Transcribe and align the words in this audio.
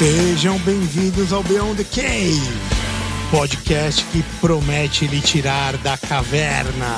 Sejam 0.00 0.58
bem-vindos 0.60 1.30
ao 1.30 1.42
Beyond 1.42 1.84
the 1.84 2.00
Cave, 2.00 2.40
podcast 3.30 4.02
que 4.06 4.22
promete 4.40 5.06
lhe 5.06 5.20
tirar 5.20 5.76
da 5.76 5.94
caverna. 5.98 6.96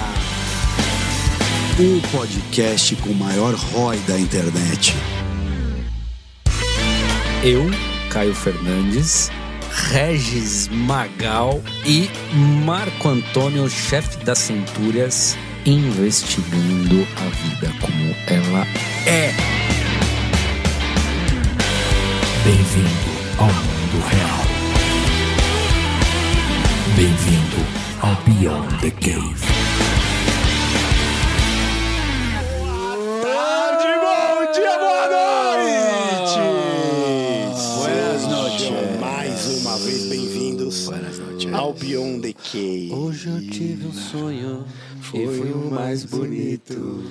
O 1.81 2.17
podcast 2.17 2.95
com 2.95 3.11
o 3.11 3.15
maior 3.17 3.55
ROI 3.55 3.97
da 4.07 4.17
internet. 4.17 4.95
Eu, 7.43 7.69
Caio 8.09 8.37
Fernandes, 8.37 9.33
Regis 9.91 10.69
Magal 10.69 11.61
e 11.85 12.09
Marco 12.65 13.09
Antônio, 13.09 13.69
chefe 13.69 14.19
das 14.19 14.39
Centúrias, 14.39 15.37
investigando 15.67 17.05
a 17.17 17.29
vida 17.31 17.75
como 17.81 18.15
ela 18.29 18.65
é. 19.09 19.62
Bem-vindo 22.45 22.89
ao 23.39 23.47
mundo 23.47 24.05
real. 24.09 24.43
Bem-vindo 26.97 27.61
ao 28.01 28.17
Beyond 28.25 28.81
the 28.81 28.91
Cave. 28.91 29.47
Tarde, 33.23 33.87
bom 34.03 34.53
dia, 34.53 34.77
boa 34.77 35.07
noite! 35.13 36.41
Buenas 37.79 38.27
noches. 38.27 39.01
Mais 39.01 39.61
uma 39.61 39.79
vez 39.79 40.07
bem-vindos 40.07 40.91
ao 41.53 41.73
Beyond 41.75 42.23
the 42.23 42.33
Cave. 42.33 42.93
Hoje 42.93 43.29
eu 43.29 43.41
tive 43.51 43.87
um 43.87 43.93
sonho 43.93 44.65
Foi 45.01 45.53
o 45.53 45.71
mais 45.71 46.05
bonito 46.05 47.05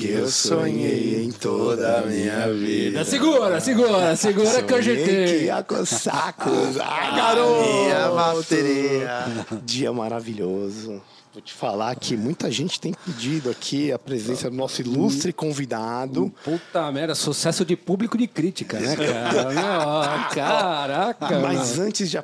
que 0.00 0.12
eu 0.12 0.28
sonhei 0.28 1.24
em 1.24 1.30
toda 1.30 1.98
a 1.98 2.06
minha 2.06 2.50
vida. 2.52 3.04
Segura, 3.04 3.60
segura, 3.60 4.16
segura 4.16 4.62
que 4.62 4.72
eu 4.72 4.82
Sonhei 4.82 5.04
que 5.04 5.44
ia 5.44 5.62
coçar 5.62 6.34
Ah, 6.80 7.16
garoto! 7.16 7.60
Minha 7.60 8.08
bateria. 8.08 9.26
Dia 9.62 9.92
maravilhoso. 9.92 11.02
Vou 11.32 11.42
te 11.42 11.52
falar 11.52 11.94
que 11.96 12.16
muita 12.16 12.50
gente 12.50 12.80
tem 12.80 12.92
pedido 12.92 13.50
aqui 13.50 13.92
a 13.92 13.98
presença 13.98 14.50
do 14.50 14.56
nosso 14.56 14.80
ilustre 14.80 15.32
convidado. 15.32 16.32
Puta 16.42 16.90
merda, 16.90 17.14
sucesso 17.14 17.64
de 17.64 17.76
público 17.76 18.16
e 18.16 18.20
de 18.20 18.26
crítica, 18.26 18.80
né, 18.80 18.96
cara? 18.96 20.28
Caraca, 20.34 21.38
Mas 21.40 21.78
antes 21.78 22.10
de 22.10 22.16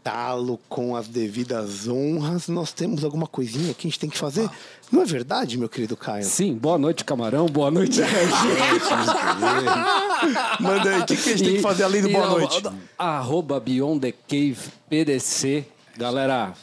apresentá-lo 0.00 0.58
com 0.68 0.96
as 0.96 1.06
devidas 1.06 1.86
honras, 1.86 2.48
nós 2.48 2.72
temos 2.72 3.04
alguma 3.04 3.26
coisinha 3.26 3.74
que 3.74 3.86
a 3.86 3.90
gente 3.90 4.00
tem 4.00 4.10
que 4.10 4.18
fazer. 4.18 4.48
Não 4.90 5.02
é 5.02 5.04
verdade, 5.04 5.58
meu 5.58 5.68
querido 5.68 5.96
Caio? 5.96 6.24
Sim, 6.24 6.54
boa 6.54 6.78
noite, 6.78 7.04
camarão. 7.04 7.46
Boa 7.46 7.70
noite, 7.70 8.00
Manda 10.58 10.90
aí, 10.90 11.00
o 11.00 11.06
que, 11.06 11.16
que 11.16 11.30
a 11.30 11.36
gente 11.36 11.44
tem 11.44 11.56
que 11.56 11.62
fazer 11.62 11.84
além 11.84 12.02
do 12.02 12.08
E 12.08 12.12
boa 12.12 12.26
não, 12.26 12.38
noite? 12.38 12.62
Arroba 12.98 13.60
Beyond 13.60 14.00
the 14.00 14.12
Cave 14.26 14.58
PDC. 14.88 15.64
Galera, 15.96 16.54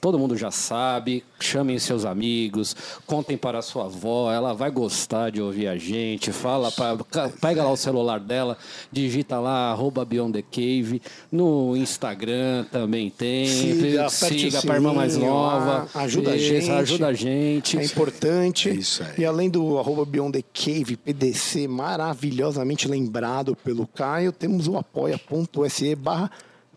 todo 0.00 0.18
mundo 0.18 0.36
já 0.36 0.50
sabe. 0.50 1.22
Chamem 1.38 1.78
seus 1.78 2.04
amigos, 2.04 2.74
contem 3.06 3.36
para 3.36 3.58
a 3.58 3.62
sua 3.62 3.84
avó. 3.84 4.32
Ela 4.32 4.52
vai 4.52 4.70
gostar 4.70 5.30
de 5.30 5.40
ouvir 5.40 5.68
a 5.68 5.76
gente. 5.76 6.32
Fala, 6.32 6.72
pra, 6.72 6.96
pega 7.40 7.62
lá 7.62 7.70
o 7.70 7.76
celular 7.76 8.18
dela, 8.18 8.56
digita 8.90 9.38
lá, 9.38 9.70
arroba 9.70 10.04
Beyond 10.04 10.32
the 10.32 10.42
Cave. 10.42 11.00
No 11.30 11.76
Instagram 11.76 12.64
também 12.72 13.10
tem. 13.10 13.46
Siga, 13.46 14.08
Siga 14.08 14.62
para 14.62 14.74
a 14.74 14.76
irmã 14.76 14.92
mais 14.94 15.16
nova. 15.16 15.88
lá, 15.94 16.02
ajuda 16.02 16.32
a 16.32 16.36
Isso, 16.36 16.46
gente. 16.46 16.70
Ajuda 16.70 17.06
a 17.08 17.12
gente. 17.12 17.78
É 17.78 17.84
importante. 17.84 18.70
É 18.70 18.74
isso 18.74 19.02
aí. 19.02 19.14
E 19.18 19.24
além 19.24 19.50
do 19.50 19.78
arroba 19.78 20.04
Beyond 20.04 20.32
the 20.40 20.44
Cave, 20.52 20.96
PDC, 20.96 21.68
maravilhosamente 21.68 22.88
lembrado 22.88 23.54
pelo 23.56 23.86
Caio, 23.86 24.32
temos 24.32 24.66
o 24.68 24.76
apoia.se 24.76 25.94
barra 25.94 26.30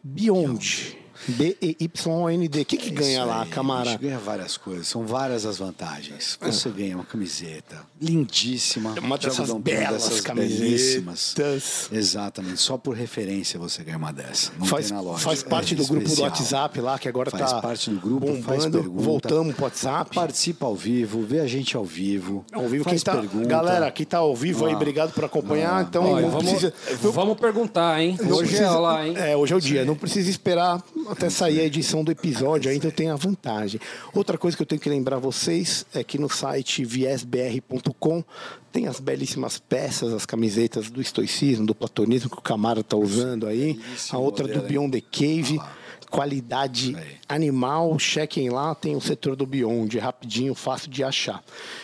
Beyond. 0.03 0.98
B-E-Y-O-N-D. 1.27 2.61
O 2.61 2.65
que, 2.65 2.77
que 2.77 2.89
ganha 2.91 3.19
Isso 3.19 3.27
lá, 3.27 3.35
aí, 3.35 3.41
A 3.41 3.43
gente 3.45 3.53
camarada? 3.53 3.97
ganha 3.97 4.17
várias 4.19 4.57
coisas, 4.57 4.87
são 4.87 5.05
várias 5.05 5.45
as 5.45 5.57
vantagens. 5.57 6.37
Você 6.41 6.69
ganha 6.69 6.95
uma 6.95 7.05
camiseta 7.05 7.77
lindíssima, 8.01 8.95
Uma 9.01 9.17
de 9.17 9.27
dessas 9.27 9.51
belas 9.53 10.03
dessas 10.03 10.21
camisetas. 10.21 10.59
belíssimas. 10.59 11.35
Exatamente, 11.91 12.57
só 12.61 12.77
por 12.77 12.95
referência 12.95 13.59
você 13.59 13.83
ganha 13.83 13.97
uma 13.97 14.11
dessa. 14.11 14.51
Não 14.57 14.65
Faz, 14.65 14.87
tem 14.87 14.95
na 14.95 15.01
loja. 15.01 15.23
faz 15.23 15.43
parte 15.43 15.73
É 15.73 15.77
do 15.77 15.83
grupo 15.85 16.05
do 16.05 16.11
especial. 16.11 16.29
WhatsApp 16.29 16.81
lá, 16.81 16.99
que 16.99 17.07
agora 17.09 17.29
Faz 17.31 17.51
tá 17.51 17.61
parte 17.61 17.89
do 17.89 17.99
grupo, 17.99 18.27
faz 18.43 18.65
bombando. 18.65 18.77
pergunta. 18.79 19.03
Voltamos 19.03 19.55
pro 19.55 19.63
WhatsApp. 19.65 20.15
Participa 20.15 20.65
ao 20.65 20.75
vivo, 20.75 21.21
vê 21.23 21.39
a 21.39 21.47
gente 21.47 21.75
ao 21.75 21.85
vivo. 21.85 22.45
Ao 22.51 22.67
vivo, 22.67 22.83
faz 22.83 23.03
quem 23.03 23.13
tá, 23.13 23.19
pergunta. 23.19 23.47
galera, 23.47 23.91
quem 23.91 24.05
tá 24.05 24.17
ao 24.19 24.35
vivo 24.35 24.65
aí, 24.65 24.73
Ah. 24.73 24.75
obrigado 24.75 25.11
por 25.13 25.23
acompanhar. 25.25 25.83
Então, 25.83 26.03
Olha, 26.11 26.27
vamos, 26.29 26.49
precisa, 26.49 26.73
vamos 27.11 27.37
perguntar, 27.39 28.01
hein? 28.01 28.17
Hoje 28.29 28.57
é 28.57 28.69
lá, 28.69 29.05
hein? 29.07 29.13
É, 29.17 29.35
hoje 29.35 29.53
é 29.53 29.55
o 29.55 29.61
dia. 29.61 29.85
Não 29.85 29.95
precisa 29.95 30.29
esperar 30.29 30.81
até 31.11 31.29
sair 31.29 31.59
a 31.59 31.63
edição 31.63 32.03
do 32.03 32.11
episódio, 32.11 32.69
ainda 32.71 32.91
tem 32.91 33.09
a 33.09 33.15
vantagem. 33.15 33.79
Outra 34.13 34.37
coisa 34.37 34.55
que 34.55 34.63
eu 34.63 34.67
tenho 34.67 34.81
que 34.81 34.89
lembrar 34.89 35.17
vocês 35.17 35.85
é 35.93 36.03
que 36.03 36.17
no 36.17 36.29
site 36.29 36.83
viesbr.com 36.83 38.23
tem 38.71 38.87
as 38.87 38.99
belíssimas 38.99 39.57
peças, 39.57 40.13
as 40.13 40.25
camisetas 40.25 40.89
do 40.89 41.01
estoicismo, 41.01 41.65
do 41.65 41.73
platonismo 41.73 42.29
que 42.29 42.37
o 42.37 42.41
Camara 42.41 42.83
tá 42.83 42.95
usando 42.95 43.47
aí. 43.47 43.79
A 44.11 44.17
outra 44.17 44.47
do? 44.47 44.61
Beyond 44.61 45.01
the 45.01 45.07
Cave. 45.11 45.59
Qualidade 46.09 46.95
aí. 46.95 47.17
animal, 47.27 47.97
chequem 47.99 48.49
lá, 48.49 48.73
tem 48.75 48.95
o 48.95 49.01
setor 49.01 49.35
do 49.35 49.45
Beyond, 49.45 49.97
é 49.97 50.01
rapidinho, 50.01 50.53
fácil 50.55 50.89
de 50.89 51.03
achar. 51.03 51.43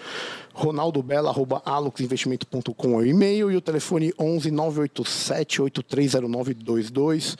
Ronaldo 0.53 1.03
Bela, 1.03 1.31
arroba 1.31 1.63
aluxinvestimento.com 1.65 2.93
é 2.95 2.97
o 2.97 3.07
e-mail 3.07 3.51
e 3.51 3.57
o 3.57 3.61
telefone 3.61 4.13
11 4.19 4.51
987 4.51 5.63
830922 5.63 7.37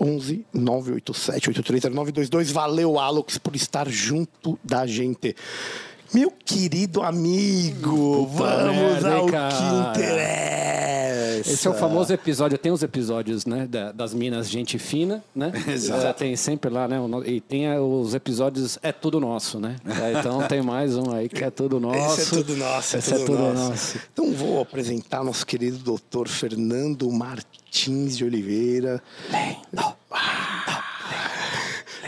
11 0.00 0.46
987 0.52 1.48
830922 1.50 2.50
Valeu, 2.50 2.98
Alux, 2.98 3.38
por 3.38 3.54
estar 3.56 3.88
junto 3.88 4.58
da 4.62 4.86
gente. 4.86 5.34
Meu 6.14 6.30
querido 6.30 7.02
amigo, 7.02 8.26
Puta 8.26 8.44
vamos 8.44 8.76
merda, 8.76 9.14
ao 9.14 9.26
cara? 9.26 9.54
que 9.54 9.98
interessa. 10.00 11.50
Esse 11.52 11.66
é 11.66 11.70
o 11.70 11.74
famoso 11.74 12.12
episódio. 12.12 12.56
Tem 12.56 12.72
os 12.72 12.82
episódios, 12.82 13.44
né? 13.44 13.66
da- 13.66 13.92
das 13.92 14.14
minas 14.14 14.48
Gente 14.48 14.78
Fina, 14.78 15.22
né? 15.34 15.52
Exato. 15.68 16.06
É, 16.06 16.12
tem 16.12 16.36
sempre 16.36 16.70
lá, 16.70 16.88
né? 16.88 16.98
o 16.98 17.06
no- 17.08 17.24
E 17.26 17.40
tem 17.40 17.66
é, 17.66 17.78
os 17.78 18.14
episódios 18.14 18.78
É 18.82 18.90
Tudo 18.92 19.20
Nosso, 19.20 19.58
né? 19.60 19.76
É, 20.02 20.18
então 20.18 20.42
tem 20.48 20.62
mais 20.62 20.96
um 20.96 21.12
aí 21.12 21.28
que 21.28 21.44
é 21.44 21.50
tudo 21.50 21.78
nosso. 21.80 22.20
Esse 22.20 22.34
é 22.34 22.38
tudo 22.38 22.56
nosso, 22.56 22.96
é 22.96 22.98
Esse 22.98 23.14
tudo, 23.24 23.38
nosso. 23.38 23.68
nosso. 23.70 23.98
Então 24.12 24.32
vou 24.32 24.60
apresentar 24.62 25.22
nosso 25.24 25.44
querido 25.46 25.78
doutor 25.78 26.28
Fernando 26.28 27.10
Martins 27.10 28.16
de 28.16 28.24
Oliveira. 28.24 29.02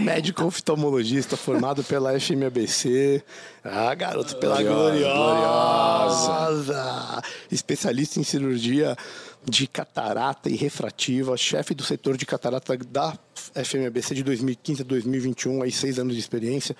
Médico 0.00 0.44
oftalmologista 0.44 1.36
formado 1.36 1.82
pela 1.82 2.18
FMABC. 2.18 3.22
Ah, 3.64 3.92
garoto, 3.94 4.36
pela 4.36 4.62
gloriosa. 4.62 6.32
Especialista 7.50 8.20
em 8.20 8.22
cirurgia 8.22 8.96
de 9.44 9.66
catarata 9.66 10.48
e 10.48 10.54
refrativa, 10.54 11.36
chefe 11.36 11.74
do 11.74 11.82
setor 11.82 12.16
de 12.16 12.24
catarata 12.24 12.76
da 12.76 13.18
FMABC 13.64 14.14
de 14.14 14.22
2015 14.22 14.82
a 14.82 14.84
2021, 14.84 15.62
aí 15.62 15.72
seis 15.72 15.98
anos 15.98 16.14
de 16.14 16.20
experiência. 16.20 16.76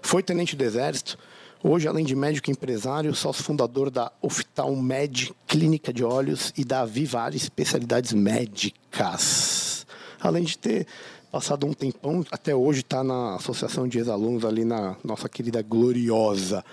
Foi 0.00 0.22
tenente 0.22 0.54
do 0.54 0.62
Exército. 0.62 1.18
Hoje, 1.62 1.88
além 1.88 2.04
de 2.04 2.16
médico 2.16 2.50
empresário, 2.50 3.14
sócio 3.14 3.44
fundador 3.44 3.90
da 3.90 4.10
Oftalmed 4.22 5.34
Clínica 5.46 5.92
de 5.92 6.02
Olhos 6.04 6.54
e 6.56 6.64
da 6.64 6.86
Vivar 6.86 7.34
Especialidades 7.34 8.12
Médicas. 8.12 9.86
Além 10.20 10.44
de 10.44 10.56
ter 10.56 10.86
passado 11.30 11.66
um 11.66 11.72
tempão, 11.72 12.24
até 12.30 12.54
hoje 12.54 12.80
está 12.80 13.04
na 13.04 13.36
Associação 13.36 13.86
de 13.86 13.98
Ex-Alunos 13.98 14.44
ali 14.44 14.64
na 14.64 14.96
nossa 15.04 15.28
querida 15.28 15.62
Gloriosa. 15.62 16.64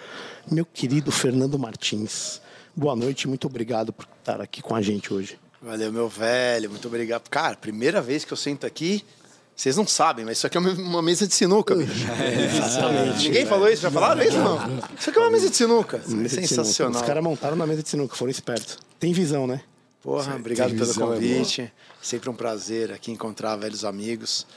Meu 0.52 0.66
querido 0.66 1.12
Fernando 1.12 1.60
Martins, 1.60 2.42
boa 2.76 2.96
noite, 2.96 3.28
muito 3.28 3.48
obrigado 3.48 3.94
por 3.94 4.08
estar 4.20 4.42
aqui 4.42 4.62
com 4.62 4.76
a 4.76 4.82
gente 4.82 5.14
hoje. 5.14 5.38
Valeu, 5.62 5.92
meu 5.92 6.08
velho. 6.08 6.70
Muito 6.70 6.88
obrigado. 6.88 7.28
Cara, 7.30 7.56
primeira 7.56 8.02
vez 8.02 8.24
que 8.24 8.32
eu 8.32 8.38
sento 8.38 8.66
aqui 8.66 9.04
Vocês 9.56 9.76
não 9.76 9.88
sabem, 9.88 10.24
mas 10.24 10.38
isso 10.38 10.46
aqui 10.46 10.56
é 10.56 10.60
uma- 10.60 11.02
mesa 11.02 11.26
de 11.28 11.34
sinuca, 11.34 11.74
bicho. 11.74 12.06
Ninguém 13.24 13.44
falou 13.48 13.68
isso? 13.68 13.82
Já 13.82 13.90
falaram 13.90 14.22
isso? 14.22 14.38
Não. 14.38 14.60
Isso 14.96 15.10
aqui 15.10 15.18
é 15.18 15.22
uma 15.24 15.32
mesa 15.32 15.50
de 15.50 15.56
sinuca. 15.56 15.98
Mesa 15.98 16.14
de 16.14 16.30
sinuca. 16.30 16.48
Sensacional. 16.48 17.02
Os 17.02 17.08
caras 17.08 17.24
montaram 17.24 17.56
na 17.58 17.66
mesa 17.66 17.82
de 17.82 17.90
sinuca, 17.90 18.16
foram 18.16 18.30
espertos. 18.30 18.78
Tem 19.00 19.12
visão, 19.12 19.48
né? 19.48 19.62
Porra, 20.04 20.36
obrigado 20.36 20.70
pelo 20.76 20.86
visão, 20.86 21.12
é 21.12 21.16
convite. 21.16 21.74
Sempre 22.08 22.30
um 22.30 22.34
prazer 22.34 22.94
aqui 22.94 23.12
encontrar 23.12 23.58
velhos 23.58 23.84
amigos, 23.84 24.48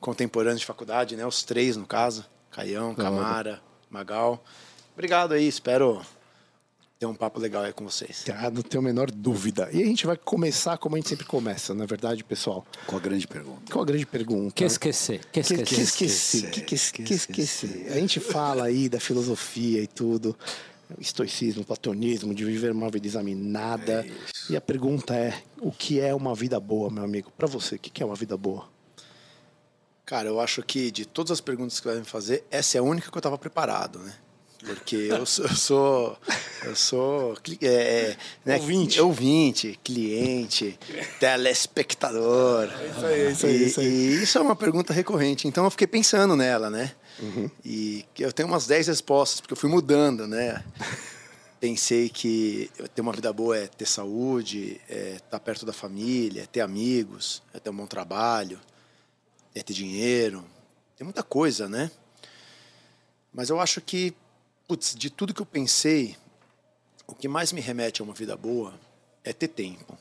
contemporâneos 0.00 0.58
de 0.58 0.66
faculdade, 0.66 1.14
né? 1.14 1.24
Os 1.24 1.44
três, 1.44 1.76
no 1.76 1.86
caso. 1.86 2.26
Caião, 2.50 2.96
Camara, 2.96 3.62
Magal. 3.88 4.42
Obrigado 4.92 5.32
aí, 5.32 5.46
espero 5.46 6.04
ter 6.98 7.06
um 7.06 7.14
papo 7.14 7.38
legal 7.38 7.62
aí 7.62 7.72
com 7.72 7.84
vocês. 7.84 8.24
Ah, 8.28 8.50
não 8.50 8.60
tenho 8.60 8.80
a 8.80 8.84
menor 8.84 9.08
dúvida. 9.08 9.68
E 9.72 9.84
a 9.84 9.86
gente 9.86 10.04
vai 10.04 10.16
começar 10.16 10.78
como 10.78 10.96
a 10.96 10.98
gente 10.98 11.08
sempre 11.08 11.26
começa, 11.26 11.72
na 11.74 11.86
verdade, 11.86 12.24
pessoal. 12.24 12.66
Com 12.88 12.96
a 12.96 13.00
grande 13.00 13.28
pergunta. 13.28 13.70
Qual 13.70 13.84
a 13.84 13.86
grande 13.86 14.04
pergunta? 14.04 14.52
Que 14.52 14.64
esquecer? 14.64 15.20
Que 15.26 15.42
Que, 15.44 15.62
que 15.62 15.62
esquecer? 15.62 16.50
esquecer? 16.50 16.50
Que, 16.50 16.60
que, 16.62 17.04
que 17.04 17.14
esquecer? 17.14 17.86
A 17.92 18.00
gente 18.00 18.18
fala 18.18 18.64
aí 18.64 18.88
da 18.88 18.98
filosofia 18.98 19.80
e 19.80 19.86
tudo, 19.86 20.36
estoicismo, 20.98 21.64
platonismo, 21.64 22.34
de 22.34 22.44
viver 22.44 22.72
uma 22.72 22.90
vida 22.90 23.06
examinada. 23.06 24.06
e 24.48 24.56
a 24.56 24.60
pergunta 24.60 25.14
é: 25.14 25.34
o 25.60 25.70
que 25.72 26.00
é 26.00 26.14
uma 26.14 26.34
vida 26.34 26.58
boa, 26.60 26.90
meu 26.90 27.04
amigo? 27.04 27.32
Para 27.36 27.46
você, 27.46 27.76
o 27.76 27.78
que 27.78 28.02
é 28.02 28.06
uma 28.06 28.14
vida 28.16 28.36
boa? 28.36 28.68
Cara, 30.04 30.28
eu 30.28 30.38
acho 30.40 30.62
que 30.62 30.90
de 30.90 31.04
todas 31.04 31.32
as 31.32 31.40
perguntas 31.40 31.80
que 31.80 31.86
vai 31.86 31.96
me 31.96 32.04
fazer, 32.04 32.44
essa 32.50 32.78
é 32.78 32.80
a 32.80 32.82
única 32.82 33.10
que 33.10 33.16
eu 33.16 33.18
estava 33.18 33.36
preparado, 33.36 33.98
né? 33.98 34.14
Porque 34.64 34.96
eu 34.96 35.26
sou, 35.26 35.44
eu 35.44 35.54
sou, 35.54 36.18
eu 36.64 36.76
sou 36.76 37.36
é, 37.60 37.66
é, 37.66 38.16
né, 38.44 38.56
Ouvinte. 38.56 39.00
ouvinte, 39.00 39.78
cliente, 39.84 40.78
telespectador. 41.20 42.68
isso 42.96 43.06
aí, 43.06 43.20
é 43.20 43.30
isso 43.30 43.46
aí, 43.46 43.56
E, 43.56 43.66
isso 43.66 43.80
aí. 43.80 43.86
e 43.86 44.22
isso 44.22 44.38
é 44.38 44.40
uma 44.40 44.56
pergunta 44.56 44.92
recorrente. 44.92 45.46
Então 45.46 45.64
eu 45.64 45.70
fiquei 45.70 45.86
pensando 45.86 46.34
nela, 46.36 46.70
né? 46.70 46.92
Uhum. 47.18 47.50
E 47.64 48.04
eu 48.18 48.32
tenho 48.32 48.48
umas 48.48 48.66
10 48.66 48.88
respostas, 48.88 49.40
porque 49.40 49.52
eu 49.52 49.56
fui 49.56 49.70
mudando, 49.70 50.26
né? 50.26 50.64
Pensei 51.58 52.08
que 52.08 52.70
ter 52.94 53.00
uma 53.00 53.12
vida 53.12 53.32
boa 53.32 53.56
é 53.56 53.66
ter 53.66 53.86
saúde, 53.86 54.80
é 54.88 55.16
estar 55.16 55.40
perto 55.40 55.64
da 55.64 55.72
família, 55.72 56.42
é 56.42 56.46
ter 56.46 56.60
amigos, 56.60 57.42
é 57.54 57.58
ter 57.58 57.70
um 57.70 57.76
bom 57.76 57.86
trabalho, 57.86 58.60
é 59.54 59.62
ter 59.62 59.72
dinheiro. 59.72 60.44
Tem 60.96 61.04
muita 61.04 61.22
coisa, 61.22 61.68
né? 61.68 61.90
Mas 63.32 63.48
eu 63.48 63.58
acho 63.58 63.80
que, 63.80 64.14
putz, 64.68 64.94
de 64.94 65.08
tudo 65.08 65.32
que 65.32 65.40
eu 65.40 65.46
pensei, 65.46 66.16
o 67.06 67.14
que 67.14 67.28
mais 67.28 67.52
me 67.52 67.60
remete 67.60 68.02
a 68.02 68.04
uma 68.04 68.14
vida 68.14 68.36
boa 68.36 68.78
é 69.24 69.32
ter 69.32 69.48
tempo. 69.48 69.96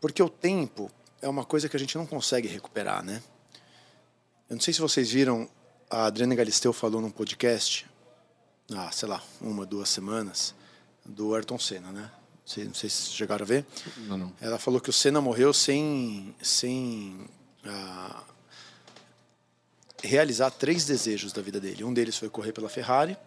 Porque 0.00 0.22
o 0.22 0.28
tempo 0.28 0.90
é 1.20 1.28
uma 1.28 1.44
coisa 1.44 1.68
que 1.68 1.76
a 1.76 1.80
gente 1.80 1.96
não 1.98 2.06
consegue 2.06 2.48
recuperar, 2.48 3.04
né? 3.04 3.22
Eu 4.48 4.56
não 4.56 4.62
sei 4.62 4.72
se 4.72 4.80
vocês 4.80 5.10
viram, 5.10 5.46
a 5.90 6.06
Adriana 6.06 6.34
Galisteu 6.34 6.72
falou 6.72 7.02
num 7.02 7.10
podcast, 7.10 7.86
ah, 8.72 8.90
sei 8.90 9.06
lá, 9.06 9.22
uma, 9.42 9.66
duas 9.66 9.90
semanas, 9.90 10.54
do 11.04 11.34
Ayrton 11.34 11.58
Senna, 11.58 11.92
né? 11.92 12.10
Não 12.10 12.46
sei, 12.46 12.64
não 12.64 12.74
sei 12.74 12.88
se 12.88 12.96
vocês 12.96 13.12
chegaram 13.14 13.44
a 13.44 13.46
ver. 13.46 13.66
Não, 14.06 14.16
não. 14.16 14.32
Ela 14.40 14.58
falou 14.58 14.80
que 14.80 14.88
o 14.88 14.92
Senna 14.92 15.20
morreu 15.20 15.52
sem, 15.52 16.34
sem 16.42 17.28
ah, 17.62 18.24
realizar 20.02 20.50
três 20.50 20.86
desejos 20.86 21.30
da 21.30 21.42
vida 21.42 21.60
dele. 21.60 21.84
Um 21.84 21.92
deles 21.92 22.16
foi 22.16 22.30
correr 22.30 22.52
pela 22.52 22.70
Ferrari, 22.70 23.18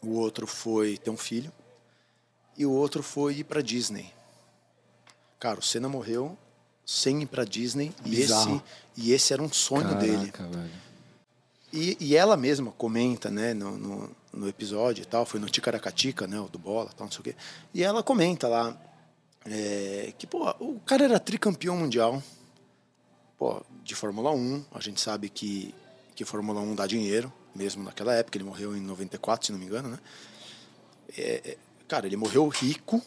o 0.00 0.14
outro 0.14 0.46
foi 0.46 0.96
ter 0.96 1.10
um 1.10 1.16
filho 1.18 1.52
e 2.56 2.64
o 2.64 2.72
outro 2.72 3.02
foi 3.02 3.36
ir 3.36 3.44
para 3.44 3.62
Disney. 3.62 4.10
Cara, 5.38 5.60
o 5.60 5.62
Senna 5.62 5.90
morreu 5.90 6.38
sem 6.86 7.20
ir 7.20 7.26
para 7.26 7.44
Disney 7.44 7.92
e 8.02 8.14
esse, 8.14 8.22
Bizarro. 8.22 8.64
E 9.00 9.12
esse 9.12 9.32
era 9.32 9.40
um 9.40 9.52
sonho 9.52 9.94
dele. 9.94 10.32
Caraca, 10.32 10.58
velho. 10.58 10.70
E, 11.72 11.96
e 12.00 12.16
ela 12.16 12.36
mesma 12.36 12.72
comenta, 12.72 13.30
né, 13.30 13.54
no, 13.54 13.78
no, 13.78 14.16
no 14.32 14.48
episódio 14.48 15.02
e 15.02 15.04
tal, 15.04 15.24
foi 15.24 15.38
no 15.38 15.48
Ticaracatica, 15.48 16.26
né, 16.26 16.40
o 16.40 16.48
do 16.48 16.58
bola, 16.58 16.90
tal, 16.96 17.06
não 17.06 17.12
sei 17.12 17.20
o 17.20 17.22
quê. 17.22 17.36
E 17.72 17.84
ela 17.84 18.02
comenta 18.02 18.48
lá 18.48 18.76
é, 19.46 20.12
que, 20.18 20.26
pô, 20.26 20.50
o 20.58 20.80
cara 20.80 21.04
era 21.04 21.20
tricampeão 21.20 21.76
mundial, 21.76 22.20
pô, 23.38 23.62
de 23.84 23.94
Fórmula 23.94 24.32
1. 24.32 24.64
A 24.72 24.80
gente 24.80 25.00
sabe 25.00 25.28
que, 25.28 25.72
que 26.16 26.24
Fórmula 26.24 26.60
1 26.60 26.74
dá 26.74 26.86
dinheiro, 26.86 27.32
mesmo 27.54 27.84
naquela 27.84 28.14
época. 28.14 28.36
Ele 28.36 28.44
morreu 28.44 28.76
em 28.76 28.80
94, 28.80 29.46
se 29.46 29.52
não 29.52 29.60
me 29.60 29.66
engano, 29.66 29.90
né? 29.90 29.98
É, 31.16 31.52
é, 31.52 31.56
cara, 31.86 32.06
ele 32.06 32.16
morreu 32.16 32.48
rico. 32.48 33.00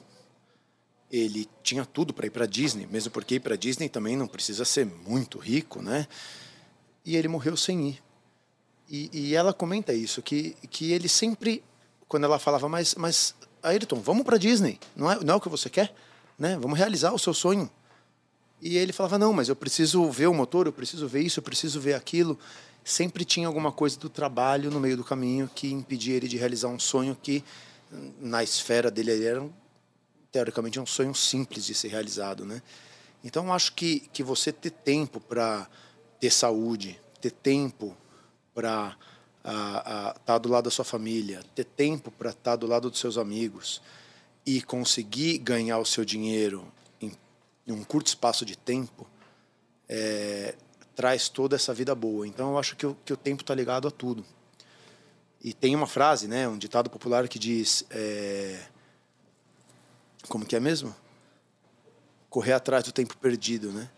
Ele 1.12 1.48
tinha 1.62 1.86
tudo 1.86 2.14
para 2.14 2.26
ir 2.26 2.30
para 2.30 2.46
Disney, 2.46 2.88
mesmo 2.88 3.12
porque 3.12 3.36
ir 3.36 3.40
para 3.42 3.58
Disney 3.58 3.90
também 3.90 4.16
não 4.16 4.28
precisa 4.28 4.64
ser 4.64 4.86
muito 4.86 5.38
rico, 5.38 5.82
né? 5.82 6.08
E 7.06 7.18
ele 7.18 7.28
morreu 7.28 7.58
sem 7.58 7.90
ir. 7.90 8.04
E, 8.90 9.10
e 9.14 9.36
ela 9.36 9.54
comenta 9.54 9.94
isso, 9.94 10.22
que, 10.22 10.56
que 10.70 10.92
ele 10.92 11.08
sempre, 11.08 11.64
quando 12.08 12.26
ela 12.26 12.40
falava, 12.40 12.68
mas, 12.68 12.96
mas 12.96 13.36
Ayrton, 13.64 14.02
vamos 14.02 14.24
para 14.24 14.38
Disney, 14.38 14.80
não 14.96 15.12
é, 15.12 15.20
não 15.24 15.34
é 15.34 15.38
o 15.38 15.42
que 15.42 15.50
você 15.50 15.70
quer? 15.70 15.94
Né? 16.38 16.58
Vamos 16.60 16.78
realizar 16.78 17.14
o 17.14 17.20
seu 17.20 17.34
sonho. 17.34 17.70
E 18.62 18.78
ele 18.78 18.94
falava, 18.94 19.18
não, 19.18 19.34
mas 19.34 19.50
eu 19.50 19.56
preciso 19.56 20.10
ver 20.12 20.28
o 20.28 20.34
motor, 20.34 20.68
eu 20.68 20.74
preciso 20.74 21.08
ver 21.08 21.22
isso, 21.22 21.40
eu 21.40 21.44
preciso 21.44 21.80
ver 21.80 21.96
aquilo. 21.96 22.38
Sempre 22.84 23.26
tinha 23.26 23.48
alguma 23.48 23.72
coisa 23.72 23.98
do 24.00 24.10
trabalho 24.10 24.70
no 24.70 24.80
meio 24.80 24.96
do 24.96 25.04
caminho 25.04 25.50
que 25.54 25.72
impedia 25.72 26.16
ele 26.16 26.28
de 26.28 26.38
realizar 26.38 26.68
um 26.68 26.80
sonho 26.80 27.18
que, 27.20 27.44
na 28.20 28.44
esfera 28.44 28.92
dele, 28.92 29.12
ele 29.12 29.26
era, 29.26 29.50
teoricamente, 30.32 30.80
um 30.80 30.86
sonho 30.86 31.14
simples 31.14 31.66
de 31.66 31.74
ser 31.74 31.90
realizado, 31.90 32.46
né? 32.46 32.62
Então, 33.24 33.54
acho 33.54 33.74
que, 33.74 34.00
que 34.14 34.24
você 34.24 34.52
ter 34.52 34.72
tempo 34.72 35.20
para 35.20 35.68
ter 36.20 36.32
saúde, 36.32 37.00
ter 37.20 37.32
tempo 37.32 37.96
para 38.54 38.98
estar 40.16 40.38
do 40.38 40.50
lado 40.50 40.66
da 40.66 40.72
sua 40.72 40.86
família, 40.86 41.44
ter 41.56 41.66
tempo 41.66 42.12
para 42.12 42.32
estar 42.32 42.56
do 42.56 42.68
lado 42.68 42.90
dos 42.90 43.00
seus 43.00 43.18
amigos 43.18 43.82
e 44.46 44.62
conseguir 44.62 45.38
ganhar 45.40 45.78
o 45.78 45.86
seu 45.86 46.04
dinheiro 46.04 46.66
em, 47.00 47.12
em 47.68 47.72
um 47.72 47.84
curto 47.84 48.08
espaço 48.08 48.46
de 48.46 48.58
tempo, 48.58 49.08
é, 49.88 50.56
traz 50.96 51.30
toda 51.30 51.56
essa 51.56 51.74
vida 51.74 51.94
boa. 51.94 52.28
Então 52.28 52.52
eu 52.52 52.58
acho 52.60 52.76
que 52.76 52.86
o, 52.86 52.96
que 53.06 53.14
o 53.14 53.18
tempo 53.18 53.42
está 53.44 53.54
ligado 53.54 53.88
a 53.88 53.92
tudo. 53.92 54.26
E 55.44 55.54
tem 55.54 55.76
uma 55.76 55.88
frase, 55.88 56.28
né, 56.28 56.48
um 56.48 56.58
ditado 56.58 56.90
popular 56.90 57.28
que 57.28 57.40
diz, 57.40 57.84
é, 57.90 58.64
como 60.28 60.46
que 60.46 60.56
é 60.56 60.60
mesmo? 60.60 60.96
Correr 62.30 62.54
atrás 62.54 62.84
do 62.84 62.92
tempo 62.92 63.18
perdido, 63.18 63.72
né? 63.72 63.90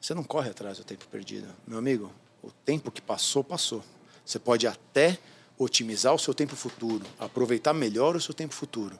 Você 0.00 0.14
não 0.14 0.24
corre 0.24 0.50
atrás 0.50 0.78
do 0.78 0.84
tempo 0.84 1.06
perdido, 1.08 1.48
meu 1.66 1.78
amigo. 1.78 2.10
O 2.42 2.50
tempo 2.50 2.90
que 2.90 3.00
passou, 3.00 3.44
passou. 3.44 3.84
Você 4.24 4.38
pode 4.38 4.66
até 4.66 5.18
otimizar 5.58 6.14
o 6.14 6.18
seu 6.18 6.34
tempo 6.34 6.56
futuro, 6.56 7.04
aproveitar 7.18 7.72
melhor 7.72 8.16
o 8.16 8.20
seu 8.20 8.34
tempo 8.34 8.54
futuro, 8.54 8.98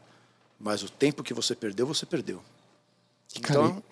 mas 0.60 0.82
o 0.82 0.88
tempo 0.88 1.22
que 1.22 1.34
você 1.34 1.56
perdeu, 1.56 1.86
você 1.86 2.06
perdeu. 2.06 2.42
Então, 3.36 3.82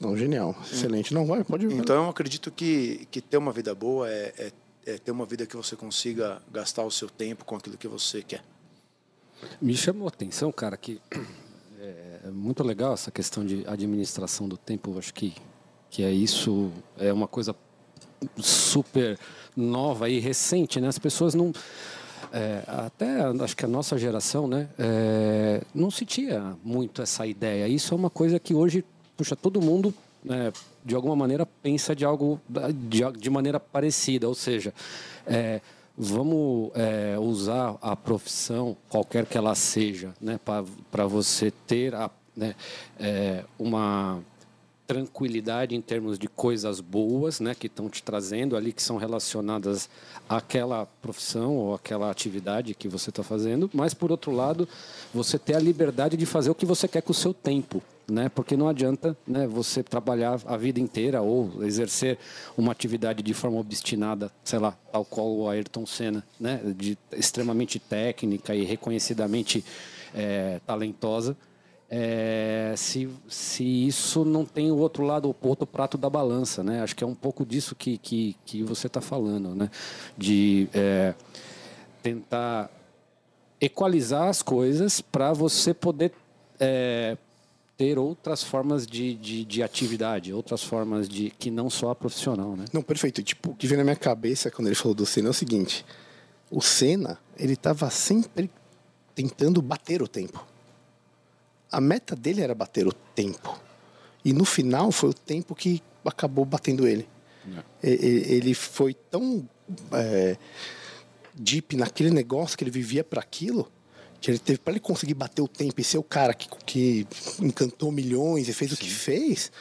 Não, 0.00 0.16
genial. 0.16 0.56
Excelente. 0.62 1.12
Não, 1.12 1.26
vai, 1.26 1.44
pode 1.44 1.66
então 1.66 2.04
eu 2.04 2.10
acredito 2.10 2.50
que, 2.50 3.06
que 3.10 3.20
ter 3.20 3.36
uma 3.36 3.52
vida 3.52 3.74
boa 3.74 4.10
é, 4.10 4.32
é, 4.38 4.52
é 4.94 4.98
ter 4.98 5.10
uma 5.10 5.26
vida 5.26 5.46
que 5.46 5.56
você 5.56 5.76
consiga 5.76 6.40
gastar 6.50 6.84
o 6.84 6.90
seu 6.90 7.08
tempo 7.08 7.44
com 7.44 7.56
aquilo 7.56 7.76
que 7.76 7.88
você 7.88 8.22
quer. 8.22 8.42
Me 9.60 9.76
chamou 9.76 10.06
a 10.06 10.08
atenção, 10.08 10.50
cara, 10.50 10.76
que 10.76 11.00
é 12.24 12.30
muito 12.30 12.62
legal 12.62 12.94
essa 12.94 13.10
questão 13.10 13.44
de 13.44 13.64
administração 13.66 14.48
do 14.48 14.56
tempo. 14.56 14.92
Eu 14.92 14.98
Acho 14.98 15.14
que, 15.14 15.34
que 15.90 16.02
é 16.02 16.10
isso, 16.10 16.70
é 16.98 17.12
uma 17.12 17.28
coisa 17.28 17.54
super 18.36 19.18
nova 19.56 20.08
e 20.08 20.18
recente, 20.18 20.80
né? 20.80 20.88
As 20.88 20.98
pessoas 20.98 21.34
não. 21.34 21.52
é, 22.32 22.62
até 22.66 23.20
acho 23.42 23.56
que 23.56 23.64
a 23.64 23.68
nossa 23.68 23.96
geração, 23.96 24.46
né, 24.46 24.68
é, 24.78 25.62
não 25.74 25.90
se 25.90 26.04
tinha 26.04 26.56
muito 26.64 27.02
essa 27.02 27.26
ideia. 27.26 27.68
Isso 27.68 27.94
é 27.94 27.96
uma 27.96 28.10
coisa 28.10 28.38
que 28.38 28.54
hoje, 28.54 28.84
puxa, 29.16 29.36
todo 29.36 29.60
mundo, 29.60 29.94
né, 30.24 30.52
de 30.84 30.94
alguma 30.94 31.16
maneira, 31.16 31.46
pensa 31.46 31.94
de 31.94 32.04
algo 32.04 32.40
de, 32.74 33.00
de 33.18 33.30
maneira 33.30 33.60
parecida. 33.60 34.28
Ou 34.28 34.34
seja, 34.34 34.74
é, 35.26 35.60
vamos 35.98 36.70
é, 36.76 37.18
usar 37.18 37.76
a 37.82 37.96
profissão, 37.96 38.76
qualquer 38.88 39.26
que 39.26 39.36
ela 39.36 39.54
seja, 39.56 40.14
né, 40.20 40.38
para 40.92 41.06
você 41.06 41.50
ter 41.50 41.92
a, 41.94 42.08
né, 42.36 42.54
é, 43.00 43.42
uma 43.58 44.22
tranquilidade 44.88 45.76
em 45.76 45.82
termos 45.82 46.18
de 46.18 46.26
coisas 46.26 46.80
boas, 46.80 47.40
né, 47.40 47.54
que 47.54 47.66
estão 47.66 47.90
te 47.90 48.02
trazendo 48.02 48.56
ali, 48.56 48.72
que 48.72 48.82
são 48.82 48.96
relacionadas 48.96 49.86
àquela 50.26 50.86
profissão 51.02 51.56
ou 51.56 51.74
àquela 51.74 52.10
atividade 52.10 52.74
que 52.74 52.88
você 52.88 53.10
está 53.10 53.22
fazendo, 53.22 53.70
mas 53.74 53.92
por 53.92 54.10
outro 54.10 54.32
lado, 54.32 54.66
você 55.12 55.38
ter 55.38 55.54
a 55.54 55.60
liberdade 55.60 56.16
de 56.16 56.24
fazer 56.24 56.48
o 56.48 56.54
que 56.54 56.64
você 56.64 56.88
quer 56.88 57.02
com 57.02 57.12
o 57.12 57.14
seu 57.14 57.34
tempo, 57.34 57.82
né, 58.10 58.30
porque 58.30 58.56
não 58.56 58.66
adianta, 58.66 59.14
né, 59.26 59.46
você 59.46 59.82
trabalhar 59.82 60.40
a 60.46 60.56
vida 60.56 60.80
inteira 60.80 61.20
ou 61.20 61.62
exercer 61.62 62.16
uma 62.56 62.72
atividade 62.72 63.22
de 63.22 63.34
forma 63.34 63.60
obstinada, 63.60 64.32
sei 64.42 64.58
lá, 64.58 64.74
tal 64.90 65.04
qual 65.04 65.30
o 65.30 65.50
Ayrton 65.50 65.84
Senna, 65.84 66.24
né, 66.40 66.62
de 66.64 66.96
extremamente 67.12 67.78
técnica 67.78 68.54
e 68.54 68.64
reconhecidamente 68.64 69.62
eh, 70.14 70.62
talentosa 70.66 71.36
é, 71.90 72.74
se, 72.76 73.08
se 73.28 73.64
isso 73.64 74.24
não 74.24 74.44
tem 74.44 74.70
o 74.70 74.76
outro 74.76 75.02
lado, 75.04 75.28
o 75.28 75.48
outro 75.48 75.66
prato 75.66 75.96
da 75.96 76.10
balança, 76.10 76.62
né? 76.62 76.82
Acho 76.82 76.94
que 76.94 77.02
é 77.02 77.06
um 77.06 77.14
pouco 77.14 77.46
disso 77.46 77.74
que, 77.74 77.96
que, 77.96 78.36
que 78.44 78.62
você 78.62 78.88
está 78.88 79.00
falando, 79.00 79.54
né? 79.54 79.70
De 80.16 80.68
é, 80.74 81.14
tentar 82.02 82.70
equalizar 83.58 84.28
as 84.28 84.42
coisas 84.42 85.00
para 85.00 85.32
você 85.32 85.72
poder 85.72 86.12
é, 86.60 87.16
ter 87.78 87.98
outras 87.98 88.42
formas 88.42 88.86
de, 88.86 89.14
de, 89.14 89.44
de, 89.46 89.62
atividade, 89.62 90.32
outras 90.32 90.62
formas 90.62 91.08
de 91.08 91.30
que 91.30 91.50
não 91.50 91.70
só 91.70 91.90
a 91.90 91.94
profissional, 91.94 92.54
né? 92.54 92.66
Não, 92.70 92.82
perfeito. 92.82 93.22
Tipo, 93.22 93.52
o 93.52 93.54
que 93.54 93.66
vem 93.66 93.78
na 93.78 93.84
minha 93.84 93.96
cabeça 93.96 94.50
quando 94.50 94.68
ele 94.68 94.74
falou 94.74 94.94
do 94.94 95.06
Senna 95.06 95.28
é 95.28 95.30
o 95.30 95.34
seguinte: 95.34 95.86
o 96.50 96.60
Senna, 96.60 97.18
ele 97.38 97.54
estava 97.54 97.88
sempre 97.88 98.50
tentando 99.14 99.62
bater 99.62 100.02
o 100.02 100.06
tempo 100.06 100.46
a 101.70 101.80
meta 101.80 102.16
dele 102.16 102.40
era 102.40 102.54
bater 102.54 102.86
o 102.86 102.92
tempo. 102.92 103.58
E 104.24 104.32
no 104.32 104.44
final 104.44 104.90
foi 104.90 105.10
o 105.10 105.14
tempo 105.14 105.54
que 105.54 105.82
acabou 106.04 106.44
batendo 106.44 106.86
ele. 106.86 107.08
É. 107.82 107.88
Ele 107.90 108.54
foi 108.54 108.94
tão 108.94 109.48
é, 109.92 110.36
deep 111.34 111.76
naquele 111.76 112.10
negócio 112.10 112.56
que 112.56 112.64
ele 112.64 112.70
vivia 112.70 113.04
para 113.04 113.20
aquilo 113.20 113.70
que 114.20 114.30
ele 114.30 114.38
teve 114.38 114.58
para 114.58 114.72
ele 114.72 114.80
conseguir 114.80 115.14
bater 115.14 115.42
o 115.42 115.48
tempo 115.48 115.80
e 115.80 115.84
ser 115.84 115.98
o 115.98 116.02
cara 116.02 116.34
que, 116.34 116.48
que 116.64 117.06
encantou 117.40 117.92
milhões 117.92 118.48
e 118.48 118.52
fez 118.52 118.72
Sim. 118.72 118.76
o 118.76 118.78
que 118.78 118.90
fez. 118.90 119.52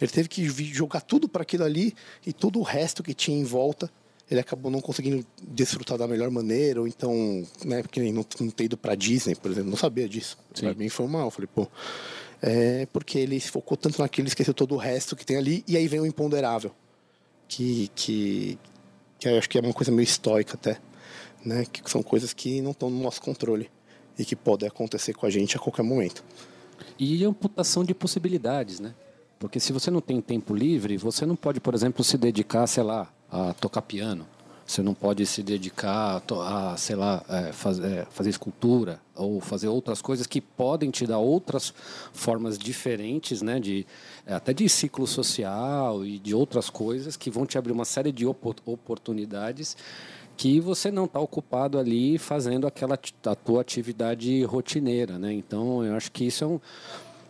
Ele 0.00 0.10
teve 0.10 0.28
que 0.28 0.46
jogar 0.72 1.00
tudo 1.00 1.28
para 1.28 1.42
aquilo 1.42 1.64
ali 1.64 1.94
e 2.26 2.32
todo 2.32 2.58
o 2.58 2.62
resto 2.62 3.02
que 3.02 3.14
tinha 3.14 3.38
em 3.38 3.44
volta 3.44 3.90
ele 4.32 4.40
acabou 4.40 4.70
não 4.70 4.80
conseguindo 4.80 5.24
desfrutar 5.42 5.98
da 5.98 6.08
melhor 6.08 6.30
maneira, 6.30 6.80
ou 6.80 6.88
então, 6.88 7.46
né, 7.66 7.82
porque 7.82 8.00
não, 8.10 8.24
não 8.40 8.50
ter 8.50 8.64
ido 8.64 8.78
para 8.78 8.94
Disney, 8.94 9.34
por 9.34 9.50
exemplo, 9.50 9.68
não 9.68 9.76
sabia 9.76 10.08
disso. 10.08 10.38
Sim. 10.54 10.72
Pra 10.72 10.90
foi 10.90 11.06
mal. 11.06 11.30
Falei, 11.30 11.48
pô, 11.54 11.68
é 12.40 12.86
porque 12.86 13.18
ele 13.18 13.38
se 13.38 13.50
focou 13.50 13.76
tanto 13.76 14.00
naquilo, 14.00 14.26
esqueceu 14.26 14.54
todo 14.54 14.74
o 14.74 14.78
resto 14.78 15.14
que 15.14 15.26
tem 15.26 15.36
ali, 15.36 15.62
e 15.68 15.76
aí 15.76 15.86
vem 15.86 16.00
o 16.00 16.06
imponderável, 16.06 16.72
que, 17.46 17.90
que, 17.94 18.58
que 19.18 19.28
eu 19.28 19.36
acho 19.36 19.50
que 19.50 19.58
é 19.58 19.60
uma 19.60 19.74
coisa 19.74 19.92
meio 19.92 20.04
estoica 20.04 20.54
até, 20.54 20.80
né, 21.44 21.66
que 21.70 21.88
são 21.90 22.02
coisas 22.02 22.32
que 22.32 22.62
não 22.62 22.70
estão 22.70 22.88
no 22.88 23.02
nosso 23.02 23.20
controle 23.20 23.70
e 24.18 24.24
que 24.24 24.34
podem 24.34 24.66
acontecer 24.66 25.12
com 25.12 25.26
a 25.26 25.30
gente 25.30 25.58
a 25.58 25.60
qualquer 25.60 25.82
momento. 25.82 26.24
E 26.98 27.22
amputação 27.22 27.84
de 27.84 27.92
possibilidades, 27.92 28.80
né? 28.80 28.94
Porque 29.38 29.60
se 29.60 29.72
você 29.72 29.90
não 29.90 30.00
tem 30.00 30.20
tempo 30.22 30.54
livre, 30.54 30.96
você 30.96 31.26
não 31.26 31.36
pode, 31.36 31.60
por 31.60 31.74
exemplo, 31.74 32.02
se 32.02 32.16
dedicar, 32.16 32.66
sei 32.66 32.82
lá, 32.82 33.12
a 33.32 33.54
tocar 33.54 33.82
piano. 33.82 34.26
Você 34.64 34.82
não 34.82 34.94
pode 34.94 35.26
se 35.26 35.42
dedicar 35.42 36.22
a, 36.30 36.72
a 36.72 36.76
sei 36.76 36.94
lá, 36.96 37.22
é, 37.28 37.48
é, 37.48 38.04
fazer 38.10 38.30
escultura 38.30 39.00
ou 39.14 39.40
fazer 39.40 39.68
outras 39.68 40.00
coisas 40.00 40.26
que 40.26 40.40
podem 40.40 40.90
te 40.90 41.06
dar 41.06 41.18
outras 41.18 41.74
formas 42.12 42.58
diferentes, 42.58 43.42
né, 43.42 43.58
de, 43.58 43.84
é, 44.24 44.34
até 44.34 44.52
de 44.52 44.68
ciclo 44.68 45.06
social 45.06 46.04
e 46.04 46.18
de 46.18 46.34
outras 46.34 46.70
coisas 46.70 47.16
que 47.16 47.30
vão 47.30 47.44
te 47.44 47.58
abrir 47.58 47.72
uma 47.72 47.84
série 47.84 48.12
de 48.12 48.24
oportunidades 48.26 49.76
que 50.36 50.58
você 50.60 50.90
não 50.90 51.04
está 51.04 51.20
ocupado 51.20 51.78
ali 51.78 52.16
fazendo 52.16 52.66
aquela 52.66 52.98
a 53.26 53.34
tua 53.34 53.60
atividade 53.60 54.42
rotineira, 54.44 55.18
né? 55.18 55.32
Então 55.32 55.84
eu 55.84 55.94
acho 55.94 56.10
que 56.10 56.24
isso 56.24 56.44
é 56.44 56.46
um 56.46 56.60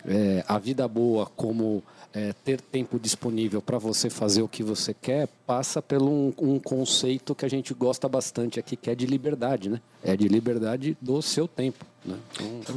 é, 0.07 0.45
a 0.47 0.59
vida 0.59 0.87
boa 0.87 1.27
como 1.27 1.83
é, 2.15 2.33
ter 2.45 2.61
tempo 2.61 2.99
disponível 2.99 3.63
para 3.63 3.79
você 3.79 4.11
fazer 4.11 4.43
o 4.43 4.49
que 4.49 4.63
você 4.63 4.95
quer 4.95 5.29
passa 5.47 5.81
por 5.81 6.03
um, 6.03 6.33
um, 6.39 6.59
conceito 6.59 7.35
que 7.35 7.45
a 7.45 7.49
gente 7.49 7.73
gosta 7.73 8.09
bastante 8.09 8.61
aqui, 8.61 8.77
que 8.77 8.91
é 8.91 8.95
de 8.95 9.07
liberdade, 9.07 9.69
né? 9.69 9.81
É 10.03 10.17
de 10.17 10.29
liberdade 10.29 10.97
do 11.01 11.21
seu 11.23 11.49
tempo. 11.49 11.85
Né? 12.05 12.19
Então... 12.35 12.77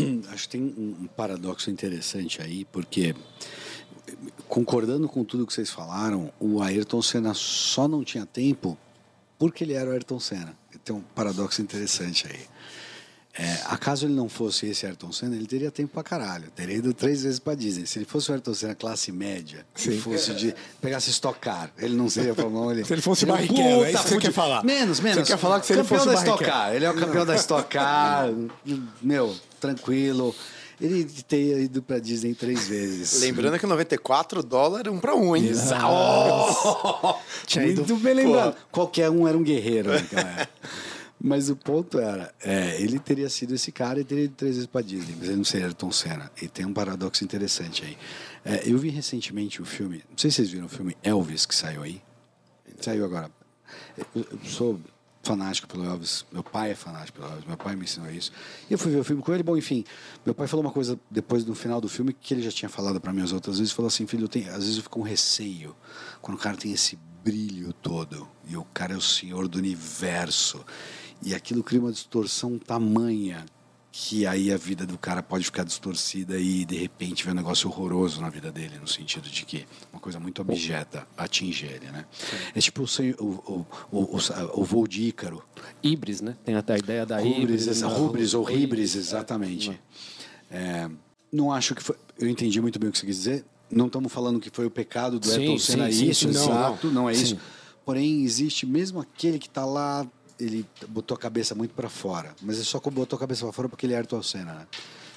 Acho 0.32 0.48
que 0.48 0.56
tem 0.56 0.62
um 0.62 1.06
paradoxo 1.14 1.70
interessante 1.70 2.40
aí, 2.40 2.64
porque 2.64 3.14
concordando 4.48 5.08
com 5.08 5.22
tudo 5.24 5.46
que 5.46 5.52
vocês 5.52 5.70
falaram, 5.70 6.32
o 6.40 6.62
Ayrton 6.62 7.02
Senna 7.02 7.34
só 7.34 7.86
não 7.86 8.02
tinha 8.02 8.24
tempo 8.24 8.78
porque 9.38 9.64
ele 9.64 9.74
era 9.74 9.90
o 9.90 9.92
Ayrton 9.92 10.20
Senna. 10.20 10.54
Tem 10.84 10.94
um 10.94 11.00
paradoxo 11.00 11.60
interessante 11.60 12.26
aí. 12.26 12.40
É, 13.40 13.58
acaso 13.64 14.04
ele 14.04 14.12
não 14.12 14.28
fosse 14.28 14.66
esse 14.66 14.84
Ayrton 14.84 15.10
Senna, 15.10 15.34
ele 15.34 15.46
teria 15.46 15.70
tempo 15.70 15.94
pra 15.94 16.02
caralho. 16.02 16.50
Teria 16.54 16.76
ido 16.76 16.92
três 16.92 17.22
vezes 17.22 17.38
pra 17.38 17.54
Disney. 17.54 17.86
Se 17.86 17.98
ele 17.98 18.04
fosse 18.04 18.30
o 18.30 18.34
Ayrton 18.34 18.52
Senna 18.52 18.74
classe 18.74 19.10
média, 19.10 19.64
se 19.74 19.96
fosse 19.96 20.34
de. 20.34 20.54
pegasse 20.78 21.08
estocar, 21.08 21.72
ele 21.78 21.96
não 21.96 22.10
seria 22.10 22.34
Fórmula 22.34 22.74
Ele, 22.74 22.84
se 22.84 22.92
ele 22.92 23.00
fosse 23.00 23.24
barriqueiro, 23.24 23.82
é 23.82 23.92
isso 23.92 24.02
que 24.02 24.08
você 24.10 24.18
quer 24.18 24.32
falar. 24.32 24.62
Menos, 24.62 25.00
menos. 25.00 25.26
Você 25.26 25.32
quer 25.32 25.38
falar 25.38 25.58
que 25.58 25.66
se 25.66 25.72
ele 25.72 25.84
fosse 25.84 26.04
da 26.04 26.14
Estocar. 26.14 26.74
Ele 26.74 26.84
é 26.84 26.90
o 26.90 26.94
campeão 26.94 27.24
da 27.24 27.34
Estocar. 27.34 28.28
meu, 29.00 29.34
tranquilo. 29.58 30.34
Ele 30.78 31.04
teria 31.04 31.60
ido 31.60 31.82
pra 31.82 31.98
Disney 31.98 32.34
três 32.34 32.68
vezes. 32.68 33.20
Lembrando 33.20 33.58
que 33.58 33.66
94 33.66 34.42
dólares 34.42 34.92
um 34.92 34.98
para 34.98 35.14
um, 35.14 35.34
hein? 35.34 35.46
Exato. 35.46 35.86
Oh! 35.86 37.14
Muito 37.56 37.96
bem 37.96 38.14
lembrado. 38.14 38.56
Qualquer 38.70 39.10
um 39.10 39.26
era 39.26 39.36
um 39.36 39.42
guerreiro 39.42 39.92
naquela 39.92 40.28
época. 40.28 40.48
Mas 41.22 41.50
o 41.50 41.56
ponto 41.56 41.98
era, 41.98 42.32
é, 42.42 42.80
ele 42.80 42.98
teria 42.98 43.28
sido 43.28 43.54
esse 43.54 43.70
cara 43.70 44.00
e 44.00 44.04
teria 44.04 44.24
ido 44.24 44.34
três 44.34 44.54
vezes 44.54 44.66
para 44.66 44.80
Disney, 44.80 45.14
mas 45.18 45.28
ele 45.28 45.36
não 45.36 45.44
seria 45.44 45.66
Ayrton 45.66 45.92
Senna. 45.92 46.32
E 46.40 46.48
tem 46.48 46.64
um 46.64 46.72
paradoxo 46.72 47.22
interessante 47.22 47.84
aí. 47.84 47.98
É, 48.42 48.62
eu 48.64 48.78
vi 48.78 48.88
recentemente 48.88 49.60
o 49.60 49.66
filme, 49.66 50.02
não 50.08 50.16
sei 50.16 50.30
se 50.30 50.36
vocês 50.36 50.50
viram 50.50 50.64
o 50.64 50.68
filme 50.68 50.96
Elvis 51.02 51.44
que 51.44 51.54
saiu 51.54 51.82
aí. 51.82 52.00
Saiu 52.80 53.04
agora. 53.04 53.30
Eu, 53.98 54.06
eu 54.32 54.38
sou 54.44 54.80
fanático 55.22 55.68
pelo 55.68 55.84
Elvis, 55.84 56.24
meu 56.32 56.42
pai 56.42 56.70
é 56.70 56.74
fanático 56.74 57.18
pelo 57.18 57.30
Elvis, 57.30 57.46
meu 57.46 57.56
pai 57.58 57.76
me 57.76 57.84
ensinou 57.84 58.10
isso. 58.10 58.32
E 58.70 58.72
eu 58.72 58.78
fui 58.78 58.90
ver 58.90 59.00
o 59.00 59.04
filme 59.04 59.22
com 59.22 59.34
ele, 59.34 59.42
bom, 59.42 59.58
enfim, 59.58 59.84
meu 60.24 60.34
pai 60.34 60.46
falou 60.46 60.64
uma 60.64 60.72
coisa 60.72 60.98
depois 61.10 61.44
do 61.44 61.54
final 61.54 61.82
do 61.82 61.88
filme 61.88 62.14
que 62.14 62.32
ele 62.32 62.42
já 62.42 62.50
tinha 62.50 62.70
falado 62.70 62.98
para 62.98 63.12
mim 63.12 63.20
as 63.20 63.32
outras 63.32 63.58
vezes, 63.58 63.72
falou 63.74 63.88
assim, 63.88 64.06
filho, 64.06 64.26
tenho, 64.26 64.48
às 64.48 64.60
vezes 64.60 64.76
eu 64.76 64.82
fico 64.82 64.98
com 64.98 65.04
receio 65.04 65.76
quando 66.22 66.38
o 66.38 66.40
cara 66.40 66.56
tem 66.56 66.72
esse 66.72 66.98
brilho 67.22 67.74
todo 67.74 68.26
e 68.46 68.56
o 68.56 68.64
cara 68.72 68.94
é 68.94 68.96
o 68.96 69.00
senhor 69.00 69.46
do 69.46 69.58
universo 69.58 70.64
e 71.22 71.34
aquilo 71.34 71.62
cria 71.62 71.80
uma 71.80 71.92
distorção 71.92 72.58
tamanha 72.58 73.44
que 73.92 74.24
aí 74.24 74.52
a 74.52 74.56
vida 74.56 74.86
do 74.86 74.96
cara 74.96 75.22
pode 75.22 75.44
ficar 75.44 75.64
distorcida 75.64 76.38
e 76.38 76.64
de 76.64 76.76
repente 76.76 77.24
ver 77.24 77.32
um 77.32 77.34
negócio 77.34 77.68
horroroso 77.68 78.20
na 78.20 78.30
vida 78.30 78.52
dele, 78.52 78.78
no 78.80 78.86
sentido 78.86 79.28
de 79.28 79.44
que 79.44 79.66
uma 79.92 80.00
coisa 80.00 80.20
muito 80.20 80.40
objetiva 80.40 81.06
atinge 81.16 81.66
ele, 81.66 81.90
né? 81.90 82.04
É 82.54 82.60
tipo 82.60 82.82
o, 82.82 82.86
o, 83.18 83.66
o, 83.90 84.18
o, 84.60 84.64
voo 84.64 84.86
de 84.86 85.08
Ícaro. 85.08 85.42
Ibris, 85.82 86.20
né? 86.20 86.36
Tem 86.44 86.54
até 86.54 86.74
a 86.74 86.78
ideia 86.78 87.04
da 87.04 87.20
Ibris. 87.20 87.66
Ibris, 87.66 87.82
rubris 87.82 88.34
ou 88.34 88.44
Ribris, 88.44 88.94
exatamente. 88.94 89.80
É, 90.50 90.88
não 91.32 91.52
acho 91.52 91.74
que 91.74 91.82
foi... 91.82 91.96
Eu 92.18 92.28
entendi 92.28 92.60
muito 92.60 92.78
bem 92.78 92.90
o 92.90 92.92
que 92.92 92.98
você 92.98 93.06
quis 93.06 93.16
dizer. 93.16 93.44
Não 93.68 93.86
estamos 93.86 94.12
falando 94.12 94.38
que 94.38 94.50
foi 94.50 94.66
o 94.66 94.70
pecado 94.70 95.18
do 95.18 95.26
sim, 95.26 95.40
Ayrton 95.40 95.58
Senna 95.58 95.90
sim, 95.90 96.10
isso, 96.10 96.28
sim, 96.28 96.30
exato, 96.30 96.86
não, 96.88 96.94
não 96.94 97.10
é 97.10 97.14
sim. 97.14 97.22
isso. 97.22 97.38
Porém, 97.84 98.22
existe 98.22 98.66
mesmo 98.66 99.00
aquele 99.00 99.38
que 99.38 99.48
está 99.48 99.64
lá 99.64 100.06
ele 100.40 100.66
botou 100.88 101.14
a 101.14 101.18
cabeça 101.18 101.54
muito 101.54 101.74
para 101.74 101.88
fora. 101.88 102.34
Mas 102.42 102.56
ele 102.56 102.64
só 102.64 102.80
botou 102.80 103.16
a 103.16 103.20
cabeça 103.20 103.44
para 103.44 103.52
fora 103.52 103.68
porque 103.68 103.86
ele 103.86 103.94
é 103.94 103.96
Ayrton 103.96 104.22
Senna, 104.22 104.54
né? 104.54 104.66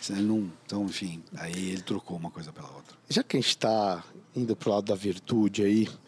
Ele 0.09 0.21
não, 0.21 0.51
então, 0.65 0.83
enfim, 0.83 1.23
aí 1.37 1.69
ele 1.71 1.81
trocou 1.81 2.17
uma 2.17 2.29
coisa 2.29 2.51
pela 2.51 2.69
outra. 2.69 2.97
Já 3.09 3.23
que 3.23 3.37
a 3.37 3.39
gente 3.39 3.49
está 3.49 4.03
indo 4.35 4.53
pro 4.53 4.71
lado 4.71 4.85
da 4.85 4.95
virtude 4.95 5.63
aí, 5.63 5.85
deixa 5.85 6.01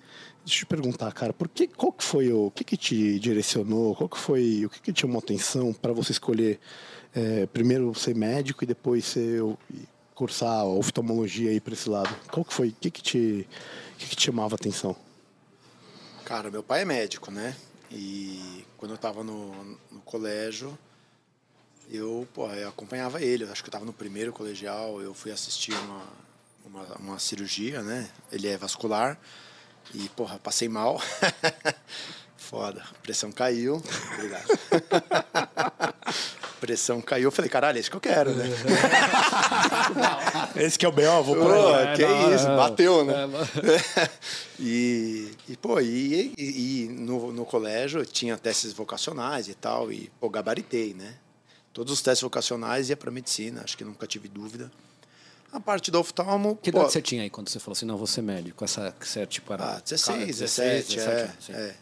eu 0.44 0.60
te 0.60 0.66
perguntar, 0.66 1.12
cara, 1.14 1.32
por 1.32 1.48
que, 1.48 1.66
qual 1.68 1.94
que 1.94 2.04
foi 2.04 2.32
o, 2.32 2.48
o 2.48 2.52
que, 2.52 2.66
que 2.66 2.76
te 2.76 3.18
direcionou, 3.20 3.96
qual 3.96 4.10
que 4.10 4.18
foi, 4.18 4.66
o 4.66 4.70
que, 4.70 4.82
que 4.82 4.92
te 4.92 5.02
chamou 5.02 5.20
atenção 5.20 5.72
para 5.72 5.94
você 5.94 6.12
escolher 6.12 6.60
é, 7.14 7.46
primeiro 7.46 7.96
ser 7.96 8.14
médico 8.16 8.66
e 8.66 8.68
depois 8.68 9.06
ser 9.06 9.42
cursar 10.14 10.60
a 10.60 10.66
oftalmologia 10.66 11.52
aí 11.52 11.62
para 11.62 11.74
esse 11.74 11.90
lado? 11.90 12.14
Qual 12.30 12.44
que 12.44 12.54
foi, 12.54 12.70
o 12.70 12.74
que 12.74 12.92
que 12.92 13.02
te, 13.02 13.48
que, 13.98 14.08
que 14.08 14.16
te 14.16 14.24
chamava 14.24 14.56
atenção? 14.56 14.94
Cara, 16.26 16.52
meu 16.52 16.64
pai 16.64 16.82
é 16.82 16.86
médico, 16.86 17.32
né? 17.32 17.56
E 17.96 18.66
quando 18.78 18.92
eu 18.92 18.96
estava 18.96 19.24
no, 19.24 19.64
no 19.90 20.02
colégio, 20.02 20.78
eu, 21.90 22.28
pô, 22.34 22.48
eu 22.52 22.68
acompanhava 22.68 23.22
ele. 23.22 23.46
Eu 23.46 23.52
acho 23.52 23.64
que 23.64 23.68
eu 23.68 23.72
estava 23.72 23.86
no 23.86 23.94
primeiro 23.94 24.34
colegial, 24.34 25.02
eu 25.02 25.14
fui 25.14 25.32
assistir 25.32 25.74
uma, 25.74 26.04
uma, 26.66 26.84
uma, 26.98 27.20
cirurgia, 27.20 27.82
né? 27.82 28.10
Ele 28.32 28.50
é 28.50 28.58
vascular. 28.58 29.18
E, 29.94 30.10
porra, 30.10 30.38
passei 30.40 30.68
mal. 30.68 31.02
Foda. 32.36 32.84
A 32.84 33.00
pressão 33.00 33.32
caiu. 33.32 33.82
Obrigado. 34.14 34.48
pressão 36.66 37.00
caiu. 37.00 37.26
Eu 37.26 37.32
falei, 37.32 37.48
caralho, 37.48 37.78
esse 37.78 37.90
que 37.90 37.96
eu 37.96 38.02
quero, 38.02 38.32
né? 38.34 38.46
esse 40.58 40.80
que 40.80 40.86
é 40.86 40.90
o 40.90 40.92
B.O., 40.92 41.24
vou 41.24 41.36
por 41.36 41.54
aí. 41.54 41.88
É, 41.88 41.96
que 41.96 42.04
é 42.04 42.36
isso, 42.36 42.48
bateu, 42.48 43.06
né? 43.06 43.14
É, 43.14 44.10
e, 44.60 45.32
e, 45.48 45.56
pô, 45.56 45.80
e, 45.80 46.34
e, 46.36 46.86
e, 46.86 46.88
no, 46.90 47.32
no 47.32 47.46
colégio 47.46 48.04
tinha 48.04 48.36
testes 48.36 48.74
vocacionais 48.74 49.48
e 49.48 49.54
tal, 49.54 49.92
e, 49.92 50.12
pô, 50.20 50.28
gabaritei, 50.28 50.96
né? 50.96 51.14
Todos 51.72 51.94
os 51.94 52.02
testes 52.02 52.24
vocacionais 52.24 52.90
ia 52.90 52.98
para 52.98 53.12
medicina, 53.12 53.62
acho 53.64 53.78
que 53.78 53.84
nunca 53.84 54.08
tive 54.08 54.28
dúvida. 54.28 54.72
A 55.54 55.60
parte 55.60 55.92
do 55.92 56.00
oftalmo. 56.00 56.58
Que 56.62 56.70
idade 56.70 56.92
você 56.92 57.02
tinha 57.02 57.22
aí 57.22 57.30
quando 57.30 57.50
você 57.50 57.60
falou 57.60 57.74
assim, 57.74 57.86
não, 57.86 57.96
vou 57.96 58.08
ser 58.08 58.24
médico? 58.24 58.66
Essa, 58.66 58.94
que 59.00 59.08
você, 59.08 59.26
tipo, 59.28 59.54
era, 59.54 59.76
ah, 59.76 59.82
16, 59.82 60.40
17, 60.40 60.96
17, 60.96 61.52
é, 61.52 61.56
é. 61.56 61.76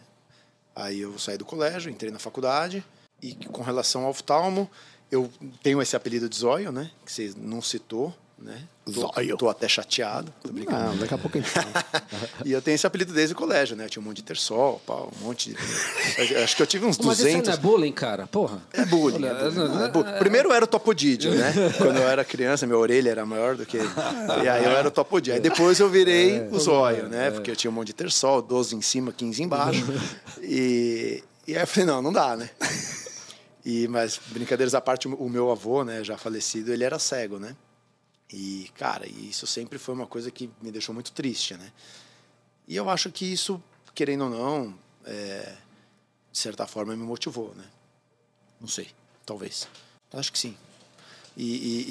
Aí 0.75 0.99
eu 0.99 1.17
saí 1.17 1.37
do 1.37 1.45
colégio, 1.45 1.89
entrei 1.89 2.11
na 2.11 2.19
faculdade, 2.19 2.83
e 3.23 3.35
com 3.47 3.63
relação 3.63 4.03
ao 4.03 4.11
oftalmo, 4.11 4.69
eu 5.11 5.31
tenho 5.61 5.81
esse 5.81 5.95
apelido 5.95 6.27
de 6.27 6.35
Zóio, 6.35 6.71
né? 6.71 6.91
Que 7.05 7.11
você 7.11 7.33
não 7.37 7.61
citou 7.61 8.13
né? 8.43 8.61
Tô, 8.85 9.37
tô 9.37 9.49
até 9.49 9.69
chateado. 9.69 10.33
Tô 10.43 10.51
brincando. 10.51 10.89
Não, 10.89 10.97
daqui 10.97 11.13
a 11.13 11.17
pouco 11.17 11.37
a 11.37 11.41
gente 11.41 11.49
fala. 11.49 11.67
e 12.43 12.51
eu 12.51 12.61
tenho 12.61 12.75
esse 12.75 12.85
apelido 12.85 13.13
desde 13.13 13.33
o 13.33 13.37
colégio, 13.37 13.75
né? 13.77 13.85
Eu 13.85 13.89
tinha 13.89 14.01
um 14.01 14.05
monte 14.05 14.17
de 14.17 14.23
tersol, 14.23 14.81
pau, 14.85 15.09
um 15.21 15.25
monte 15.25 15.53
de... 15.53 16.37
Acho 16.43 16.55
que 16.57 16.61
eu 16.61 16.67
tive 16.67 16.85
uns 16.85 16.97
Mas 16.99 17.19
200... 17.19 17.23
Mas 17.23 17.41
isso 17.41 17.49
não 17.49 17.53
é 17.53 17.57
bullying, 17.57 17.93
cara? 17.93 18.27
Porra. 18.27 18.61
É 18.73 18.85
bullying. 18.85 19.25
É 19.25 19.49
bullying. 19.49 19.83
É 19.83 19.87
bullying. 19.87 20.17
Primeiro 20.19 20.49
eu 20.49 20.53
era 20.53 20.65
o 20.65 20.67
topodídio, 20.67 21.33
né? 21.33 21.53
Quando 21.77 21.97
eu 21.97 22.07
era 22.07 22.25
criança, 22.25 22.67
minha 22.67 22.77
orelha 22.77 23.09
era 23.09 23.25
maior 23.25 23.55
do 23.55 23.65
que... 23.65 23.77
E 23.77 24.49
aí 24.49 24.65
eu 24.65 24.71
era 24.71 24.89
o 24.89 24.91
topodídio. 24.91 25.35
Aí 25.35 25.39
depois 25.39 25.79
eu 25.79 25.89
virei 25.89 26.39
é, 26.39 26.49
o 26.51 26.59
zóio, 26.59 27.07
né? 27.07 27.27
É. 27.27 27.31
Porque 27.31 27.49
eu 27.49 27.55
tinha 27.55 27.71
um 27.71 27.73
monte 27.73 27.87
de 27.87 27.93
tersol, 27.93 28.41
12 28.41 28.75
em 28.75 28.81
cima, 28.81 29.13
15 29.13 29.41
embaixo. 29.41 29.85
E, 30.41 31.23
e 31.47 31.55
aí 31.55 31.63
eu 31.63 31.67
falei, 31.67 31.87
não, 31.87 32.01
não 32.01 32.11
dá, 32.11 32.35
né? 32.35 32.49
E, 33.65 33.87
mas, 33.87 34.19
brincadeiras 34.27 34.75
à 34.75 34.81
parte, 34.81 35.07
o 35.07 35.29
meu 35.29 35.49
avô, 35.49 35.83
né, 35.83 36.03
já 36.03 36.17
falecido, 36.17 36.71
ele 36.73 36.83
era 36.83 36.99
cego, 36.99 37.39
né? 37.39 37.55
E, 38.31 38.69
cara, 38.75 39.07
isso 39.07 39.47
sempre 39.47 39.77
foi 39.77 39.93
uma 39.93 40.07
coisa 40.07 40.29
que 40.31 40.49
me 40.61 40.71
deixou 40.71 40.93
muito 40.93 41.11
triste, 41.11 41.55
né? 41.55 41.71
E 42.67 42.75
eu 42.75 42.89
acho 42.89 43.11
que 43.11 43.25
isso, 43.25 43.61
querendo 43.93 44.25
ou 44.25 44.29
não, 44.29 44.79
é, 45.05 45.55
de 46.31 46.37
certa 46.37 46.65
forma 46.65 46.95
me 46.95 47.03
motivou, 47.03 47.53
né? 47.55 47.65
Não 48.59 48.67
sei, 48.67 48.89
talvez. 49.25 49.67
Acho 50.11 50.31
que 50.31 50.39
sim. 50.39 50.57
E, 51.35 51.43
e, 51.43 51.85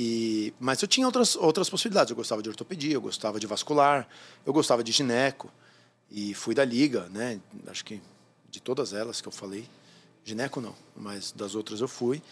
e, 0.48 0.54
mas 0.58 0.80
eu 0.80 0.88
tinha 0.88 1.06
outras, 1.06 1.36
outras 1.36 1.68
possibilidades. 1.68 2.10
Eu 2.10 2.16
gostava 2.16 2.42
de 2.42 2.48
ortopedia, 2.48 2.94
eu 2.94 3.00
gostava 3.00 3.40
de 3.40 3.46
vascular, 3.46 4.08
eu 4.46 4.52
gostava 4.52 4.82
de 4.82 4.92
gineco. 4.92 5.50
E 6.10 6.34
fui 6.34 6.54
da 6.54 6.64
liga, 6.64 7.08
né? 7.08 7.40
Acho 7.66 7.84
que 7.84 8.00
de 8.50 8.60
todas 8.60 8.92
elas 8.92 9.20
que 9.20 9.28
eu 9.28 9.32
falei. 9.32 9.66
Gineco 10.24 10.60
não, 10.60 10.74
mas 10.96 11.32
das 11.32 11.54
outras 11.54 11.80
eu 11.80 11.88
fui 11.88 12.22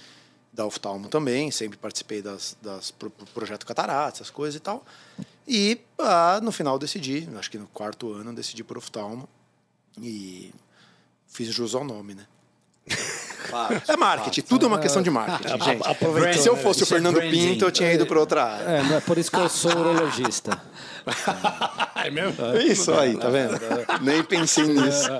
da 0.52 0.66
oftalmo 0.66 1.09
também, 1.09 1.50
sempre 1.50 1.78
participei 1.78 2.20
das, 2.20 2.56
das 2.61 2.90
pro, 2.90 3.09
pro 3.11 3.26
projeto 3.26 3.64
Catarata, 3.64 4.16
essas 4.16 4.30
coisas 4.30 4.56
e 4.56 4.61
tal. 4.61 4.85
E 5.47 5.80
ah, 5.99 6.40
no 6.42 6.52
final 6.52 6.78
decidi, 6.78 7.28
acho 7.37 7.50
que 7.50 7.59
no 7.59 7.66
quarto 7.68 8.12
ano 8.12 8.35
decidi 8.35 8.64
por 8.64 8.76
oftalmo 8.76 9.28
e 10.00 10.52
fiz 11.28 11.49
jus 11.49 11.75
ao 11.75 11.85
nome, 11.85 12.14
né? 12.14 12.26
é 13.88 13.97
marketing, 13.97 14.40
tudo 14.42 14.66
é 14.66 14.69
uma 14.69 14.78
questão 14.78 15.02
de 15.02 15.11
marketing, 15.11 15.54
é, 15.54 16.23
gente. 16.33 16.42
Se 16.42 16.49
eu 16.49 16.57
fosse 16.57 16.83
o 16.83 16.87
Fernando 16.87 17.21
Pinto, 17.21 17.64
eu 17.64 17.71
tinha 17.71 17.92
ido 17.92 18.07
para 18.07 18.19
outra 18.19 18.45
área. 18.45 18.64
É, 18.64 18.83
não 18.83 18.97
é 18.97 19.00
por 19.00 19.19
isso 19.19 19.30
que 19.30 19.38
eu 19.38 19.49
sou 19.49 19.71
urologista. 19.71 20.61
é 22.04 22.11
mesmo? 22.11 22.35
Isso 22.59 22.92
aí, 22.92 23.16
tá 23.16 23.28
vendo? 23.28 23.59
Nem 24.02 24.23
pensei 24.23 24.64
nisso. 24.64 25.11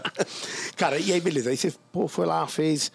Cara, 0.76 0.99
e 0.99 1.12
aí, 1.12 1.20
beleza. 1.20 1.50
Aí 1.50 1.56
você 1.56 1.72
pô, 1.92 2.06
foi 2.06 2.26
lá, 2.26 2.46
fez 2.46 2.90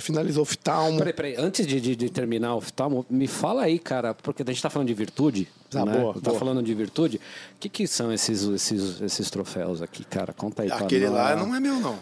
finalizou 0.00 0.40
o 0.40 0.42
oftalmo. 0.42 0.98
Peraí, 0.98 1.12
peraí, 1.12 1.36
antes 1.36 1.66
de, 1.66 1.80
de, 1.80 1.96
de, 1.96 2.10
terminar 2.10 2.54
o 2.54 2.58
oftalmo, 2.58 3.06
me 3.08 3.26
fala 3.26 3.62
aí, 3.62 3.78
cara, 3.78 4.14
porque 4.14 4.42
a 4.42 4.46
gente 4.46 4.56
está 4.56 4.68
falando 4.68 4.88
de 4.88 4.94
virtude, 4.94 5.48
ah, 5.74 5.84
né? 5.84 5.98
boa, 5.98 6.14
tá 6.14 6.20
boa. 6.20 6.38
falando 6.38 6.62
de 6.62 6.74
virtude, 6.74 7.16
o 7.56 7.58
que, 7.58 7.68
que 7.68 7.86
são 7.86 8.12
esses, 8.12 8.42
esses, 8.42 9.00
esses 9.00 9.30
troféus 9.30 9.80
aqui, 9.80 10.04
cara? 10.04 10.32
Conta 10.32 10.62
aí 10.62 10.70
Aquele 10.70 11.08
lá 11.08 11.34
não 11.36 11.54
é 11.54 11.60
meu, 11.60 11.76
não. 11.76 11.98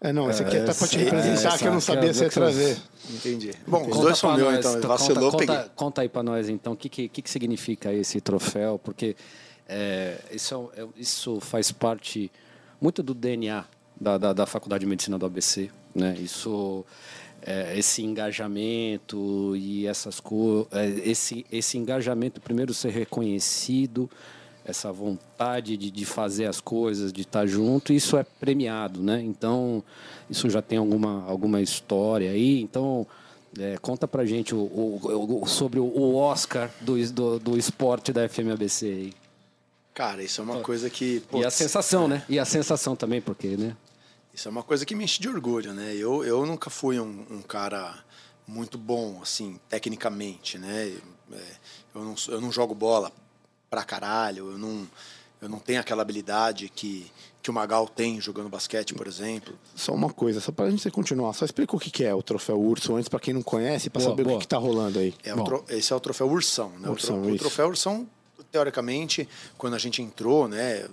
É, 0.00 0.12
não, 0.12 0.30
esse 0.30 0.42
aqui 0.42 0.56
é, 0.56 0.64
para 0.64 0.88
te 0.88 0.96
representar, 0.96 1.58
que 1.58 1.66
eu 1.66 1.72
não 1.72 1.80
sabia 1.80 2.14
se 2.14 2.22
ia 2.24 2.30
trazer. 2.30 2.78
Entendi. 3.10 3.50
Bom, 3.66 3.86
os 3.86 3.98
dois 3.98 4.18
são 4.18 4.34
meus, 4.34 4.58
então. 4.58 4.80
Vacilou, 4.80 5.30
conta, 5.30 5.46
conta, 5.46 5.72
conta, 5.76 6.02
aí 6.02 6.08
para 6.08 6.22
nós, 6.22 6.48
então, 6.48 6.72
o 6.72 6.76
que, 6.76 6.88
que, 6.88 7.08
que 7.08 7.30
significa 7.30 7.92
esse 7.92 8.18
troféu? 8.20 8.78
Porque 8.78 9.14
é, 9.68 10.18
isso, 10.32 10.70
é, 10.74 10.86
isso 10.96 11.38
faz 11.38 11.70
parte 11.70 12.32
muito 12.80 13.02
do 13.02 13.14
DNA 13.14 13.64
da, 14.00 14.16
da, 14.16 14.32
da 14.32 14.46
Faculdade 14.46 14.80
de 14.80 14.86
Medicina 14.88 15.18
do 15.18 15.26
ABC. 15.26 15.70
Né? 15.94 16.16
Isso, 16.18 16.84
é, 17.42 17.78
esse 17.78 18.02
engajamento 18.02 19.54
e 19.54 19.86
essas 19.86 20.18
coisas, 20.18 20.66
é, 20.72 20.88
esse, 21.08 21.44
esse 21.52 21.76
engajamento, 21.76 22.40
primeiro 22.40 22.72
ser 22.72 22.90
reconhecido, 22.90 24.10
essa 24.70 24.92
vontade 24.92 25.76
de, 25.76 25.90
de 25.90 26.04
fazer 26.04 26.46
as 26.46 26.60
coisas, 26.60 27.12
de 27.12 27.22
estar 27.22 27.46
junto, 27.46 27.92
isso 27.92 28.16
é 28.16 28.24
premiado, 28.24 29.02
né? 29.02 29.20
Então, 29.20 29.82
isso 30.28 30.48
já 30.48 30.62
tem 30.62 30.78
alguma, 30.78 31.24
alguma 31.26 31.60
história 31.60 32.30
aí. 32.30 32.60
Então, 32.60 33.06
é, 33.58 33.76
conta 33.78 34.06
pra 34.06 34.24
gente 34.24 34.54
o, 34.54 34.58
o, 34.58 35.42
o, 35.42 35.46
sobre 35.46 35.80
o 35.80 36.14
Oscar 36.14 36.70
do, 36.80 36.96
do, 37.12 37.38
do 37.38 37.58
esporte 37.58 38.12
da 38.12 38.28
FMABC 38.28 38.86
aí. 38.86 39.12
Cara, 39.92 40.22
isso 40.22 40.40
é 40.40 40.44
uma 40.44 40.60
coisa 40.60 40.88
que. 40.88 41.20
Putz, 41.20 41.42
e 41.42 41.46
a 41.46 41.50
sensação, 41.50 42.08
né? 42.08 42.24
E 42.28 42.38
a 42.38 42.44
sensação 42.44 42.94
também, 42.94 43.20
porque, 43.20 43.56
né? 43.56 43.76
Isso 44.32 44.48
é 44.48 44.50
uma 44.50 44.62
coisa 44.62 44.86
que 44.86 44.94
me 44.94 45.04
enche 45.04 45.20
de 45.20 45.28
orgulho, 45.28 45.74
né? 45.74 45.94
Eu, 45.94 46.24
eu 46.24 46.46
nunca 46.46 46.70
fui 46.70 46.98
um, 47.00 47.26
um 47.30 47.42
cara 47.42 47.98
muito 48.46 48.78
bom, 48.78 49.20
assim, 49.20 49.58
tecnicamente, 49.68 50.56
né? 50.56 50.96
É, 51.32 51.42
eu, 51.94 52.04
não, 52.04 52.14
eu 52.28 52.40
não 52.40 52.52
jogo 52.52 52.74
bola 52.74 53.12
pra 53.70 53.84
caralho, 53.84 54.50
eu 54.50 54.58
não, 54.58 54.86
eu 55.40 55.48
não 55.48 55.60
tenho 55.60 55.80
aquela 55.80 56.02
habilidade 56.02 56.68
que, 56.68 57.10
que 57.40 57.48
o 57.48 57.52
Magal 57.52 57.88
tem 57.88 58.20
jogando 58.20 58.48
basquete, 58.48 58.92
por 58.92 59.06
exemplo. 59.06 59.56
Só 59.74 59.94
uma 59.94 60.12
coisa, 60.12 60.40
só 60.40 60.50
pra 60.50 60.68
gente 60.68 60.90
continuar, 60.90 61.32
só 61.32 61.44
explica 61.44 61.76
o 61.76 61.78
que 61.78 62.04
é 62.04 62.12
o 62.12 62.22
troféu 62.22 62.60
Urso 62.60 62.96
antes, 62.96 63.08
para 63.08 63.20
quem 63.20 63.32
não 63.32 63.42
conhece, 63.42 63.88
para 63.88 64.02
saber 64.02 64.24
boa. 64.24 64.36
o 64.36 64.38
que, 64.40 64.44
está 64.46 64.58
rolando 64.58 64.98
aí. 64.98 65.14
É 65.22 65.32
tro, 65.32 65.64
esse 65.68 65.92
é 65.92 65.96
o 65.96 66.00
troféu 66.00 66.28
Ursão, 66.28 66.72
né? 66.80 66.90
Ursão, 66.90 67.20
o, 67.20 67.22
tro, 67.22 67.34
o 67.34 67.38
troféu 67.38 67.68
Ursão 67.68 68.08
teoricamente, 68.50 69.28
quando 69.56 69.74
a 69.74 69.78
gente 69.78 70.02
entrou, 70.02 70.48
né, 70.48 70.86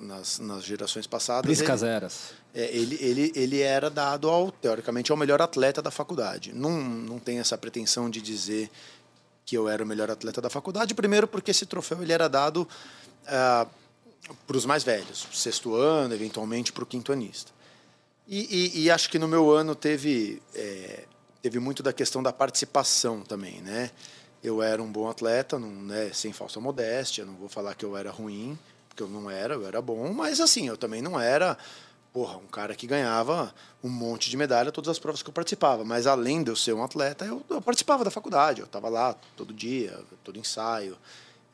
nas, 0.00 0.38
nas 0.38 0.64
gerações 0.64 1.06
passadas. 1.06 1.42
Priscas 1.42 1.82
ele, 1.82 1.90
eras. 1.90 2.30
É, 2.54 2.74
ele, 2.74 2.96
ele, 3.00 3.32
ele 3.34 3.60
era 3.60 3.90
dado 3.90 4.30
ao, 4.30 4.50
teoricamente, 4.50 5.10
ao 5.12 5.18
melhor 5.18 5.42
atleta 5.42 5.82
da 5.82 5.90
faculdade. 5.90 6.52
Não, 6.54 6.80
não 6.80 7.18
tem 7.18 7.38
essa 7.38 7.58
pretensão 7.58 8.08
de 8.08 8.22
dizer 8.22 8.70
que 9.46 9.56
eu 9.56 9.68
era 9.68 9.82
o 9.82 9.86
melhor 9.86 10.10
atleta 10.10 10.42
da 10.42 10.50
faculdade, 10.50 10.94
primeiro 10.94 11.26
porque 11.26 11.52
esse 11.52 11.64
troféu 11.64 12.02
ele 12.02 12.12
era 12.12 12.28
dado 12.28 12.68
ah, 13.26 13.66
para 14.46 14.56
os 14.56 14.66
mais 14.66 14.84
velhos, 14.84 15.26
sexto 15.32 15.74
ano, 15.74 16.12
eventualmente 16.12 16.72
para 16.72 16.84
o 16.84 16.86
quinto 16.86 17.12
anista. 17.12 17.50
E, 18.28 18.74
e, 18.74 18.82
e, 18.82 18.90
acho 18.90 19.08
que 19.08 19.20
no 19.20 19.28
meu 19.28 19.52
ano 19.52 19.74
teve, 19.76 20.42
é, 20.52 21.04
teve 21.40 21.60
muito 21.60 21.80
da 21.80 21.92
questão 21.92 22.20
da 22.20 22.32
participação 22.32 23.22
também, 23.22 23.62
né? 23.62 23.92
eu 24.42 24.62
era 24.62 24.82
um 24.82 24.90
bom 24.90 25.08
atleta, 25.08 25.58
não, 25.58 25.68
né, 25.68 26.10
sem 26.12 26.32
falsa 26.32 26.60
modéstia, 26.60 27.24
não 27.24 27.34
vou 27.34 27.48
falar 27.48 27.74
que 27.74 27.84
eu 27.84 27.96
era 27.96 28.10
ruim, 28.10 28.58
porque 28.88 29.02
eu 29.02 29.08
não 29.08 29.30
era, 29.30 29.54
eu 29.54 29.66
era 29.66 29.82
bom, 29.82 30.12
mas 30.12 30.40
assim, 30.40 30.68
eu 30.68 30.76
também 30.76 31.02
não 31.02 31.20
era, 31.20 31.58
porra, 32.16 32.38
um 32.38 32.46
cara 32.46 32.74
que 32.74 32.86
ganhava 32.86 33.54
um 33.84 33.90
monte 33.90 34.30
de 34.30 34.38
medalha 34.38 34.72
todas 34.72 34.88
as 34.88 34.98
provas 34.98 35.22
que 35.22 35.28
eu 35.28 35.34
participava, 35.34 35.84
mas 35.84 36.06
além 36.06 36.42
de 36.42 36.50
eu 36.50 36.56
ser 36.56 36.72
um 36.72 36.82
atleta, 36.82 37.26
eu, 37.26 37.42
eu 37.50 37.60
participava 37.60 38.02
da 38.04 38.10
faculdade, 38.10 38.62
eu 38.62 38.64
estava 38.64 38.88
lá 38.88 39.14
todo 39.36 39.52
dia, 39.52 40.00
todo 40.24 40.38
ensaio, 40.38 40.96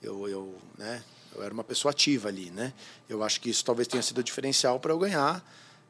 eu, 0.00 0.28
eu, 0.28 0.54
né, 0.78 1.02
eu 1.34 1.42
era 1.42 1.52
uma 1.52 1.64
pessoa 1.64 1.90
ativa 1.90 2.28
ali, 2.28 2.48
né? 2.50 2.72
Eu 3.08 3.24
acho 3.24 3.40
que 3.40 3.50
isso 3.50 3.64
talvez 3.64 3.88
tenha 3.88 4.04
sido 4.04 4.22
diferencial 4.22 4.78
para 4.78 4.92
eu 4.92 4.98
ganhar 5.00 5.44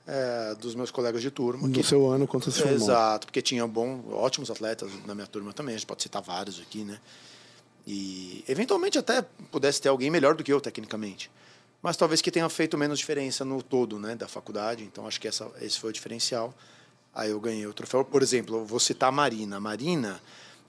é, 0.06 0.54
dos 0.54 0.74
meus 0.74 0.90
colegas 0.90 1.20
de 1.20 1.30
turma. 1.30 1.68
No 1.68 1.74
que, 1.74 1.82
seu 1.82 2.10
ano, 2.10 2.26
quando 2.26 2.44
você 2.44 2.52
se 2.52 2.60
formou. 2.60 2.78
Exato, 2.78 3.26
porque 3.26 3.42
tinha 3.42 3.66
bom, 3.66 4.02
ótimos 4.10 4.50
atletas 4.50 4.90
na 5.04 5.14
minha 5.14 5.26
turma 5.26 5.52
também, 5.52 5.74
a 5.74 5.76
gente 5.76 5.86
pode 5.86 6.02
citar 6.02 6.22
vários 6.22 6.58
aqui, 6.58 6.82
né? 6.82 6.98
E 7.86 8.42
eventualmente 8.48 8.96
até 8.96 9.20
pudesse 9.50 9.82
ter 9.82 9.90
alguém 9.90 10.10
melhor 10.10 10.34
do 10.34 10.42
que 10.42 10.50
eu 10.50 10.62
tecnicamente. 10.62 11.30
Mas 11.82 11.96
talvez 11.96 12.22
que 12.22 12.30
tenha 12.30 12.48
feito 12.48 12.78
menos 12.78 13.00
diferença 13.00 13.44
no 13.44 13.60
todo 13.60 13.98
né, 13.98 14.14
da 14.14 14.28
faculdade, 14.28 14.84
então 14.84 15.06
acho 15.06 15.20
que 15.20 15.26
essa, 15.26 15.50
esse 15.60 15.80
foi 15.80 15.90
o 15.90 15.92
diferencial. 15.92 16.54
Aí 17.12 17.30
eu 17.30 17.40
ganhei 17.40 17.66
o 17.66 17.74
troféu. 17.74 18.04
Por 18.04 18.22
exemplo, 18.22 18.58
eu 18.58 18.64
vou 18.64 18.78
citar 18.78 19.08
a 19.08 19.12
Marina. 19.12 19.56
A 19.56 19.60
Marina 19.60 20.22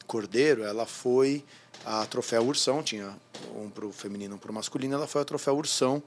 Cordeiro, 0.07 0.63
ela 0.63 0.85
foi 0.87 1.45
a 1.85 2.05
troféu 2.05 2.43
Ursão, 2.43 2.81
tinha 2.81 3.15
um 3.55 3.69
para 3.69 3.85
o 3.85 3.91
feminino 3.91 4.35
um 4.35 4.37
para 4.37 4.51
o 4.51 4.53
masculino, 4.53 4.93
ela 4.95 5.07
foi 5.07 5.21
a 5.21 5.25
troféu 5.25 5.55
Ursão 5.55 6.01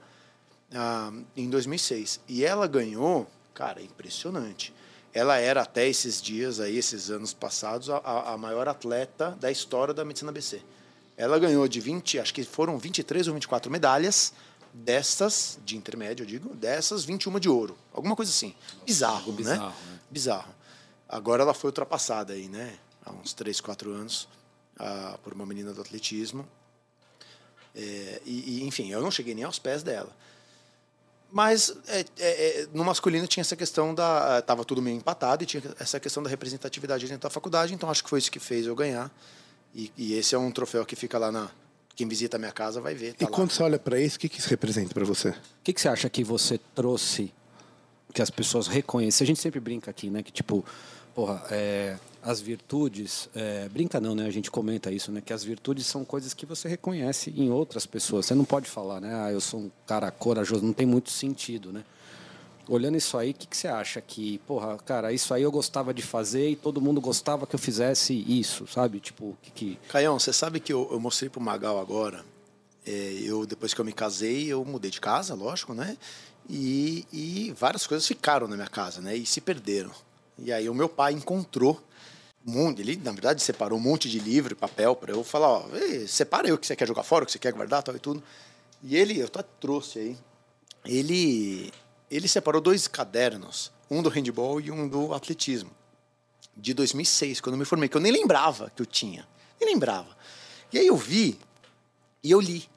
ah, 0.73 1.11
em 1.35 1.49
2006. 1.49 2.19
E 2.27 2.43
ela 2.43 2.67
ganhou, 2.67 3.27
cara, 3.53 3.81
impressionante. 3.81 4.73
Ela 5.13 5.37
era 5.37 5.61
até 5.61 5.87
esses 5.87 6.21
dias 6.21 6.59
aí, 6.59 6.77
esses 6.77 7.09
anos 7.09 7.33
passados, 7.33 7.89
a, 7.89 7.97
a 8.33 8.37
maior 8.37 8.67
atleta 8.67 9.31
da 9.39 9.49
história 9.49 9.93
da 9.93 10.03
medicina 10.05 10.31
BC. 10.31 10.61
Ela 11.15 11.39
ganhou 11.39 11.67
de 11.67 11.79
20, 11.79 12.19
acho 12.19 12.33
que 12.33 12.43
foram 12.43 12.77
23 12.77 13.27
ou 13.27 13.33
24 13.33 13.71
medalhas, 13.71 14.33
dessas, 14.83 15.59
de 15.65 15.75
intermédio, 15.75 16.23
eu 16.23 16.27
digo, 16.27 16.55
dessas 16.55 17.03
21 17.03 17.39
de 17.39 17.49
ouro. 17.49 17.77
Alguma 17.93 18.15
coisa 18.15 18.31
assim. 18.31 18.53
Bizarro, 18.85 19.31
bizarro 19.31 19.67
né? 19.67 19.91
né? 19.91 19.99
Bizarro. 20.09 20.55
Agora 21.07 21.43
ela 21.43 21.53
foi 21.53 21.69
ultrapassada 21.69 22.33
aí, 22.33 22.47
né? 22.47 22.77
Há 23.05 23.11
uns 23.11 23.33
3, 23.33 23.61
4 23.61 23.91
anos, 23.91 24.27
ah, 24.77 25.17
por 25.23 25.33
uma 25.33 25.45
menina 25.45 25.73
do 25.73 25.81
atletismo. 25.81 26.47
É, 27.75 28.21
e, 28.25 28.59
e, 28.59 28.63
enfim, 28.67 28.91
eu 28.91 29.01
não 29.01 29.11
cheguei 29.11 29.33
nem 29.33 29.43
aos 29.43 29.59
pés 29.59 29.83
dela. 29.83 30.13
Mas 31.31 31.75
é, 31.87 31.99
é, 31.99 32.05
é, 32.19 32.67
no 32.73 32.83
masculino 32.83 33.27
tinha 33.27 33.41
essa 33.41 33.55
questão 33.55 33.93
da. 33.93 34.39
Estava 34.39 34.63
tudo 34.63 34.81
meio 34.81 34.97
empatado 34.97 35.43
e 35.43 35.45
tinha 35.45 35.61
essa 35.77 35.99
questão 35.99 36.23
da 36.23 36.29
representatividade 36.29 37.05
dentro 37.05 37.23
da 37.23 37.29
faculdade, 37.29 37.73
então 37.73 37.89
acho 37.89 38.03
que 38.03 38.09
foi 38.09 38.19
isso 38.19 38.31
que 38.31 38.39
fez 38.39 38.65
eu 38.65 38.75
ganhar. 38.75 39.11
E, 39.75 39.91
e 39.97 40.13
esse 40.13 40.33
é 40.33 40.37
um 40.37 40.51
troféu 40.51 40.85
que 40.85 40.95
fica 40.95 41.17
lá 41.17 41.31
na. 41.31 41.49
Quem 41.97 42.07
visita 42.07 42.37
a 42.37 42.39
minha 42.39 42.51
casa 42.51 42.79
vai 42.79 42.93
ver. 42.93 43.15
Tá 43.15 43.17
e 43.21 43.23
lá. 43.25 43.31
quando 43.31 43.49
você 43.49 43.63
olha 43.63 43.79
para 43.79 43.99
isso, 43.99 44.17
o 44.17 44.19
que, 44.19 44.29
que 44.29 44.39
isso 44.39 44.47
representa 44.49 44.93
para 44.93 45.03
você? 45.03 45.29
O 45.29 45.35
que, 45.63 45.73
que 45.73 45.81
você 45.81 45.89
acha 45.89 46.07
que 46.07 46.23
você 46.23 46.59
trouxe 46.75 47.33
que 48.13 48.21
as 48.21 48.29
pessoas 48.29 48.67
reconhecem? 48.67 49.25
A 49.25 49.27
gente 49.27 49.39
sempre 49.39 49.59
brinca 49.59 49.89
aqui, 49.89 50.07
né? 50.07 50.21
Que 50.21 50.31
tipo, 50.31 50.63
porra, 51.15 51.43
é, 51.49 51.97
as 52.21 52.39
virtudes, 52.39 53.27
é, 53.33 53.67
brinca 53.69 53.99
não, 53.99 54.13
né? 54.13 54.27
A 54.27 54.31
gente 54.31 54.51
comenta 54.51 54.91
isso, 54.91 55.11
né? 55.11 55.23
Que 55.25 55.33
as 55.33 55.43
virtudes 55.43 55.87
são 55.87 56.05
coisas 56.05 56.35
que 56.35 56.45
você 56.45 56.69
reconhece 56.69 57.33
em 57.35 57.49
outras 57.49 57.87
pessoas. 57.87 58.27
Você 58.27 58.35
não 58.35 58.45
pode 58.45 58.69
falar, 58.69 59.01
né? 59.01 59.15
Ah, 59.15 59.31
eu 59.31 59.41
sou 59.41 59.61
um 59.61 59.71
cara 59.87 60.11
corajoso. 60.11 60.63
Não 60.63 60.73
tem 60.73 60.85
muito 60.85 61.09
sentido, 61.09 61.73
né? 61.73 61.83
Olhando 62.69 62.97
isso 62.97 63.17
aí, 63.17 63.31
o 63.31 63.33
que, 63.33 63.47
que 63.47 63.55
você 63.55 63.67
acha 63.67 64.01
que, 64.01 64.39
porra, 64.39 64.77
cara, 64.77 65.13
isso 65.13 65.33
aí 65.33 65.43
eu 65.43 65.51
gostava 65.51 65.93
de 65.93 66.01
fazer 66.01 66.49
e 66.49 66.55
todo 66.55 66.81
mundo 66.81 66.99
gostava 66.99 67.47
que 67.47 67.55
eu 67.55 67.59
fizesse 67.59 68.13
isso, 68.13 68.67
sabe? 68.67 68.99
Tipo, 68.99 69.37
que. 69.41 69.51
que... 69.51 69.79
Caião, 69.87 70.19
você 70.19 70.33
sabe 70.33 70.59
que 70.59 70.73
eu, 70.73 70.87
eu 70.91 70.99
mostrei 70.99 71.29
pro 71.29 71.39
Magal 71.39 71.79
agora. 71.79 72.25
É, 72.85 72.91
eu, 73.21 73.45
depois 73.45 73.73
que 73.73 73.81
eu 73.81 73.85
me 73.85 73.93
casei, 73.93 74.47
eu 74.47 74.63
mudei 74.65 74.91
de 74.91 74.99
casa, 74.99 75.33
lógico, 75.33 75.73
né? 75.73 75.97
E, 76.49 77.05
e 77.11 77.53
várias 77.57 77.85
coisas 77.85 78.07
ficaram 78.07 78.47
na 78.47 78.55
minha 78.55 78.67
casa, 78.67 79.01
né? 79.01 79.15
E 79.15 79.25
se 79.25 79.41
perderam. 79.41 79.91
E 80.37 80.51
aí 80.51 80.69
o 80.69 80.73
meu 80.73 80.87
pai 80.87 81.13
encontrou 81.13 81.81
monte, 82.47 82.81
ele 82.81 82.95
na 82.95 83.11
verdade 83.11 83.43
separou 83.43 83.77
um 83.77 83.81
monte 83.81 84.09
de 84.09 84.19
livro 84.19 84.53
e 84.53 84.55
papel 84.55 84.95
para 84.95 85.11
eu 85.11 85.23
falar, 85.23 85.49
ó, 85.49 85.65
separa 86.07 86.47
aí 86.47 86.53
o 86.53 86.57
que 86.57 86.65
você 86.65 86.75
quer 86.75 86.87
jogar 86.87 87.03
fora, 87.03 87.23
o 87.23 87.25
que 87.25 87.33
você 87.33 87.39
quer 87.39 87.51
guardar, 87.51 87.83
tal 87.83 87.95
e 87.95 87.99
tudo. 87.99 88.23
E 88.81 88.95
ele, 88.95 89.19
eu 89.19 89.25
até 89.25 89.43
trouxe 89.59 89.99
aí, 89.99 90.17
ele 90.85 91.73
ele 92.09 92.27
separou 92.27 92.61
dois 92.61 92.87
cadernos, 92.87 93.71
um 93.89 94.01
do 94.01 94.09
handball 94.09 94.59
e 94.59 94.71
um 94.71 94.87
do 94.87 95.13
atletismo, 95.13 95.71
de 96.55 96.73
2006, 96.73 97.41
quando 97.41 97.53
eu 97.53 97.59
me 97.59 97.65
formei, 97.65 97.87
que 97.87 97.97
eu 97.97 98.01
nem 98.01 98.11
lembrava 98.11 98.71
que 98.75 98.81
eu 98.81 98.85
tinha, 98.85 99.27
nem 99.59 99.73
lembrava. 99.73 100.17
E 100.71 100.79
aí 100.79 100.87
eu 100.87 100.95
vi 100.95 101.39
e 102.23 102.31
eu 102.31 102.41
li. 102.41 102.67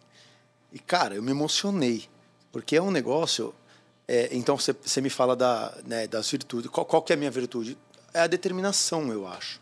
E 0.73 0.79
cara, 0.79 1.15
eu 1.15 1.23
me 1.23 1.31
emocionei, 1.31 2.09
porque 2.53 2.77
é 2.77 2.83
um 2.83 2.91
negócio. 2.91 3.55
É, 4.07 4.29
então 4.33 4.57
você 4.57 5.01
me 5.01 5.11
fala 5.11 5.35
da, 5.35 5.77
né, 5.85 6.07
das 6.07 6.31
virtudes. 6.31 6.71
Qual, 6.71 6.85
qual 6.85 7.03
que 7.03 7.13
é 7.13 7.15
a 7.15 7.19
minha 7.19 7.31
virtude? 7.31 7.77
É 8.13 8.21
a 8.21 8.27
determinação, 8.27 9.11
eu 9.13 9.27
acho. 9.27 9.61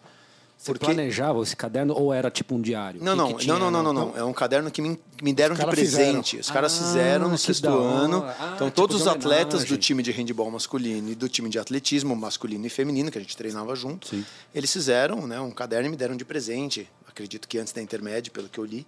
Você 0.58 0.72
Porque... 0.72 0.86
planejava 0.86 1.40
esse 1.40 1.54
caderno 1.54 1.94
ou 1.94 2.12
era 2.12 2.32
tipo 2.32 2.52
um 2.56 2.60
diário? 2.60 3.00
Não, 3.00 3.14
não, 3.14 3.34
que 3.34 3.46
não, 3.46 3.60
não, 3.60 3.70
não, 3.70 3.80
não, 3.80 3.92
não, 3.92 4.16
É 4.16 4.24
um 4.24 4.32
caderno 4.32 4.72
que 4.72 4.82
me, 4.82 4.98
me 5.22 5.32
deram 5.32 5.54
de 5.54 5.64
presente. 5.64 6.30
Fizeram. 6.30 6.40
Os 6.40 6.50
caras 6.50 6.74
ah, 6.74 6.84
fizeram 6.84 7.28
no 7.28 7.38
sexto 7.38 7.68
ano. 7.68 8.24
Ah, 8.26 8.52
então, 8.56 8.66
tipo 8.66 8.70
todos 8.72 9.02
os 9.02 9.06
atletas 9.06 9.64
do 9.64 9.78
time 9.78 10.02
de 10.02 10.10
handball 10.10 10.50
masculino 10.50 11.10
e 11.10 11.14
do 11.14 11.28
time 11.28 11.48
de 11.48 11.60
atletismo 11.60 12.16
masculino 12.16 12.66
e 12.66 12.68
feminino, 12.68 13.08
que 13.08 13.16
a 13.16 13.20
gente 13.20 13.36
treinava 13.36 13.76
junto, 13.76 14.08
Sim. 14.08 14.26
eles 14.52 14.72
fizeram 14.72 15.28
né, 15.28 15.38
um 15.38 15.52
caderno 15.52 15.86
e 15.86 15.90
me 15.90 15.96
deram 15.96 16.16
de 16.16 16.24
presente. 16.24 16.90
Acredito 17.06 17.46
que 17.46 17.56
antes 17.56 17.72
da 17.72 17.80
intermédio, 17.80 18.32
pelo 18.32 18.48
que 18.48 18.58
eu 18.58 18.64
li. 18.64 18.84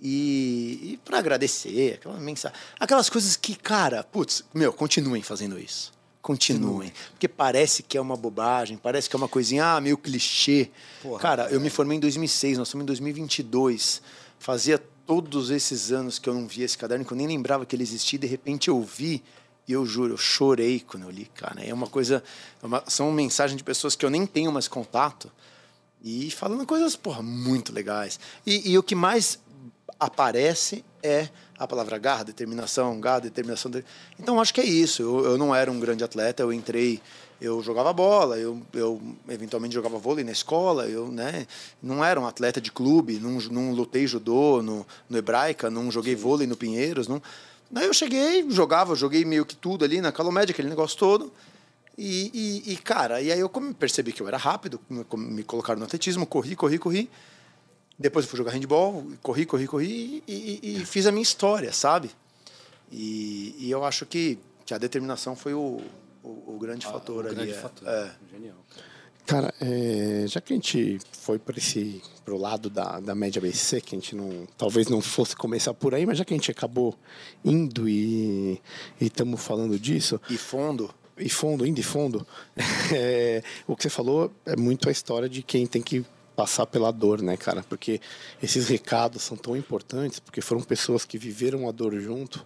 E, 0.00 0.92
e 0.92 1.00
para 1.04 1.18
agradecer, 1.18 1.94
aquela 1.94 2.20
mensagem. 2.20 2.56
Aquelas 2.78 3.10
coisas 3.10 3.34
que, 3.34 3.56
cara, 3.56 4.04
putz, 4.04 4.44
meu, 4.54 4.72
continuem 4.72 5.22
fazendo 5.22 5.58
isso 5.58 5.92
continuem. 6.24 6.90
Porque 7.10 7.28
parece 7.28 7.82
que 7.82 7.98
é 7.98 8.00
uma 8.00 8.16
bobagem, 8.16 8.78
parece 8.78 9.10
que 9.10 9.14
é 9.14 9.18
uma 9.18 9.28
coisinha 9.28 9.76
ah, 9.76 9.80
meio 9.80 9.98
clichê. 9.98 10.70
Porra, 11.02 11.20
Cara, 11.20 11.50
eu 11.50 11.60
me 11.60 11.68
formei 11.68 11.98
em 11.98 12.00
2006, 12.00 12.56
nós 12.56 12.68
estamos 12.68 12.82
em 12.82 12.86
2022. 12.86 14.00
Fazia 14.38 14.78
todos 15.06 15.50
esses 15.50 15.92
anos 15.92 16.18
que 16.18 16.26
eu 16.26 16.32
não 16.32 16.48
via 16.48 16.64
esse 16.64 16.78
caderno, 16.78 17.04
que 17.04 17.12
eu 17.12 17.16
nem 17.16 17.26
lembrava 17.26 17.66
que 17.66 17.76
ele 17.76 17.82
existia, 17.82 18.18
de 18.18 18.26
repente 18.26 18.68
eu 18.68 18.80
vi 18.80 19.22
e 19.68 19.72
eu 19.72 19.84
juro, 19.84 20.14
eu 20.14 20.16
chorei 20.16 20.80
quando 20.80 21.02
eu 21.02 21.10
li, 21.10 21.26
cara. 21.26 21.62
É 21.62 21.74
uma 21.74 21.86
coisa, 21.86 22.24
é 22.62 22.66
uma, 22.66 22.82
são 22.88 23.12
mensagens 23.12 23.58
de 23.58 23.62
pessoas 23.62 23.94
que 23.94 24.04
eu 24.04 24.10
nem 24.10 24.26
tenho 24.26 24.50
mais 24.50 24.66
contato 24.66 25.30
e 26.02 26.30
falando 26.30 26.64
coisas, 26.64 26.96
porra, 26.96 27.22
muito 27.22 27.70
legais. 27.70 28.18
E, 28.46 28.72
e 28.72 28.78
o 28.78 28.82
que 28.82 28.94
mais 28.94 29.38
aparece 30.00 30.82
é 31.04 31.28
a 31.58 31.68
palavra 31.68 31.98
garra, 31.98 32.24
determinação, 32.24 32.98
garra, 32.98 33.20
determinação. 33.20 33.70
De... 33.70 33.84
Então 34.18 34.40
acho 34.40 34.54
que 34.54 34.60
é 34.60 34.64
isso. 34.64 35.02
Eu, 35.02 35.24
eu 35.24 35.38
não 35.38 35.54
era 35.54 35.70
um 35.70 35.78
grande 35.78 36.02
atleta, 36.02 36.42
eu 36.42 36.52
entrei, 36.52 37.00
eu 37.40 37.62
jogava 37.62 37.92
bola, 37.92 38.38
eu, 38.38 38.60
eu 38.72 39.00
eventualmente 39.28 39.74
jogava 39.74 39.98
vôlei 39.98 40.24
na 40.24 40.32
escola, 40.32 40.86
eu 40.86 41.08
né, 41.08 41.46
não 41.82 42.02
era 42.02 42.18
um 42.18 42.26
atleta 42.26 42.60
de 42.60 42.72
clube, 42.72 43.20
não, 43.20 43.32
não 43.50 43.72
lutei 43.72 44.06
judô 44.06 44.62
no, 44.62 44.86
no 45.08 45.18
Hebraica, 45.18 45.70
não 45.70 45.90
joguei 45.90 46.16
Sim. 46.16 46.22
vôlei 46.22 46.46
no 46.46 46.56
Pinheiros. 46.56 47.06
Não... 47.06 47.22
Daí 47.70 47.86
eu 47.86 47.94
cheguei, 47.94 48.50
jogava, 48.50 48.96
joguei 48.96 49.24
meio 49.24 49.44
que 49.44 49.54
tudo 49.54 49.84
ali 49.84 50.00
na 50.00 50.10
Calomédia, 50.10 50.52
aquele 50.52 50.70
negócio 50.70 50.98
todo. 50.98 51.30
E, 51.96 52.62
e, 52.66 52.72
e, 52.72 52.76
cara, 52.76 53.20
e 53.20 53.30
aí 53.30 53.38
eu 53.38 53.48
percebi 53.78 54.12
que 54.12 54.20
eu 54.20 54.26
era 54.26 54.36
rápido, 54.36 54.80
me 55.16 55.44
colocaram 55.44 55.78
no 55.78 55.84
atletismo, 55.84 56.26
corri, 56.26 56.56
corri, 56.56 56.78
corri. 56.78 57.10
Depois 57.98 58.24
eu 58.24 58.30
fui 58.30 58.38
jogar 58.38 58.52
handball, 58.52 59.06
corri, 59.22 59.46
corri, 59.46 59.66
corri 59.66 60.22
e, 60.26 60.60
e, 60.62 60.76
e 60.82 60.84
fiz 60.84 61.06
a 61.06 61.12
minha 61.12 61.22
história, 61.22 61.72
sabe? 61.72 62.10
E, 62.90 63.54
e, 63.58 63.70
eu 63.70 63.84
acho 63.84 64.04
que, 64.04 64.38
que 64.66 64.74
a 64.74 64.78
determinação 64.78 65.34
foi 65.34 65.54
o, 65.54 65.80
o, 66.22 66.54
o 66.54 66.58
grande 66.60 66.86
ah, 66.86 66.92
fator 66.92 67.24
o 67.24 67.28
ali. 67.28 67.36
Grande 67.36 67.52
é. 67.52 67.54
fator. 67.54 67.88
É. 67.88 68.10
Genial. 68.32 68.56
Cara, 69.26 69.54
é, 69.58 70.26
já 70.26 70.40
que 70.40 70.52
a 70.52 70.56
gente 70.56 70.98
foi 71.12 71.38
para 71.38 71.56
esse 71.56 72.02
pro 72.24 72.36
lado 72.36 72.68
da, 72.68 73.00
da 73.00 73.14
média 73.14 73.40
BC, 73.40 73.80
que 73.80 73.96
a 73.96 73.98
gente 73.98 74.14
não 74.14 74.46
talvez 74.56 74.88
não 74.88 75.00
fosse 75.00 75.34
começar 75.34 75.72
por 75.72 75.94
aí, 75.94 76.04
mas 76.04 76.18
já 76.18 76.24
que 76.24 76.34
a 76.34 76.36
gente 76.36 76.50
acabou 76.50 76.94
indo 77.42 77.88
e 77.88 78.60
estamos 79.00 79.42
falando 79.42 79.78
disso. 79.78 80.20
E 80.28 80.36
fundo. 80.36 80.92
E 81.16 81.28
fundo, 81.30 81.66
indo 81.66 81.80
e 81.80 81.82
fundo. 81.82 82.26
É, 82.92 83.42
o 83.66 83.74
que 83.74 83.82
você 83.82 83.88
falou 83.88 84.30
é 84.44 84.54
muito 84.56 84.88
a 84.90 84.92
história 84.92 85.26
de 85.26 85.42
quem 85.42 85.66
tem 85.66 85.80
que 85.80 86.04
passar 86.34 86.66
pela 86.66 86.90
dor, 86.90 87.22
né, 87.22 87.36
cara? 87.36 87.62
Porque 87.68 88.00
esses 88.42 88.68
recados 88.68 89.22
são 89.22 89.36
tão 89.36 89.56
importantes, 89.56 90.18
porque 90.18 90.40
foram 90.40 90.62
pessoas 90.62 91.04
que 91.04 91.18
viveram 91.18 91.68
a 91.68 91.72
dor 91.72 91.98
junto 92.00 92.44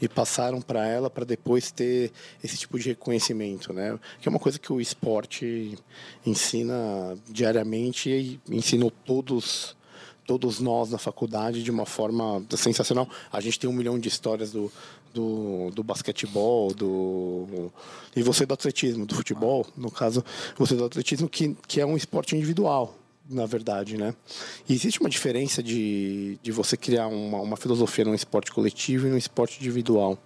e 0.00 0.08
passaram 0.08 0.60
para 0.60 0.86
ela 0.86 1.10
para 1.10 1.24
depois 1.24 1.70
ter 1.70 2.12
esse 2.42 2.56
tipo 2.56 2.78
de 2.78 2.90
reconhecimento, 2.90 3.72
né? 3.72 3.98
Que 4.20 4.28
é 4.28 4.30
uma 4.30 4.38
coisa 4.38 4.58
que 4.58 4.72
o 4.72 4.80
esporte 4.80 5.76
ensina 6.24 7.16
diariamente 7.28 8.10
e 8.10 8.40
ensinou 8.48 8.90
todos 8.90 9.76
todos 10.26 10.58
nós 10.58 10.90
na 10.90 10.98
faculdade 10.98 11.62
de 11.62 11.70
uma 11.70 11.86
forma 11.86 12.44
sensacional. 12.50 13.08
A 13.32 13.40
gente 13.40 13.60
tem 13.60 13.70
um 13.70 13.72
milhão 13.72 13.96
de 13.96 14.08
histórias 14.08 14.50
do, 14.50 14.72
do, 15.14 15.70
do 15.70 15.84
basquetebol, 15.84 16.74
do 16.74 17.70
e 18.14 18.22
você 18.22 18.44
do 18.44 18.52
atletismo, 18.52 19.06
do 19.06 19.14
futebol, 19.14 19.64
no 19.76 19.90
caso, 19.90 20.24
você 20.58 20.74
do 20.74 20.84
atletismo 20.84 21.28
que, 21.28 21.56
que 21.68 21.80
é 21.80 21.86
um 21.86 21.96
esporte 21.96 22.34
individual, 22.34 22.94
na 23.28 23.46
verdade, 23.46 23.96
né? 23.96 24.14
E 24.68 24.74
existe 24.74 25.00
uma 25.00 25.08
diferença 25.08 25.62
de, 25.62 26.38
de 26.42 26.52
você 26.52 26.76
criar 26.76 27.08
uma, 27.08 27.40
uma 27.40 27.56
filosofia 27.56 28.04
num 28.04 28.14
esporte 28.14 28.52
coletivo 28.52 29.06
e 29.06 29.10
num 29.10 29.16
esporte 29.16 29.58
individual. 29.60 30.18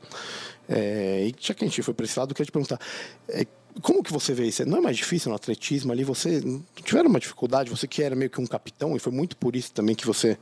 É, 0.68 1.26
e 1.26 1.34
já 1.38 1.54
que 1.54 1.64
a 1.64 1.68
gente 1.68 1.82
foi 1.82 1.94
para 1.94 2.04
esse 2.04 2.18
lado, 2.18 2.30
eu 2.30 2.34
queria 2.34 2.46
te 2.46 2.52
perguntar, 2.52 2.78
é, 3.28 3.46
como 3.82 4.02
que 4.02 4.12
você 4.12 4.32
vê 4.32 4.46
isso? 4.46 4.64
Não 4.66 4.78
é 4.78 4.80
mais 4.80 4.96
difícil 4.96 5.30
no 5.30 5.36
atletismo 5.36 5.92
ali? 5.92 6.04
Você 6.04 6.42
tiveram 6.84 7.08
uma 7.08 7.20
dificuldade? 7.20 7.70
Você 7.70 7.86
que 7.86 8.02
era 8.02 8.14
meio 8.14 8.30
que 8.30 8.40
um 8.40 8.46
capitão, 8.46 8.96
e 8.96 8.98
foi 8.98 9.12
muito 9.12 9.36
por 9.36 9.56
isso 9.56 9.72
também 9.72 9.94
que 9.94 10.06
você 10.06 10.38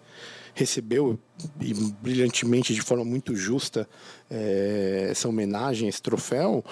recebeu 0.55 1.19
e 1.61 1.73
brilhantemente, 1.73 2.75
de 2.75 2.81
forma 2.83 3.05
muito 3.05 3.35
justa, 3.37 3.89
é, 4.31 5.09
essa 5.11 5.29
homenagem, 5.29 5.89
esse 5.89 6.03
troféu, 6.03 6.65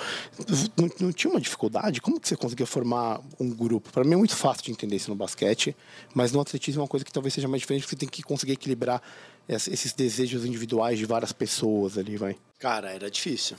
não, 0.76 0.90
não, 1.00 1.12
tinha 1.12 1.30
uma 1.30 1.40
dificuldade? 1.40 2.00
Como 2.00 2.20
que 2.20 2.28
você 2.28 2.36
conseguia 2.36 2.66
formar 2.66 3.20
um 3.38 3.48
grupo? 3.48 3.92
Para 3.92 4.04
mim 4.04 4.14
é 4.14 4.16
muito 4.16 4.34
fácil 4.34 4.64
de 4.64 4.72
entender 4.72 4.96
isso 4.96 5.10
no 5.10 5.16
basquete, 5.16 5.76
mas 6.14 6.32
no 6.32 6.40
atletismo 6.40 6.80
é 6.80 6.82
uma 6.82 6.88
coisa 6.88 7.04
que 7.04 7.12
talvez 7.12 7.32
seja 7.34 7.48
mais 7.48 7.60
diferente, 7.60 7.82
porque 7.82 7.94
você 7.94 8.00
tem 8.00 8.08
que 8.08 8.22
conseguir 8.22 8.52
equilibrar 8.52 9.00
esses 9.48 9.92
desejos 9.92 10.44
individuais 10.44 10.98
de 10.98 11.06
várias 11.06 11.32
pessoas 11.32 11.96
ali, 11.96 12.16
vai. 12.16 12.36
Cara, 12.58 12.90
era 12.90 13.10
difícil. 13.10 13.56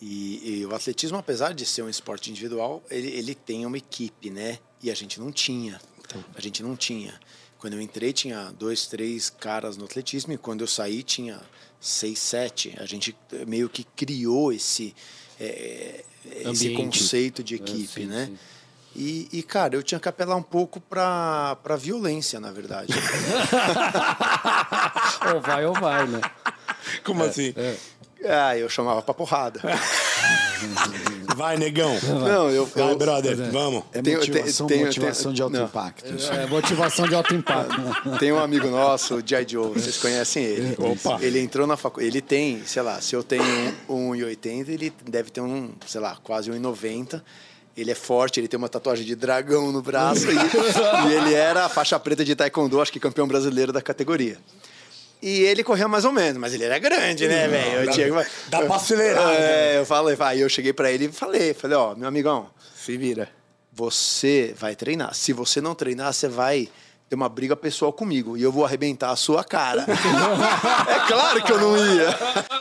E, 0.00 0.58
e, 0.58 0.66
o 0.66 0.74
atletismo, 0.74 1.16
apesar 1.16 1.54
de 1.54 1.64
ser 1.64 1.82
um 1.82 1.88
esporte 1.88 2.28
individual, 2.28 2.82
ele, 2.90 3.08
ele 3.08 3.34
tem 3.36 3.64
uma 3.64 3.78
equipe, 3.78 4.30
né? 4.30 4.58
E 4.82 4.90
a 4.90 4.94
gente 4.94 5.20
não 5.20 5.30
tinha. 5.30 5.80
Então. 6.00 6.24
A 6.34 6.40
gente 6.40 6.60
não 6.60 6.76
tinha. 6.76 7.18
Quando 7.62 7.74
eu 7.74 7.80
entrei, 7.80 8.12
tinha 8.12 8.52
dois, 8.58 8.88
três 8.88 9.30
caras 9.30 9.76
no 9.76 9.84
atletismo, 9.84 10.32
e 10.32 10.36
quando 10.36 10.62
eu 10.62 10.66
saí, 10.66 11.00
tinha 11.04 11.40
seis, 11.80 12.18
sete. 12.18 12.74
A 12.76 12.86
gente 12.86 13.16
meio 13.46 13.68
que 13.68 13.84
criou 13.84 14.52
esse, 14.52 14.92
é, 15.38 16.04
esse 16.50 16.74
conceito 16.74 17.40
de 17.40 17.54
é, 17.54 17.58
equipe, 17.58 18.00
é, 18.00 18.02
sim, 18.02 18.06
né? 18.06 18.26
Sim. 18.26 18.38
E, 18.96 19.28
e, 19.32 19.42
cara, 19.44 19.76
eu 19.76 19.82
tinha 19.84 20.00
que 20.00 20.08
apelar 20.08 20.34
um 20.34 20.42
pouco 20.42 20.80
pra, 20.80 21.56
pra 21.62 21.76
violência, 21.76 22.40
na 22.40 22.50
verdade. 22.50 22.92
ou 25.32 25.40
vai 25.40 25.64
ou 25.64 25.74
vai, 25.74 26.04
né? 26.08 26.20
Como 27.04 27.22
é, 27.22 27.28
assim? 27.28 27.54
É. 28.22 28.34
Ah, 28.34 28.58
eu 28.58 28.68
chamava 28.68 29.02
pra 29.02 29.14
porrada. 29.14 29.60
Vai, 31.36 31.56
negão. 31.56 31.98
Não, 32.02 32.50
eu. 32.50 32.66
Vai, 32.66 32.94
brother, 32.94 33.36
vamos. 33.50 33.84
É 33.92 34.02
motivação, 34.02 34.66
tem, 34.66 34.76
tem, 34.76 34.86
motivação 34.86 35.32
de 35.32 35.42
alto 35.42 35.56
não. 35.56 35.64
impacto. 35.64 36.14
É, 36.30 36.46
motivação 36.46 37.08
de 37.08 37.14
alto 37.14 37.34
impacto. 37.34 37.80
Tem 38.18 38.32
um 38.32 38.38
amigo 38.38 38.68
nosso, 38.68 39.16
o 39.16 39.22
Jai 39.24 39.46
Joe, 39.48 39.72
vocês 39.72 39.96
conhecem 39.98 40.44
ele. 40.44 40.76
Opa. 40.78 41.18
Ele 41.20 41.40
entrou 41.40 41.66
na 41.66 41.76
faculdade. 41.76 42.12
Ele 42.12 42.20
tem, 42.20 42.62
sei 42.64 42.82
lá, 42.82 43.00
se 43.00 43.14
eu 43.14 43.22
tenho 43.22 43.42
1,80, 43.88 44.68
ele 44.68 44.92
deve 45.04 45.30
ter 45.30 45.40
um, 45.40 45.72
sei 45.86 46.00
lá, 46.00 46.16
quase 46.22 46.50
1,90. 46.50 47.22
Ele 47.76 47.90
é 47.90 47.94
forte, 47.94 48.38
ele 48.38 48.48
tem 48.48 48.58
uma 48.58 48.68
tatuagem 48.68 49.04
de 49.04 49.16
dragão 49.16 49.72
no 49.72 49.80
braço 49.80 50.26
e, 50.30 50.34
e 51.08 51.14
ele 51.14 51.32
era 51.32 51.64
a 51.64 51.68
faixa 51.68 51.98
preta 51.98 52.22
de 52.24 52.36
taekwondo, 52.36 52.80
acho 52.80 52.92
que 52.92 53.00
campeão 53.00 53.26
brasileiro 53.26 53.72
da 53.72 53.80
categoria. 53.80 54.38
E 55.22 55.42
ele 55.42 55.62
correu 55.62 55.88
mais 55.88 56.04
ou 56.04 56.10
menos, 56.10 56.36
mas 56.36 56.52
ele 56.52 56.64
era 56.64 56.80
grande, 56.80 57.28
né, 57.28 57.46
velho? 57.46 57.86
Dá, 57.86 57.92
tinha... 57.92 58.26
dá 58.48 58.62
pra 58.62 58.74
acelerar. 58.76 59.30
É, 59.32 59.38
né? 59.38 59.78
eu 59.78 59.86
falei, 59.86 60.16
vai, 60.16 60.42
eu 60.42 60.48
cheguei 60.48 60.72
pra 60.72 60.90
ele 60.90 61.04
e 61.04 61.12
falei, 61.12 61.54
falei, 61.54 61.76
ó, 61.76 61.94
meu 61.94 62.08
amigão, 62.08 62.50
se 62.74 62.96
vira. 62.96 63.28
você 63.72 64.52
vai 64.58 64.74
treinar. 64.74 65.14
Se 65.14 65.32
você 65.32 65.60
não 65.60 65.76
treinar, 65.76 66.12
você 66.12 66.26
vai 66.26 66.68
ter 67.12 67.16
uma 67.16 67.28
briga 67.28 67.54
pessoal 67.54 67.92
comigo 67.92 68.38
e 68.38 68.42
eu 68.42 68.50
vou 68.50 68.64
arrebentar 68.64 69.10
a 69.10 69.16
sua 69.16 69.44
cara. 69.44 69.84
é 70.88 71.06
claro 71.06 71.42
que 71.42 71.52
eu 71.52 71.60
não 71.60 71.76
ia. 71.76 72.08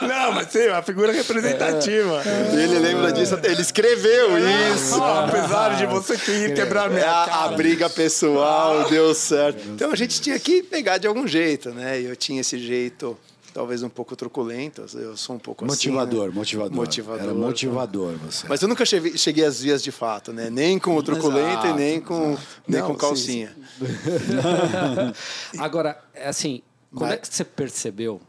Não, 0.02 0.34
mas 0.34 0.52
sim, 0.52 0.60
é 0.60 0.74
uma 0.74 0.82
figura 0.82 1.14
representativa. 1.14 2.22
É. 2.26 2.62
Ele 2.62 2.78
lembra 2.80 3.14
disso, 3.14 3.40
ele 3.42 3.62
escreveu 3.62 4.38
isso. 4.74 5.02
apesar 5.02 5.78
de 5.78 5.86
você 5.86 6.18
querer 6.18 6.54
quebrar 6.54 6.90
minha 6.90 7.02
cara. 7.02 7.32
A, 7.32 7.46
a 7.46 7.48
briga 7.50 7.90
pessoal 7.90 8.90
deu 8.90 9.16
certo. 9.16 9.66
Então 9.70 9.90
a 9.90 9.96
gente 9.96 10.20
tinha 10.20 10.38
que 10.38 10.62
pegar 10.62 10.98
de 10.98 11.08
algum 11.08 11.26
jeito, 11.26 11.70
né? 11.70 12.02
E 12.02 12.06
eu 12.08 12.16
tinha 12.18 12.42
esse 12.42 12.60
jeito 12.60 13.18
talvez 13.54 13.84
um 13.84 13.90
pouco 13.90 14.16
truculento. 14.16 14.86
Eu 14.94 15.16
sou 15.16 15.36
um 15.36 15.40
pouco 15.40 15.66
motivador, 15.66 16.22
assim, 16.22 16.30
né? 16.30 16.36
motivador, 16.36 16.76
motivador. 16.76 17.24
Era 17.24 17.34
motivador 17.34 18.16
você. 18.18 18.48
Mas 18.48 18.62
eu 18.62 18.68
nunca 18.68 18.86
cheguei, 18.86 19.18
cheguei 19.18 19.46
às 19.46 19.62
vias 19.62 19.84
de 19.84 19.92
fato, 19.92 20.34
né? 20.34 20.50
Nem 20.50 20.80
com 20.80 20.96
o 20.96 21.04
truculento 21.04 21.66
exato, 21.66 21.68
e 21.68 21.74
nem 21.74 22.02
com 22.02 22.38
nem 22.68 22.82
Não, 22.82 22.88
com 22.88 22.96
calcinha. 22.96 23.56
Agora, 25.58 26.02
é 26.14 26.28
assim, 26.28 26.62
como 26.92 27.06
Mas... 27.06 27.14
é 27.14 27.18
que 27.18 27.28
você 27.28 27.44
percebeu 27.44 28.22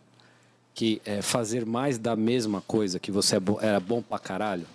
que 0.75 1.03
é, 1.05 1.21
fazer 1.21 1.67
mais 1.67 1.99
da 1.99 2.17
mesma 2.17 2.61
coisa 2.63 2.99
que 2.99 3.11
você 3.11 3.37
é 3.37 3.41
era 3.61 3.81
bom 3.81 4.01
pra 4.03 4.19
caralho? 4.19 4.67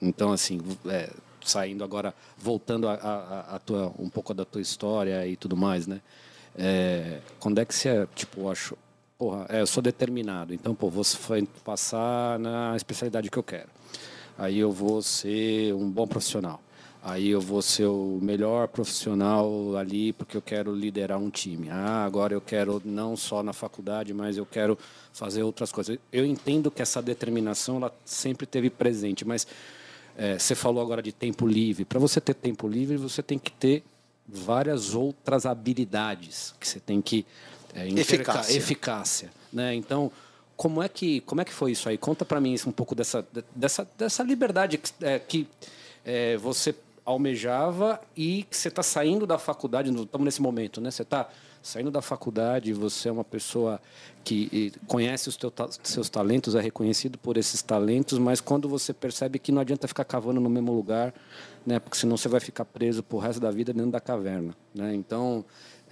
Então, 0.00 0.32
assim, 0.32 0.60
é, 0.86 1.10
saindo 1.44 1.82
agora, 1.82 2.14
voltando 2.36 2.88
a, 2.88 2.94
a, 2.94 3.56
a, 3.56 3.58
tua, 3.58 3.92
um 3.98 4.10
pouco 4.10 4.34
da 4.34 4.44
tua 4.44 4.60
história 4.60 5.26
e 5.26 5.36
tudo 5.36 5.56
mais, 5.56 5.86
né? 5.86 6.00
É, 6.54 7.20
quando 7.38 7.58
é 7.58 7.64
que 7.64 7.74
você, 7.74 8.06
tipo, 8.14 8.50
achou, 8.50 8.76
porra, 9.18 9.46
é, 9.48 9.60
eu 9.60 9.66
sou 9.66 9.82
determinado, 9.82 10.52
então, 10.52 10.74
pô, 10.74 10.90
vou 10.90 11.04
passar 11.64 12.38
na 12.38 12.76
especialidade 12.76 13.30
que 13.30 13.38
eu 13.38 13.42
quero. 13.42 13.68
Aí 14.38 14.58
eu 14.58 14.70
vou 14.70 15.00
ser 15.00 15.72
um 15.74 15.90
bom 15.90 16.06
profissional. 16.06 16.60
Aí 17.02 17.28
eu 17.28 17.40
vou 17.40 17.62
ser 17.62 17.86
o 17.86 18.18
melhor 18.20 18.66
profissional 18.66 19.76
ali 19.76 20.12
porque 20.12 20.36
eu 20.36 20.42
quero 20.42 20.74
liderar 20.74 21.18
um 21.20 21.30
time. 21.30 21.70
Ah, 21.70 22.04
agora 22.04 22.34
eu 22.34 22.40
quero 22.40 22.82
não 22.84 23.16
só 23.16 23.44
na 23.44 23.52
faculdade, 23.52 24.12
mas 24.12 24.36
eu 24.36 24.44
quero 24.44 24.76
fazer 25.12 25.44
outras 25.44 25.70
coisas. 25.70 25.98
Eu 26.12 26.26
entendo 26.26 26.68
que 26.68 26.82
essa 26.82 27.00
determinação 27.00 27.76
ela 27.76 27.94
sempre 28.04 28.44
teve 28.44 28.68
presente, 28.70 29.24
mas 29.24 29.46
é, 30.18 30.36
você 30.36 30.56
falou 30.56 30.82
agora 30.82 31.00
de 31.00 31.12
tempo 31.12 31.46
livre. 31.46 31.84
Para 31.84 32.00
você 32.00 32.20
ter 32.20 32.34
tempo 32.34 32.66
livre, 32.66 32.96
você 32.96 33.22
tem 33.22 33.38
que 33.38 33.52
ter 33.52 33.84
várias 34.26 34.92
outras 34.92 35.46
habilidades 35.46 36.54
que 36.58 36.66
você 36.66 36.80
tem 36.80 37.00
que 37.00 37.24
é, 37.76 37.88
eficácia. 37.88 38.56
eficácia 38.56 39.30
né? 39.52 39.74
Então, 39.74 40.10
como 40.56 40.82
é 40.82 40.88
que 40.88 41.20
como 41.20 41.40
é 41.40 41.44
que 41.44 41.52
foi 41.52 41.72
isso 41.72 41.88
aí? 41.88 41.98
Conta 41.98 42.24
para 42.24 42.40
mim 42.40 42.56
um 42.66 42.72
pouco 42.72 42.94
dessa 42.94 43.26
dessa 43.54 43.88
dessa 43.96 44.22
liberdade 44.22 44.78
que, 44.78 44.90
é, 45.02 45.18
que 45.18 45.46
é, 46.04 46.36
você 46.36 46.74
almejava 47.04 48.00
e 48.16 48.42
que 48.50 48.56
você 48.56 48.68
está 48.68 48.82
saindo 48.82 49.26
da 49.26 49.38
faculdade, 49.38 49.90
estamos 49.90 50.24
nesse 50.24 50.42
momento, 50.42 50.80
né? 50.80 50.90
Você 50.90 51.02
está 51.02 51.28
saindo 51.62 51.90
da 51.90 52.02
faculdade, 52.02 52.72
você 52.72 53.08
é 53.08 53.12
uma 53.12 53.24
pessoa 53.24 53.80
que 54.24 54.72
conhece 54.88 55.28
os 55.28 55.36
teus, 55.36 55.52
seus 55.84 56.08
talentos, 56.08 56.54
é 56.54 56.60
reconhecido 56.60 57.16
por 57.16 57.36
esses 57.36 57.62
talentos, 57.62 58.18
mas 58.18 58.40
quando 58.40 58.68
você 58.68 58.92
percebe 58.92 59.38
que 59.38 59.52
não 59.52 59.60
adianta 59.60 59.86
ficar 59.86 60.04
cavando 60.04 60.40
no 60.40 60.50
mesmo 60.50 60.72
lugar, 60.72 61.14
né? 61.64 61.78
Porque 61.78 61.96
senão 61.96 62.16
você 62.16 62.28
vai 62.28 62.40
ficar 62.40 62.64
preso 62.64 63.04
o 63.08 63.18
resto 63.18 63.40
da 63.40 63.50
vida 63.50 63.72
dentro 63.72 63.90
da 63.90 64.00
caverna, 64.00 64.54
né? 64.74 64.94
Então 64.94 65.44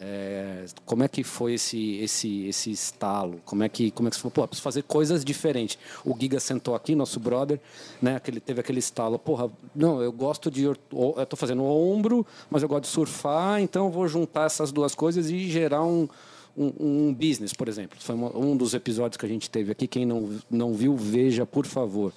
é, 0.06 0.66
como 0.84 1.02
é 1.02 1.08
que 1.08 1.24
foi 1.24 1.54
esse, 1.54 1.96
esse, 1.96 2.46
esse 2.46 2.70
estalo? 2.70 3.40
Como 3.42 3.62
é 3.62 3.70
que, 3.70 3.90
como 3.90 4.06
é 4.06 4.10
que 4.10 4.16
você 4.16 4.20
falou, 4.20 4.32
pô, 4.32 4.46
preciso 4.46 4.62
fazer 4.62 4.82
coisas 4.82 5.24
diferentes? 5.24 5.78
O 6.04 6.14
Giga 6.18 6.38
sentou 6.38 6.74
aqui, 6.74 6.94
nosso 6.94 7.18
brother, 7.18 7.58
né? 8.02 8.16
Aquele, 8.16 8.38
teve 8.38 8.60
aquele 8.60 8.80
estalo, 8.80 9.18
porra, 9.18 9.50
não, 9.74 10.02
eu 10.02 10.12
gosto 10.12 10.50
de. 10.50 10.64
Eu 10.64 10.76
estou 11.16 11.38
fazendo 11.38 11.64
ombro, 11.64 12.26
mas 12.50 12.62
eu 12.62 12.68
gosto 12.68 12.82
de 12.82 12.90
surfar, 12.90 13.62
então 13.62 13.86
eu 13.86 13.90
vou 13.90 14.06
juntar 14.06 14.44
essas 14.44 14.70
duas 14.70 14.94
coisas 14.94 15.30
e 15.30 15.48
gerar 15.48 15.82
um, 15.82 16.06
um, 16.54 16.72
um 17.08 17.14
business, 17.14 17.54
por 17.54 17.66
exemplo. 17.66 17.96
Foi 17.98 18.14
um 18.14 18.54
dos 18.54 18.74
episódios 18.74 19.16
que 19.16 19.24
a 19.24 19.28
gente 19.28 19.48
teve 19.48 19.72
aqui. 19.72 19.86
Quem 19.86 20.04
não, 20.04 20.38
não 20.50 20.74
viu, 20.74 20.94
veja, 20.94 21.46
por 21.46 21.64
favor. 21.64 22.12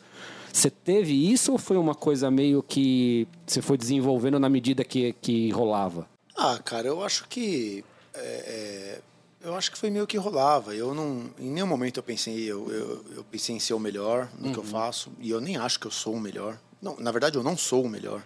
Você 0.51 0.69
teve 0.69 1.31
isso 1.31 1.53
ou 1.53 1.57
foi 1.57 1.77
uma 1.77 1.95
coisa 1.95 2.29
meio 2.29 2.61
que 2.61 3.27
você 3.45 3.61
foi 3.61 3.77
desenvolvendo 3.77 4.39
na 4.39 4.49
medida 4.49 4.83
que, 4.83 5.13
que 5.21 5.51
rolava? 5.51 6.16
Ah, 6.37 6.59
cara, 6.63 6.87
eu 6.87 7.03
acho 7.03 7.27
que. 7.27 7.83
É, 8.13 8.19
é, 8.19 9.01
eu 9.41 9.55
acho 9.55 9.71
que 9.71 9.77
foi 9.77 9.89
meio 9.89 10.05
que 10.05 10.17
rolava. 10.17 10.75
Eu 10.75 10.93
não. 10.93 11.31
Em 11.39 11.49
nenhum 11.49 11.65
momento 11.65 11.97
eu 11.97 12.03
pensei, 12.03 12.43
eu, 12.43 12.71
eu, 12.71 13.05
eu 13.15 13.23
pensei 13.23 13.55
em 13.55 13.59
ser 13.59 13.73
o 13.73 13.79
melhor 13.79 14.29
no 14.37 14.47
uhum. 14.47 14.53
que 14.53 14.59
eu 14.59 14.63
uhum. 14.63 14.69
faço. 14.69 15.11
E 15.19 15.31
eu 15.31 15.41
nem 15.41 15.57
acho 15.57 15.79
que 15.79 15.87
eu 15.87 15.91
sou 15.91 16.13
o 16.13 16.19
melhor. 16.19 16.59
Não, 16.79 16.95
na 16.97 17.11
verdade, 17.11 17.37
eu 17.37 17.43
não 17.43 17.57
sou 17.57 17.83
o 17.83 17.89
melhor. 17.89 18.23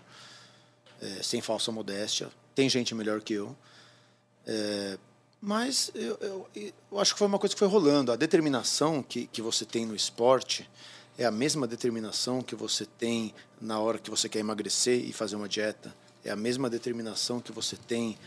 É, 1.02 1.24
sem 1.24 1.42
falsa 1.42 1.72
modéstia. 1.72 2.30
Tem 2.54 2.68
gente 2.68 2.94
melhor 2.94 3.22
que 3.22 3.34
eu. 3.34 3.56
É, 4.46 4.98
mas 5.40 5.90
eu, 5.96 6.18
eu, 6.22 6.48
eu, 6.92 7.00
acho 7.00 7.14
que 7.14 7.20
foi 7.20 7.28
uma 7.28 7.40
coisa 7.40 7.56
que 7.56 7.60
foi 7.60 7.68
rolando. 7.68 8.12
A 8.12 8.18
determinação 8.18 9.02
que, 9.02 9.26
que 9.28 9.42
você 9.42 9.64
tem 9.66 9.86
no 9.86 9.96
esporte 9.96 10.70
é 11.18 11.26
a 11.26 11.32
mesma 11.32 11.66
determinação 11.66 12.42
que 12.42 12.56
você 12.56 12.86
tem 12.86 13.34
na 13.60 13.80
hora 13.80 13.98
que 13.98 14.10
você 14.10 14.28
quer 14.28 14.40
emagrecer 14.40 15.04
e 15.04 15.14
fazer 15.14 15.38
uma 15.38 15.48
dieta 15.48 15.96
é 16.24 16.32
a 16.32 16.36
mesma 16.36 16.70
determinação 16.70 17.40
que 17.40 17.52
você 17.52 17.76
tem 17.76 18.18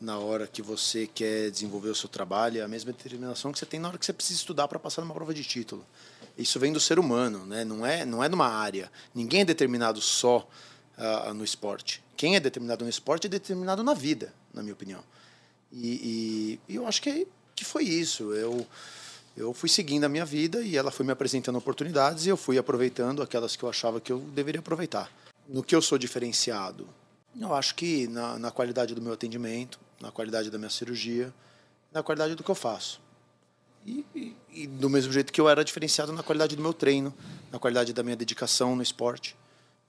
na 0.00 0.18
hora 0.18 0.46
que 0.46 0.60
você 0.60 1.06
quer 1.06 1.50
desenvolver 1.50 1.88
o 1.88 1.94
seu 1.94 2.08
trabalho, 2.08 2.60
é 2.60 2.62
a 2.62 2.68
mesma 2.68 2.92
determinação 2.92 3.52
que 3.52 3.58
você 3.58 3.66
tem 3.66 3.80
na 3.80 3.88
hora 3.88 3.98
que 3.98 4.04
você 4.04 4.12
precisa 4.12 4.38
estudar 4.38 4.68
para 4.68 4.78
passar 4.78 5.02
numa 5.02 5.14
prova 5.14 5.32
de 5.32 5.42
título. 5.42 5.84
Isso 6.36 6.58
vem 6.58 6.72
do 6.72 6.80
ser 6.80 6.98
humano, 6.98 7.46
né? 7.46 7.64
não, 7.64 7.86
é, 7.86 8.04
não 8.04 8.22
é 8.22 8.28
numa 8.28 8.48
área. 8.48 8.90
Ninguém 9.14 9.42
é 9.42 9.44
determinado 9.44 10.00
só 10.00 10.48
uh, 10.98 11.32
no 11.32 11.44
esporte. 11.44 12.02
Quem 12.16 12.36
é 12.36 12.40
determinado 12.40 12.84
no 12.84 12.90
esporte 12.90 13.26
é 13.26 13.30
determinado 13.30 13.82
na 13.82 13.94
vida, 13.94 14.32
na 14.52 14.62
minha 14.62 14.74
opinião. 14.74 15.02
E, 15.72 16.58
e, 16.68 16.72
e 16.72 16.76
eu 16.76 16.86
acho 16.86 17.00
que, 17.00 17.26
que 17.54 17.64
foi 17.64 17.84
isso. 17.84 18.32
Eu, 18.32 18.66
eu 19.36 19.54
fui 19.54 19.68
seguindo 19.68 20.04
a 20.04 20.08
minha 20.08 20.24
vida 20.24 20.60
e 20.60 20.76
ela 20.76 20.90
foi 20.90 21.06
me 21.06 21.12
apresentando 21.12 21.56
oportunidades 21.56 22.26
e 22.26 22.28
eu 22.28 22.36
fui 22.36 22.58
aproveitando 22.58 23.22
aquelas 23.22 23.56
que 23.56 23.62
eu 23.62 23.68
achava 23.68 24.00
que 24.00 24.12
eu 24.12 24.18
deveria 24.18 24.60
aproveitar. 24.60 25.10
No 25.48 25.62
que 25.62 25.74
eu 25.74 25.82
sou 25.82 25.98
diferenciado? 25.98 26.88
Eu 27.40 27.54
acho 27.54 27.74
que 27.74 28.06
na, 28.08 28.38
na 28.38 28.50
qualidade 28.50 28.94
do 28.94 29.02
meu 29.02 29.12
atendimento, 29.12 29.78
na 30.00 30.10
qualidade 30.10 30.50
da 30.50 30.58
minha 30.58 30.70
cirurgia, 30.70 31.32
na 31.92 32.02
qualidade 32.02 32.34
do 32.34 32.42
que 32.42 32.50
eu 32.50 32.54
faço. 32.54 33.00
E, 33.86 34.04
e, 34.14 34.36
e, 34.52 34.66
do 34.66 34.88
mesmo 34.88 35.12
jeito 35.12 35.32
que 35.32 35.40
eu 35.40 35.48
era 35.48 35.64
diferenciado 35.64 36.12
na 36.12 36.22
qualidade 36.22 36.56
do 36.56 36.62
meu 36.62 36.72
treino, 36.72 37.12
na 37.52 37.58
qualidade 37.58 37.92
da 37.92 38.02
minha 38.02 38.16
dedicação 38.16 38.74
no 38.74 38.82
esporte. 38.82 39.36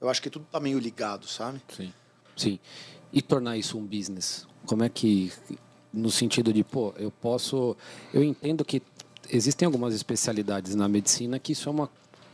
Eu 0.02 0.10
acho 0.10 0.22
que 0.22 0.30
tudo 0.30 0.44
está 0.44 0.60
meio 0.60 0.78
ligado, 0.78 1.28
sabe? 1.28 1.62
Sim. 1.76 1.94
Sim. 2.36 2.60
E 3.14 3.22
tornar 3.22 3.58
isso 3.58 3.78
um 3.78 3.86
business? 3.86 4.46
Como 4.66 4.84
é 4.84 4.90
que, 4.90 5.32
no 5.94 6.12
sentido 6.12 6.52
de, 6.52 6.64
pô, 6.64 6.94
eu 6.98 7.10
posso. 7.10 7.78
Eu 8.14 8.22
entendo 8.22 8.66
que 8.66 8.82
existem 9.30 9.66
algumas 9.66 9.96
especialidades 9.96 10.76
na 10.76 10.88
medicina 10.90 11.40
que 11.40 11.54
isso 11.54 11.70
é 11.70 11.72
uma, 11.72 11.90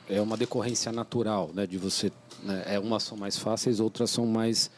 é 0.09 0.19
uma 0.19 0.35
decorrência 0.35 0.91
natural, 0.91 1.51
né? 1.53 1.67
De 1.67 1.77
você. 1.77 2.11
Né, 2.41 2.63
é, 2.65 2.79
umas 2.79 3.03
são 3.03 3.15
mais 3.15 3.37
fáceis, 3.37 3.79
outras 3.79 4.09
são 4.09 4.25
mais 4.25 4.71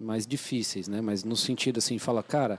mais 0.00 0.26
difíceis, 0.26 0.88
né? 0.88 1.00
Mas 1.00 1.22
no 1.22 1.36
sentido 1.36 1.78
assim, 1.78 1.98
fala, 1.98 2.22
cara, 2.22 2.58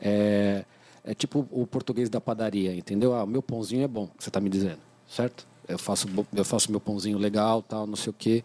é, 0.00 0.64
é 1.04 1.14
tipo 1.14 1.46
o 1.50 1.66
português 1.66 2.10
da 2.10 2.20
padaria, 2.20 2.74
entendeu? 2.74 3.14
Ah, 3.14 3.24
o 3.24 3.26
meu 3.26 3.42
pãozinho 3.42 3.84
é 3.84 3.88
bom, 3.88 4.10
você 4.18 4.28
está 4.28 4.40
me 4.40 4.50
dizendo, 4.50 4.80
certo? 5.08 5.46
Eu 5.68 5.78
faço, 5.78 6.08
eu 6.34 6.44
faço 6.44 6.70
meu 6.70 6.80
pãozinho 6.80 7.16
legal, 7.16 7.62
tal, 7.62 7.86
não 7.86 7.96
sei 7.96 8.10
o 8.10 8.12
quê. 8.12 8.42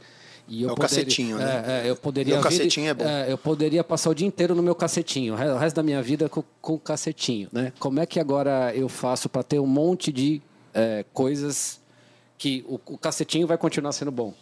E 0.48 0.62
eu 0.62 0.70
é 0.70 0.72
o 0.72 0.76
poderia, 0.76 1.04
cacetinho, 1.04 1.38
né? 1.38 1.64
É, 1.68 1.88
é, 1.88 1.90
eu 1.90 1.96
poderia 1.96 2.34
meu 2.36 2.44
cacetinho 2.44 2.90
é 2.90 2.94
bom. 2.94 3.04
É, 3.04 3.32
eu 3.32 3.38
poderia 3.38 3.84
passar 3.84 4.12
o 4.12 4.16
dia 4.16 4.28
inteiro 4.28 4.56
no 4.56 4.64
meu 4.64 4.76
cacetinho, 4.76 5.34
o 5.34 5.58
resto 5.58 5.76
da 5.76 5.84
minha 5.84 6.02
vida 6.02 6.30
com, 6.30 6.44
com 6.62 6.76
o 6.76 6.80
cacetinho, 6.80 7.50
né? 7.52 7.74
Como 7.80 8.00
é 8.00 8.06
que 8.06 8.20
agora 8.20 8.74
eu 8.74 8.88
faço 8.88 9.28
para 9.28 9.44
ter 9.44 9.60
um 9.60 9.68
monte 9.68 10.12
de 10.12 10.42
é, 10.74 11.04
coisas 11.12 11.82
que 12.38 12.64
o, 12.68 12.80
o 12.86 12.98
cacetinho 12.98 13.46
vai 13.46 13.58
continuar 13.58 13.92
sendo 13.92 14.12
bom? 14.12 14.34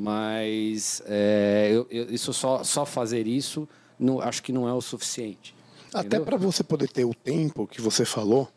Mas 0.00 1.02
é, 1.06 1.70
eu, 1.72 1.84
eu, 1.90 2.14
isso 2.14 2.32
só, 2.32 2.62
só 2.62 2.86
fazer 2.86 3.26
isso, 3.26 3.68
não, 3.98 4.20
acho 4.20 4.40
que 4.44 4.52
não 4.52 4.68
é 4.68 4.72
o 4.72 4.80
suficiente. 4.80 5.52
Até 5.92 6.20
para 6.20 6.36
você 6.36 6.62
poder 6.62 6.88
ter 6.88 7.04
o 7.04 7.12
tempo 7.12 7.66
que 7.66 7.80
você 7.80 8.04
falou, 8.04 8.48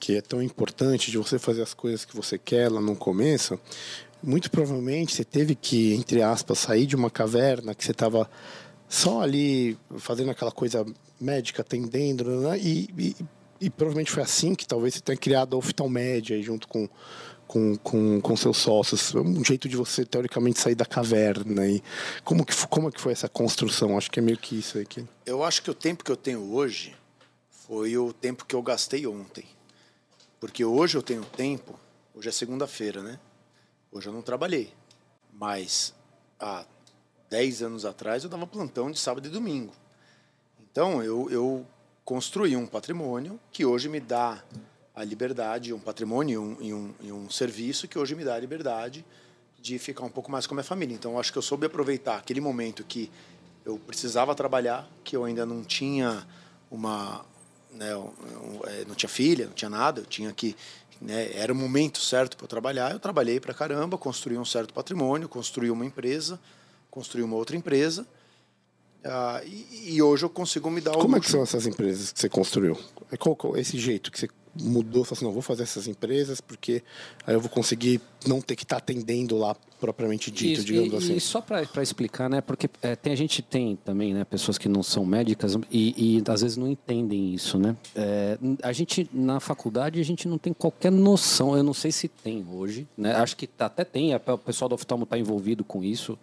que 0.00 0.16
é 0.16 0.20
tão 0.20 0.42
importante 0.42 1.08
de 1.08 1.18
você 1.18 1.38
fazer 1.38 1.62
as 1.62 1.72
coisas 1.72 2.04
que 2.04 2.16
você 2.16 2.36
quer 2.36 2.68
lá 2.68 2.80
no 2.80 2.96
começo, 2.96 3.60
muito 4.20 4.50
provavelmente 4.50 5.14
você 5.14 5.24
teve 5.24 5.54
que, 5.54 5.94
entre 5.94 6.20
aspas, 6.20 6.58
sair 6.58 6.84
de 6.84 6.96
uma 6.96 7.10
caverna 7.10 7.72
que 7.72 7.84
você 7.84 7.92
estava 7.92 8.28
só 8.88 9.20
ali 9.20 9.78
fazendo 9.98 10.32
aquela 10.32 10.50
coisa 10.50 10.84
médica, 11.20 11.62
atendendo, 11.62 12.24
né? 12.40 12.58
e, 12.58 12.88
e, 12.98 13.16
e, 13.60 13.70
provavelmente 13.70 14.10
foi 14.10 14.24
assim 14.24 14.52
que 14.52 14.66
talvez 14.66 14.94
você 14.94 15.00
tenha 15.00 15.16
criado 15.16 15.54
a 15.54 15.58
oftalmédia 15.58 16.42
junto 16.42 16.66
com 16.66 16.88
com, 17.46 17.76
com, 17.76 18.20
com 18.20 18.36
seus 18.36 18.56
sócios, 18.56 19.14
um 19.14 19.44
jeito 19.44 19.68
de 19.68 19.76
você 19.76 20.04
teoricamente 20.04 20.60
sair 20.60 20.74
da 20.74 20.84
caverna 20.84 21.66
e 21.66 21.82
como 22.24 22.44
que 22.44 22.54
como 22.66 22.88
é 22.88 22.92
que 22.92 23.00
foi 23.00 23.12
essa 23.12 23.28
construção? 23.28 23.96
Acho 23.96 24.10
que 24.10 24.18
é 24.18 24.22
meio 24.22 24.38
que 24.38 24.58
isso 24.58 24.78
aqui. 24.78 25.06
Eu 25.24 25.42
acho 25.42 25.62
que 25.62 25.70
o 25.70 25.74
tempo 25.74 26.04
que 26.04 26.10
eu 26.10 26.16
tenho 26.16 26.52
hoje 26.52 26.94
foi 27.50 27.96
o 27.96 28.12
tempo 28.12 28.44
que 28.44 28.54
eu 28.54 28.62
gastei 28.62 29.06
ontem, 29.06 29.44
porque 30.40 30.64
hoje 30.64 30.96
eu 30.96 31.02
tenho 31.02 31.24
tempo. 31.24 31.78
Hoje 32.14 32.28
é 32.28 32.32
segunda-feira, 32.32 33.02
né? 33.02 33.18
Hoje 33.92 34.08
eu 34.08 34.12
não 34.12 34.22
trabalhei, 34.22 34.72
mas 35.32 35.94
há 36.40 36.64
10 37.28 37.62
anos 37.62 37.84
atrás, 37.84 38.24
eu 38.24 38.30
dava 38.30 38.46
plantão 38.46 38.90
de 38.90 38.98
sábado 38.98 39.26
e 39.26 39.30
domingo. 39.30 39.72
Então, 40.60 41.02
eu, 41.02 41.30
eu 41.30 41.66
construí 42.04 42.56
um 42.56 42.66
patrimônio 42.66 43.40
que 43.50 43.64
hoje 43.64 43.88
me 43.88 44.00
dá 44.00 44.42
a 44.96 45.04
liberdade, 45.04 45.74
um 45.74 45.78
patrimônio 45.78 46.32
e 46.32 46.38
um, 46.38 46.56
e 46.62 46.74
um, 46.74 46.94
e 47.02 47.12
um 47.12 47.30
serviço 47.30 47.86
que 47.86 47.98
hoje 47.98 48.14
me 48.14 48.24
dá 48.24 48.34
a 48.34 48.38
liberdade 48.40 49.04
de 49.60 49.78
ficar 49.78 50.04
um 50.04 50.08
pouco 50.08 50.30
mais 50.30 50.46
com 50.46 50.54
a 50.54 50.56
minha 50.56 50.64
família. 50.64 50.94
Então, 50.94 51.20
acho 51.20 51.30
que 51.30 51.36
eu 51.36 51.42
soube 51.42 51.66
aproveitar 51.66 52.16
aquele 52.16 52.40
momento 52.40 52.82
que 52.82 53.10
eu 53.64 53.78
precisava 53.78 54.34
trabalhar, 54.34 54.88
que 55.04 55.14
eu 55.14 55.24
ainda 55.24 55.44
não 55.44 55.62
tinha 55.62 56.26
uma, 56.70 57.26
né, 57.74 57.90
é, 58.68 58.84
não 58.86 58.94
tinha 58.94 59.08
filha, 59.08 59.46
não 59.46 59.52
tinha 59.52 59.68
nada, 59.68 60.00
eu 60.00 60.06
tinha 60.06 60.32
que 60.32 60.56
né, 60.98 61.30
era 61.34 61.52
o 61.52 61.56
momento 61.56 61.98
certo 61.98 62.36
para 62.36 62.44
eu 62.44 62.48
trabalhar. 62.48 62.92
Eu 62.92 62.98
trabalhei 62.98 63.38
para 63.38 63.52
caramba, 63.52 63.98
construí 63.98 64.38
um 64.38 64.46
certo 64.46 64.72
patrimônio, 64.72 65.28
construí 65.28 65.70
uma 65.70 65.84
empresa, 65.84 66.40
construí 66.90 67.22
uma 67.22 67.36
outra 67.36 67.54
empresa. 67.54 68.06
Uh, 69.04 69.46
e, 69.46 69.94
e, 69.94 70.02
hoje 70.02 70.24
eu 70.24 70.30
consigo 70.30 70.68
me 70.70 70.80
dar 70.80 70.92
Como 70.92 71.16
é 71.16 71.20
que 71.20 71.30
são 71.30 71.42
essas 71.42 71.66
empresas 71.66 72.10
que 72.10 72.18
você 72.18 72.28
construiu? 72.28 72.76
É 73.12 73.16
qual, 73.16 73.36
qual, 73.36 73.56
esse 73.56 73.78
jeito 73.78 74.10
que 74.10 74.18
você 74.18 74.28
mudou, 74.60 75.04
falou 75.04 75.16
assim, 75.16 75.24
não, 75.24 75.32
vou 75.32 75.42
fazer 75.42 75.62
essas 75.62 75.86
empresas 75.86 76.40
porque 76.40 76.82
aí 77.26 77.34
eu 77.34 77.40
vou 77.40 77.50
conseguir 77.50 78.00
não 78.26 78.40
ter 78.40 78.56
que 78.56 78.64
estar 78.64 78.76
tá 78.76 78.78
atendendo 78.78 79.36
lá 79.36 79.56
propriamente 79.78 80.30
dito, 80.30 80.60
Isso, 80.60 80.64
digamos 80.64 80.92
e, 80.92 80.96
assim. 80.96 81.16
E 81.16 81.20
só 81.20 81.40
para 81.40 81.82
explicar, 81.82 82.28
né, 82.28 82.40
porque 82.40 82.68
é, 82.82 82.96
tem, 82.96 83.12
a 83.12 83.16
gente 83.16 83.42
tem 83.42 83.76
também, 83.76 84.14
né, 84.14 84.24
pessoas 84.24 84.58
que 84.58 84.68
não 84.68 84.82
são 84.82 85.04
médicas 85.04 85.56
e, 85.70 86.18
e 86.18 86.22
às 86.30 86.42
vezes 86.42 86.56
não 86.56 86.68
entendem 86.68 87.34
isso, 87.34 87.58
né. 87.58 87.76
É, 87.94 88.38
a 88.62 88.72
gente, 88.72 89.08
na 89.12 89.40
faculdade, 89.40 90.00
a 90.00 90.04
gente 90.04 90.26
não 90.26 90.38
tem 90.38 90.52
qualquer 90.52 90.90
noção, 90.90 91.56
eu 91.56 91.62
não 91.62 91.74
sei 91.74 91.92
se 91.92 92.08
tem 92.08 92.46
hoje, 92.50 92.86
né, 92.96 93.14
acho 93.14 93.36
que 93.36 93.48
até 93.58 93.84
tem, 93.84 94.14
o 94.14 94.38
pessoal 94.38 94.68
do 94.68 94.74
oftalmo 94.74 95.04
está 95.04 95.18
envolvido 95.18 95.62
com 95.64 95.84
isso, 95.84 96.18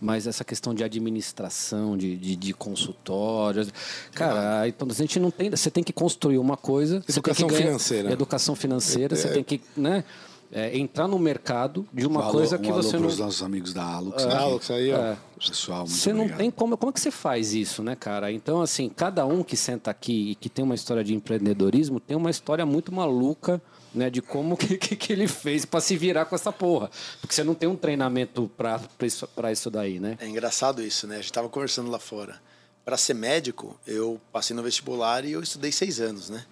mas 0.00 0.26
essa 0.26 0.44
questão 0.44 0.74
de 0.74 0.82
administração, 0.84 1.96
de, 1.96 2.16
de, 2.16 2.36
de 2.36 2.52
consultórios, 2.52 3.72
cara, 4.12 4.68
então 4.68 4.88
a 4.88 4.94
gente 4.94 5.18
não 5.18 5.30
tem, 5.30 5.50
você 5.50 5.70
tem 5.70 5.84
que 5.84 5.92
construir 5.92 6.38
uma 6.38 6.56
coisa... 6.56 7.02
Educação 7.08 7.48
ganhar, 7.48 7.62
financeira. 7.62 8.12
Educação 8.12 8.54
financeira, 8.54 9.14
é, 9.14 9.16
você 9.16 9.28
tem 9.28 9.44
que, 9.44 9.60
né 9.76 10.04
é, 10.52 10.76
entrar 10.76 11.06
no 11.06 11.18
mercado 11.18 11.86
de 11.92 12.06
uma 12.06 12.22
alô, 12.22 12.32
coisa 12.32 12.58
que 12.58 12.70
um 12.70 12.74
você 12.74 12.96
alô 12.96 13.04
não. 13.04 13.08
os 13.08 13.18
nossos 13.18 13.42
amigos 13.42 13.72
da 13.72 13.84
Alux. 13.84 14.22
É, 14.24 14.32
Alux 14.36 14.70
aí, 14.70 14.92
ó. 14.92 14.96
É. 14.98 15.16
Pessoal, 15.38 15.80
muito 15.80 15.92
Você 15.92 16.12
não 16.12 16.20
obrigado. 16.20 16.38
tem 16.38 16.50
como. 16.50 16.76
Como 16.76 16.90
é 16.90 16.92
que 16.92 17.00
você 17.00 17.10
faz 17.10 17.54
isso, 17.54 17.82
né, 17.82 17.96
cara? 17.96 18.30
Então, 18.30 18.60
assim, 18.60 18.90
cada 18.90 19.24
um 19.24 19.42
que 19.42 19.56
senta 19.56 19.90
aqui 19.90 20.32
e 20.32 20.34
que 20.34 20.50
tem 20.50 20.62
uma 20.62 20.74
história 20.74 21.02
de 21.02 21.14
empreendedorismo 21.14 21.98
tem 21.98 22.16
uma 22.16 22.30
história 22.30 22.66
muito 22.66 22.92
maluca. 22.92 23.60
Né, 23.92 24.08
de 24.08 24.22
como 24.22 24.56
que, 24.56 24.78
que, 24.78 24.94
que 24.94 25.12
ele 25.12 25.26
fez 25.26 25.64
para 25.64 25.80
se 25.80 25.96
virar 25.96 26.24
com 26.24 26.36
essa 26.36 26.52
porra. 26.52 26.88
Porque 27.20 27.34
você 27.34 27.42
não 27.42 27.56
tem 27.56 27.68
um 27.68 27.74
treinamento 27.74 28.48
para 28.56 28.80
isso, 29.02 29.28
isso 29.50 29.68
daí, 29.68 29.98
né? 29.98 30.16
É 30.20 30.28
engraçado 30.28 30.80
isso, 30.80 31.08
né? 31.08 31.16
A 31.16 31.20
gente 31.20 31.32
tava 31.32 31.48
conversando 31.48 31.90
lá 31.90 31.98
fora. 31.98 32.40
Para 32.84 32.96
ser 32.96 33.14
médico, 33.14 33.76
eu 33.84 34.20
passei 34.30 34.54
no 34.54 34.62
vestibular 34.62 35.24
e 35.24 35.32
eu 35.32 35.42
estudei 35.42 35.72
seis 35.72 35.98
anos, 35.98 36.30
né? 36.30 36.44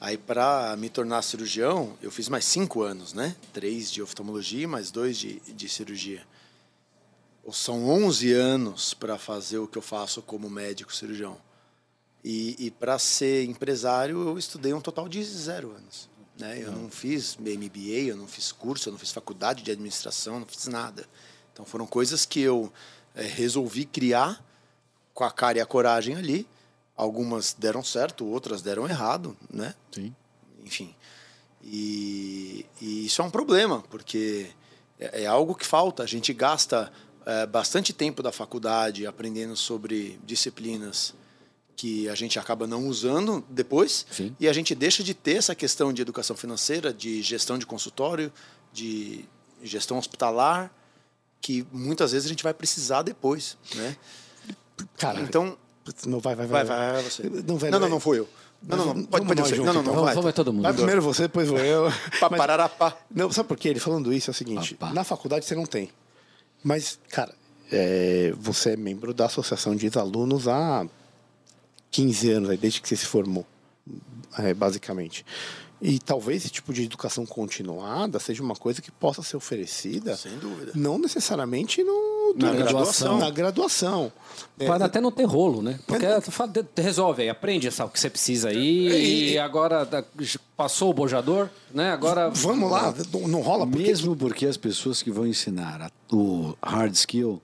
Aí, 0.00 0.18
para 0.18 0.76
me 0.76 0.90
tornar 0.90 1.22
cirurgião, 1.22 1.96
eu 2.02 2.10
fiz 2.10 2.28
mais 2.28 2.44
cinco 2.44 2.82
anos, 2.82 3.12
né? 3.12 3.34
Três 3.52 3.90
de 3.90 4.02
oftalmologia, 4.02 4.68
mais 4.68 4.90
dois 4.90 5.16
de, 5.16 5.40
de 5.40 5.68
cirurgia. 5.68 6.26
São 7.52 7.88
11 7.88 8.32
anos 8.32 8.94
para 8.94 9.18
fazer 9.18 9.58
o 9.58 9.68
que 9.68 9.78
eu 9.78 9.82
faço 9.82 10.22
como 10.22 10.50
médico 10.50 10.94
cirurgião. 10.94 11.38
E, 12.22 12.56
e 12.58 12.70
para 12.70 12.98
ser 12.98 13.44
empresário, 13.44 14.28
eu 14.28 14.38
estudei 14.38 14.72
um 14.72 14.80
total 14.80 15.08
de 15.08 15.22
zero 15.22 15.70
anos. 15.72 16.08
Né? 16.38 16.58
Eu 16.62 16.72
não 16.72 16.90
fiz 16.90 17.36
MBA, 17.36 18.08
eu 18.08 18.16
não 18.16 18.26
fiz 18.26 18.50
curso, 18.50 18.88
eu 18.88 18.92
não 18.92 18.98
fiz 18.98 19.12
faculdade 19.12 19.62
de 19.62 19.70
administração, 19.70 20.40
não 20.40 20.46
fiz 20.46 20.66
nada. 20.66 21.06
Então, 21.52 21.64
foram 21.64 21.86
coisas 21.86 22.24
que 22.24 22.40
eu 22.40 22.72
é, 23.14 23.22
resolvi 23.22 23.84
criar 23.84 24.42
com 25.12 25.22
a 25.22 25.30
cara 25.30 25.58
e 25.58 25.60
a 25.60 25.66
coragem 25.66 26.16
ali 26.16 26.46
Algumas 26.96 27.54
deram 27.54 27.82
certo, 27.82 28.24
outras 28.24 28.62
deram 28.62 28.88
errado, 28.88 29.36
né? 29.52 29.74
Sim. 29.90 30.14
Enfim. 30.64 30.94
E, 31.62 32.66
e 32.80 33.06
isso 33.06 33.20
é 33.22 33.24
um 33.24 33.30
problema, 33.30 33.82
porque 33.90 34.50
é, 34.98 35.22
é 35.22 35.26
algo 35.26 35.54
que 35.54 35.66
falta. 35.66 36.02
A 36.02 36.06
gente 36.06 36.32
gasta 36.32 36.92
é, 37.26 37.46
bastante 37.46 37.92
tempo 37.92 38.22
da 38.22 38.30
faculdade 38.30 39.06
aprendendo 39.06 39.56
sobre 39.56 40.20
disciplinas 40.24 41.14
que 41.76 42.08
a 42.08 42.14
gente 42.14 42.38
acaba 42.38 42.66
não 42.66 42.86
usando 42.86 43.44
depois 43.48 44.06
Sim. 44.10 44.34
e 44.38 44.48
a 44.48 44.52
gente 44.52 44.74
deixa 44.74 45.02
de 45.02 45.12
ter 45.12 45.36
essa 45.36 45.54
questão 45.54 45.92
de 45.92 46.00
educação 46.00 46.36
financeira, 46.36 46.92
de 46.92 47.20
gestão 47.20 47.58
de 47.58 47.66
consultório, 47.66 48.32
de 48.72 49.24
gestão 49.62 49.98
hospitalar, 49.98 50.72
que 51.40 51.66
muitas 51.72 52.12
vezes 52.12 52.26
a 52.26 52.28
gente 52.28 52.44
vai 52.44 52.54
precisar 52.54 53.02
depois, 53.02 53.56
né? 53.74 53.96
Cara, 54.96 55.20
então 55.20 55.58
não, 56.06 56.20
vai, 56.20 56.34
vai, 56.34 56.46
vai. 56.46 56.64
Vai, 56.64 56.92
vai, 56.92 57.02
você. 57.02 57.22
Não, 57.46 57.56
vai, 57.56 57.70
não, 57.70 57.80
não, 57.80 57.88
não 57.88 58.00
foi 58.00 58.18
eu. 58.20 58.28
Não, 58.62 58.76
não, 58.76 58.94
não. 58.94 59.04
Pode, 59.04 59.26
pode 59.26 59.42
você. 59.42 59.56
Não, 59.56 59.72
não, 59.72 59.82
não. 59.82 60.04
Vai, 60.04 60.14
vai 60.14 60.32
todo 60.32 60.52
mundo. 60.52 60.62
Vai 60.62 60.72
primeiro 60.72 61.02
você, 61.02 61.22
depois 61.22 61.48
vou 61.48 61.58
eu. 61.58 61.92
Papararapá. 62.20 62.96
Não, 63.10 63.30
sabe 63.30 63.48
por 63.48 63.56
quê? 63.56 63.68
Ele 63.68 63.80
falando 63.80 64.12
isso 64.12 64.30
é 64.30 64.32
o 64.32 64.34
seguinte: 64.34 64.76
na 64.92 65.04
faculdade 65.04 65.44
você 65.44 65.54
não 65.54 65.66
tem. 65.66 65.90
Mas, 66.62 66.98
cara, 67.10 67.34
é, 67.70 68.32
você 68.38 68.70
é 68.70 68.76
membro 68.76 69.12
da 69.12 69.26
Associação 69.26 69.76
de 69.76 69.90
Alunos 69.98 70.48
há 70.48 70.86
15 71.90 72.30
anos, 72.30 72.50
aí, 72.50 72.56
desde 72.56 72.80
que 72.80 72.88
você 72.88 72.96
se 72.96 73.06
formou, 73.06 73.46
é, 74.38 74.54
basicamente. 74.54 75.24
E 75.86 75.98
talvez 75.98 76.44
esse 76.44 76.50
tipo 76.50 76.72
de 76.72 76.82
educação 76.82 77.26
continuada 77.26 78.18
seja 78.18 78.42
uma 78.42 78.56
coisa 78.56 78.80
que 78.80 78.90
possa 78.90 79.22
ser 79.22 79.36
oferecida. 79.36 80.16
Sem 80.16 80.38
dúvida. 80.38 80.72
Não 80.74 80.98
necessariamente 80.98 81.84
no, 81.84 82.34
na, 82.38 82.52
na 82.52 82.56
graduação. 82.56 83.18
Na 83.18 83.28
graduação. 83.28 84.10
Pode 84.56 84.82
é, 84.82 84.86
até 84.86 84.98
não 84.98 85.12
ter 85.12 85.24
rolo, 85.24 85.60
né? 85.60 85.78
Porque 85.86 86.06
é, 86.06 86.22
resolve 86.78 87.24
aí, 87.24 87.28
aprende 87.28 87.70
sabe, 87.70 87.90
o 87.90 87.92
que 87.92 88.00
você 88.00 88.08
precisa 88.08 88.48
aí. 88.48 88.88
É, 88.88 88.98
e, 88.98 89.32
e, 89.32 89.38
agora 89.38 89.86
passou 90.56 90.88
o 90.88 90.94
bojador, 90.94 91.50
né? 91.70 91.90
Agora. 91.90 92.30
Vamos 92.30 92.70
lá, 92.70 92.94
não 93.28 93.42
rola 93.42 93.66
porque... 93.66 93.82
Mesmo 93.82 94.16
porque 94.16 94.46
as 94.46 94.56
pessoas 94.56 95.02
que 95.02 95.10
vão 95.10 95.26
ensinar 95.26 95.92
o 96.10 96.56
hard 96.62 96.94
skill 96.94 97.42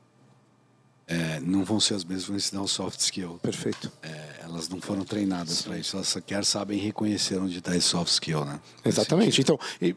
é, 1.11 1.41
não 1.41 1.65
vão 1.65 1.81
ser 1.81 1.95
as 1.95 2.05
mesmas 2.05 2.23
que 2.23 2.29
vão 2.29 2.37
ensinar 2.37 2.63
o 2.63 2.69
soft 2.69 3.01
skill. 3.01 3.41
Perfeito. 3.43 3.91
É, 4.01 4.43
elas 4.45 4.69
não 4.69 4.81
foram 4.81 5.05
treinadas 5.05 5.61
para 5.63 5.77
isso, 5.77 5.97
elas 5.97 6.07
sequer 6.07 6.45
sabem 6.45 6.79
reconhecer 6.79 7.37
onde 7.39 7.59
está 7.59 7.77
esse 7.77 7.89
soft 7.89 8.13
skill, 8.13 8.45
né? 8.45 8.61
Exatamente. 8.85 9.41
Então, 9.41 9.59
e, 9.83 9.97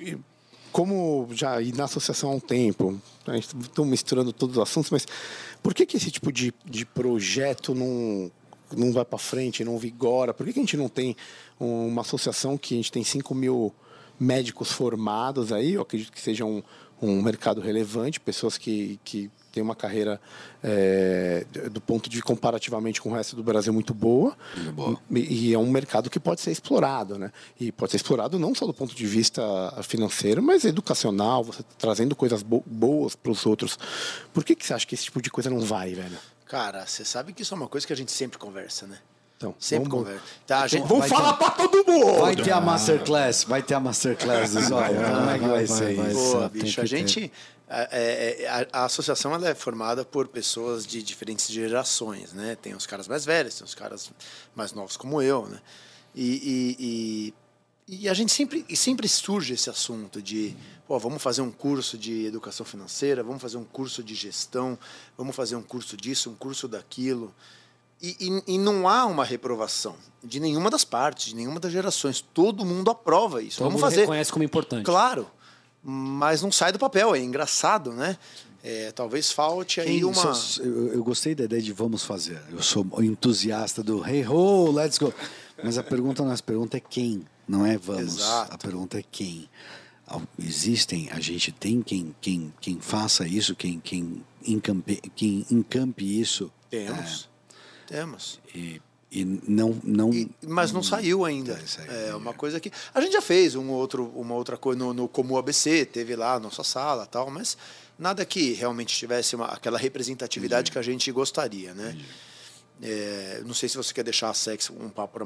e, 0.00 0.16
como 0.72 1.28
já 1.32 1.60
e 1.60 1.70
na 1.72 1.84
associação 1.84 2.30
há 2.30 2.34
um 2.34 2.40
tempo, 2.40 2.98
a 3.26 3.34
gente 3.34 3.54
está 3.54 3.84
misturando 3.84 4.32
todos 4.32 4.56
os 4.56 4.62
assuntos, 4.62 4.90
mas 4.90 5.06
por 5.62 5.74
que, 5.74 5.84
que 5.84 5.98
esse 5.98 6.10
tipo 6.10 6.32
de, 6.32 6.52
de 6.64 6.86
projeto 6.86 7.74
não, 7.74 8.32
não 8.74 8.90
vai 8.90 9.04
para 9.04 9.18
frente, 9.18 9.62
não 9.62 9.78
vigora? 9.78 10.32
Por 10.32 10.46
que, 10.46 10.54
que 10.54 10.58
a 10.60 10.62
gente 10.62 10.78
não 10.78 10.88
tem 10.88 11.14
uma 11.60 12.00
associação 12.00 12.56
que 12.56 12.72
a 12.72 12.76
gente 12.78 12.90
tem 12.90 13.04
5 13.04 13.34
mil 13.34 13.70
médicos 14.18 14.72
formados 14.72 15.52
aí? 15.52 15.74
Eu 15.74 15.82
acredito 15.82 16.10
que 16.10 16.20
seja 16.20 16.46
um, 16.46 16.62
um 17.00 17.20
mercado 17.22 17.60
relevante, 17.60 18.20
pessoas 18.20 18.56
que, 18.56 18.98
que 19.04 19.30
tem 19.52 19.62
uma 19.62 19.76
carreira 19.76 20.20
é, 20.62 21.46
do 21.70 21.80
ponto 21.80 22.10
de 22.10 22.20
comparativamente 22.20 23.00
com 23.00 23.10
o 23.10 23.14
resto 23.14 23.36
do 23.36 23.42
Brasil 23.42 23.72
muito 23.72 23.94
boa, 23.94 24.36
muito 24.56 24.72
boa. 24.72 25.00
E, 25.10 25.50
e, 25.50 25.54
é 25.54 25.58
um 25.58 25.70
mercado 25.70 26.10
que 26.10 26.18
pode 26.18 26.40
ser 26.40 26.50
explorado, 26.50 27.16
né? 27.18 27.30
E 27.60 27.70
pode 27.70 27.92
ser 27.92 27.98
explorado 27.98 28.36
não 28.38 28.52
só 28.54 28.66
do 28.66 28.74
ponto 28.74 28.94
de 28.94 29.06
vista 29.06 29.42
financeiro, 29.82 30.42
mas 30.42 30.64
educacional, 30.64 31.44
você 31.44 31.62
trazendo 31.78 32.16
coisas 32.16 32.42
bo 32.42 32.64
boas 32.66 33.14
para 33.14 33.30
os 33.30 33.46
outros. 33.46 33.78
Por 34.32 34.44
que, 34.44 34.56
que 34.56 34.66
você 34.66 34.74
acha 34.74 34.86
que 34.86 34.94
esse 34.94 35.04
tipo 35.04 35.22
de 35.22 35.30
coisa 35.30 35.48
não 35.48 35.60
vai, 35.60 35.94
velho? 35.94 36.18
Cara, 36.46 36.84
você 36.84 37.04
sabe 37.04 37.32
que 37.32 37.42
isso 37.42 37.54
é 37.54 37.56
uma 37.56 37.68
coisa 37.68 37.86
que 37.86 37.92
a 37.92 37.96
gente 37.96 38.10
sempre 38.10 38.38
conversa, 38.38 38.86
né? 38.86 38.98
Então, 39.36 39.54
sempre 39.58 39.88
vamos, 39.88 40.04
conversa. 40.04 40.26
Tá, 40.46 40.66
gente, 40.66 40.86
vamos 40.86 41.08
falar 41.08 41.34
para 41.34 41.50
todo 41.50 41.84
mundo! 41.84 42.20
Vai 42.20 42.36
ter 42.36 42.52
a 42.52 42.60
Masterclass, 42.60 43.44
vai 43.44 43.62
ter 43.62 43.74
a 43.74 43.80
Masterclass 43.80 44.52
do 44.52 44.62
Zóio. 44.62 44.94
Como 44.94 45.30
é 45.30 45.38
que 45.38 45.44
vai, 45.44 45.48
vai 45.48 45.66
ser 45.66 45.94
vai, 45.96 46.12
isso? 46.12 46.32
Pô, 46.32 46.48
bicho, 46.48 46.80
a 46.80 46.84
gente... 46.86 47.32
É, 47.66 48.42
é, 48.42 48.48
a, 48.48 48.82
a, 48.82 48.84
associação 48.84 49.34
ela 49.34 49.48
é 49.48 49.54
formada 49.54 50.04
por 50.04 50.28
pessoas 50.28 50.86
de 50.86 51.02
diferentes 51.02 51.48
gerações, 51.48 52.32
né? 52.32 52.56
Tem 52.60 52.74
os 52.74 52.86
caras 52.86 53.08
mais 53.08 53.24
velhos, 53.24 53.56
tem 53.56 53.64
os 53.64 53.74
caras 53.74 54.12
mais 54.54 54.72
novos 54.72 54.96
como 54.98 55.20
eu, 55.20 55.48
né? 55.48 55.60
E, 56.14 56.76
e, 56.78 57.34
e, 57.88 58.02
e 58.02 58.08
a 58.08 58.14
gente 58.14 58.32
sempre, 58.32 58.64
e 58.68 58.76
sempre 58.76 59.08
surge 59.08 59.54
esse 59.54 59.68
assunto 59.68 60.22
de, 60.22 60.54
pô, 60.86 60.98
vamos 60.98 61.22
fazer 61.22 61.40
um 61.40 61.50
curso 61.50 61.98
de 61.98 62.26
educação 62.26 62.64
financeira, 62.64 63.22
vamos 63.22 63.42
fazer 63.42 63.56
um 63.56 63.64
curso 63.64 64.02
de 64.02 64.14
gestão, 64.14 64.78
vamos 65.16 65.34
fazer 65.34 65.56
um 65.56 65.62
curso 65.62 65.96
disso, 65.96 66.30
um 66.30 66.36
curso 66.36 66.68
daquilo. 66.68 67.34
E, 68.06 68.16
e, 68.20 68.54
e, 68.54 68.58
não 68.58 68.86
há 68.86 69.06
uma 69.06 69.24
reprovação 69.24 69.96
de 70.22 70.38
nenhuma 70.38 70.68
das 70.68 70.84
partes, 70.84 71.28
de 71.28 71.36
nenhuma 71.36 71.58
das 71.58 71.72
gerações. 71.72 72.20
Todo 72.20 72.64
mundo 72.64 72.90
aprova 72.90 73.42
isso. 73.42 73.58
Todo 73.58 73.66
Vamos 73.66 73.80
mundo 73.80 73.90
fazer. 73.90 74.02
reconhece 74.02 74.32
como 74.32 74.44
importante. 74.44 74.84
Claro 74.84 75.26
mas 75.84 76.40
não 76.40 76.50
sai 76.50 76.72
do 76.72 76.78
papel, 76.78 77.14
é 77.14 77.20
engraçado, 77.20 77.92
né? 77.92 78.16
É, 78.62 78.90
talvez 78.92 79.30
falte 79.30 79.82
aí 79.82 80.00
Quem, 80.00 80.04
uma. 80.04 80.32
eu, 80.60 80.94
eu, 80.94 81.04
gostei 81.04 81.34
da 81.34 81.44
ideia 81.44 81.60
de 81.60 81.70
vamos 81.74 82.02
fazer. 82.02 82.40
Eu 82.50 82.62
sou 82.62 82.86
entusiasta 83.02 83.82
do 83.82 84.02
hey 84.08 84.26
ho, 84.26 84.72
let's 84.72 84.96
go. 84.96 85.12
Mas 85.62 85.76
a 85.76 85.82
pergunta 85.82 86.24
não 86.24 86.32
é 86.32 86.36
pergunta 86.38 86.78
é 86.78 86.80
quem, 86.80 87.26
não 87.46 87.66
é 87.66 87.76
vamos. 87.76 88.16
Exato. 88.16 88.54
A 88.54 88.56
pergunta 88.56 88.98
é 88.98 89.02
quem. 89.02 89.50
existem, 90.38 91.10
a 91.10 91.20
gente 91.20 91.52
tem 91.52 91.82
quem, 91.82 92.16
quem, 92.22 92.54
quem 92.58 92.80
faça 92.80 93.28
isso, 93.28 93.54
quem, 93.54 93.78
quem, 93.78 94.24
encampe, 94.46 94.96
quem 95.14 95.44
encampe 95.50 96.18
isso. 96.18 96.50
Temos. 96.70 97.28
É, 97.30 97.33
Temos. 97.86 98.40
E, 98.54 98.80
e 99.10 99.24
não. 99.24 99.78
não 99.82 100.12
e, 100.12 100.30
mas 100.42 100.72
não 100.72 100.82
saiu 100.82 101.24
ainda. 101.24 101.60
É, 101.88 102.08
é 102.10 102.14
uma 102.14 102.34
coisa 102.34 102.58
que. 102.58 102.70
A 102.94 103.00
gente 103.00 103.12
já 103.12 103.22
fez 103.22 103.54
um 103.54 103.70
outro, 103.70 104.10
uma 104.16 104.34
outra 104.34 104.56
coisa 104.56 104.78
no, 104.78 104.92
no 104.92 105.08
Como 105.08 105.38
ABC, 105.38 105.84
teve 105.84 106.16
lá 106.16 106.34
a 106.34 106.40
nossa 106.40 106.64
sala 106.64 107.06
tal, 107.06 107.30
mas 107.30 107.56
nada 107.98 108.24
que 108.24 108.52
realmente 108.52 108.96
tivesse 108.96 109.36
uma, 109.36 109.46
aquela 109.46 109.78
representatividade 109.78 110.70
Entendi. 110.70 110.72
que 110.72 110.78
a 110.78 110.82
gente 110.82 111.12
gostaria, 111.12 111.72
né? 111.74 111.90
Entendi. 111.90 112.06
É, 112.86 113.42
não 113.46 113.54
sei 113.54 113.66
se 113.66 113.78
você 113.78 113.94
quer 113.94 114.04
deixar 114.04 114.28
a 114.28 114.34
sexo 114.34 114.74
um 114.78 114.90
papo 114.90 115.18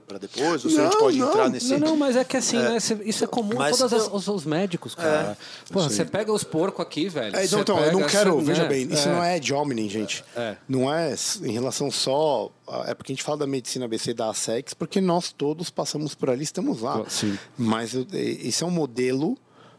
para 0.00 0.18
depois, 0.18 0.64
ou 0.64 0.70
se 0.70 0.76
não, 0.76 0.82
a 0.82 0.90
gente 0.90 0.98
pode 0.98 1.18
não, 1.18 1.28
entrar 1.28 1.48
nesse. 1.48 1.78
Não, 1.78 1.78
não, 1.90 1.96
mas 1.96 2.16
é 2.16 2.24
que 2.24 2.36
assim, 2.36 2.58
é, 2.58 2.70
né, 2.70 2.78
isso 3.04 3.22
é 3.22 3.26
comum 3.28 3.60
a 3.60 3.70
todos 3.70 3.92
eu... 3.92 4.12
os, 4.12 4.26
os, 4.26 4.44
médicos, 4.44 4.96
cara. 4.96 5.38
É, 5.70 5.72
Porra, 5.72 5.88
você 5.88 6.04
pega 6.04 6.32
os 6.32 6.42
porcos 6.42 6.84
aqui, 6.84 7.08
velho. 7.08 7.36
É, 7.36 7.44
então, 7.44 7.60
então 7.60 7.78
eu 7.78 7.92
não 7.92 8.06
quero, 8.08 8.40
veja 8.40 8.64
né? 8.64 8.68
bem, 8.68 8.92
isso 8.92 9.08
é. 9.08 9.12
não 9.12 9.22
é 9.22 9.38
de 9.38 9.54
homem, 9.54 9.88
gente. 9.88 10.24
É. 10.34 10.56
Não 10.68 10.92
é 10.92 11.14
em 11.42 11.52
relação 11.52 11.92
só. 11.92 12.50
É 12.86 12.94
porque 12.94 13.12
a 13.12 13.14
gente 13.14 13.22
fala 13.22 13.38
da 13.38 13.46
medicina 13.46 13.84
ABC 13.84 14.12
da 14.12 14.34
sex, 14.34 14.74
porque 14.74 15.00
nós 15.00 15.30
todos 15.30 15.70
passamos 15.70 16.12
por 16.16 16.28
ali, 16.28 16.42
estamos 16.42 16.80
lá. 16.80 17.04
Sim. 17.08 17.38
Mas 17.56 17.94
isso 18.12 18.64
é 18.64 18.66
um 18.66 18.70
modelo 18.70 19.38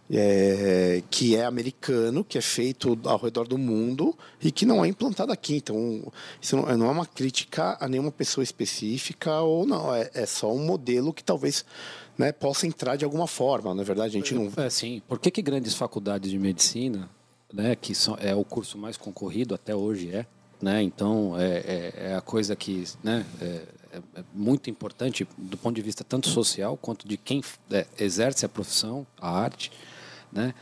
é, 0.10 1.04
que 1.10 1.36
é 1.36 1.46
americano, 1.46 2.24
que 2.24 2.38
é 2.38 2.42
feito 2.42 2.98
ao 3.04 3.18
redor 3.18 3.48
do 3.48 3.58
mundo 3.58 4.18
e 4.42 4.52
que 4.52 4.66
não 4.66 4.84
é 4.84 4.88
implantado 4.88 5.32
aqui. 5.32 5.58
Então, 5.58 6.12
isso 6.42 6.56
não, 6.56 6.78
não 6.78 6.88
é 6.88 6.92
uma 6.92 7.06
crítica 7.06 7.78
a 7.80 7.88
nenhuma 7.88 8.12
pessoa 8.12 8.44
específica 8.44 9.42
ou 9.42 9.66
não, 9.66 9.94
é, 9.94 10.10
é 10.14 10.26
só 10.26 10.54
um 10.54 10.66
modelo 10.66 11.14
que 11.14 11.24
talvez 11.24 11.66
né, 12.18 12.32
possa 12.32 12.66
entrar 12.66 12.96
de 12.96 13.06
alguma 13.06 13.28
forma. 13.28 13.74
Na 13.74 13.82
é 13.82 13.86
verdade, 13.86 14.18
a 14.18 14.20
gente 14.20 14.34
não. 14.34 14.52
É, 14.58 14.70
sim. 14.70 15.02
Por 15.08 15.20
que, 15.20 15.30
que 15.30 15.42
grandes 15.42 15.74
faculdades 15.76 16.32
de 16.32 16.40
medicina, 16.40 17.10
né, 17.54 17.76
que 17.76 17.94
são, 17.94 18.18
é 18.20 18.34
o 18.34 18.44
curso 18.44 18.78
mais 18.78 18.98
concorrido 18.98 19.54
até 19.54 19.76
hoje, 19.76 20.14
é? 20.14 20.26
Né? 20.60 20.82
Então, 20.82 21.40
é, 21.40 21.58
é, 21.58 21.94
é 22.12 22.16
a 22.16 22.22
coisa 22.22 22.56
que 22.56 22.84
né, 23.04 23.24
é, 23.40 23.46
é, 23.46 23.98
é 24.16 24.24
muito 24.34 24.72
importante 24.72 25.28
do 25.38 25.56
ponto 25.56 25.76
de 25.76 25.84
vista 25.84 26.04
tanto 26.04 26.30
social 26.30 26.76
quanto 26.76 27.08
de 27.08 27.16
quem 27.16 27.44
é, 27.72 27.86
exerce 28.00 28.44
a 28.44 28.50
profissão, 28.50 29.06
a 29.22 29.30
arte 29.30 29.72
né? 30.32 30.54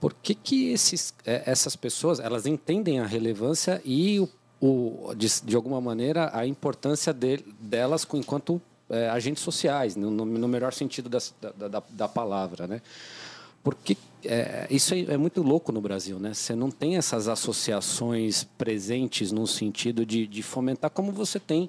Por 0.00 0.12
que, 0.14 0.34
que 0.34 0.72
esses, 0.72 1.14
é, 1.24 1.42
essas 1.46 1.74
pessoas 1.74 2.20
elas 2.20 2.46
entendem 2.46 3.00
a 3.00 3.06
relevância 3.06 3.80
e, 3.84 4.20
o, 4.20 4.28
o 4.60 5.14
de, 5.14 5.28
de, 5.42 5.56
alguma 5.56 5.80
maneira, 5.80 6.30
a 6.34 6.46
importância 6.46 7.12
de, 7.12 7.38
delas 7.58 8.06
enquanto 8.12 8.60
é, 8.90 9.08
agentes 9.08 9.42
sociais, 9.42 9.96
no, 9.96 10.10
no, 10.10 10.48
melhor 10.48 10.72
sentido 10.72 11.08
da, 11.08 11.18
da, 11.68 11.82
da 11.88 12.08
palavra, 12.08 12.66
né? 12.66 12.82
Porque 13.64 13.96
é, 14.24 14.66
isso 14.70 14.94
é, 14.94 15.00
é, 15.00 15.16
muito 15.16 15.42
louco 15.42 15.72
no 15.72 15.80
Brasil, 15.80 16.20
né? 16.20 16.32
Você 16.32 16.54
não 16.54 16.70
tem 16.70 16.96
essas 16.96 17.26
associações 17.26 18.44
presentes 18.56 19.32
no 19.32 19.44
sentido 19.44 20.06
de, 20.06 20.26
de 20.26 20.42
fomentar 20.42 20.90
como 20.90 21.10
você 21.10 21.40
tem 21.40 21.68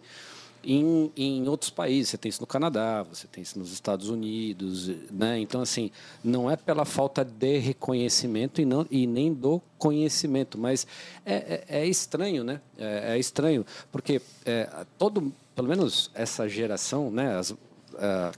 em, 0.63 1.11
em 1.15 1.47
outros 1.47 1.69
países. 1.69 2.09
Você 2.09 2.17
tem 2.17 2.29
isso 2.29 2.41
no 2.41 2.47
Canadá, 2.47 3.03
você 3.03 3.27
tem 3.27 3.41
isso 3.41 3.57
nos 3.57 3.71
Estados 3.71 4.09
Unidos, 4.09 4.89
né? 5.11 5.39
Então, 5.39 5.61
assim, 5.61 5.91
não 6.23 6.49
é 6.49 6.55
pela 6.55 6.85
falta 6.85 7.23
de 7.23 7.57
reconhecimento 7.57 8.61
e, 8.61 8.65
não, 8.65 8.85
e 8.89 9.07
nem 9.07 9.33
do 9.33 9.61
conhecimento, 9.77 10.57
mas 10.57 10.85
é, 11.25 11.63
é, 11.69 11.81
é 11.81 11.85
estranho, 11.85 12.43
né? 12.43 12.61
É, 12.77 13.13
é, 13.13 13.19
estranho, 13.19 13.65
porque 13.91 14.21
é, 14.45 14.85
todo, 14.97 15.33
pelo 15.55 15.67
menos 15.67 16.11
essa 16.13 16.47
geração, 16.47 17.11
né? 17.11 17.37
As, 17.37 17.55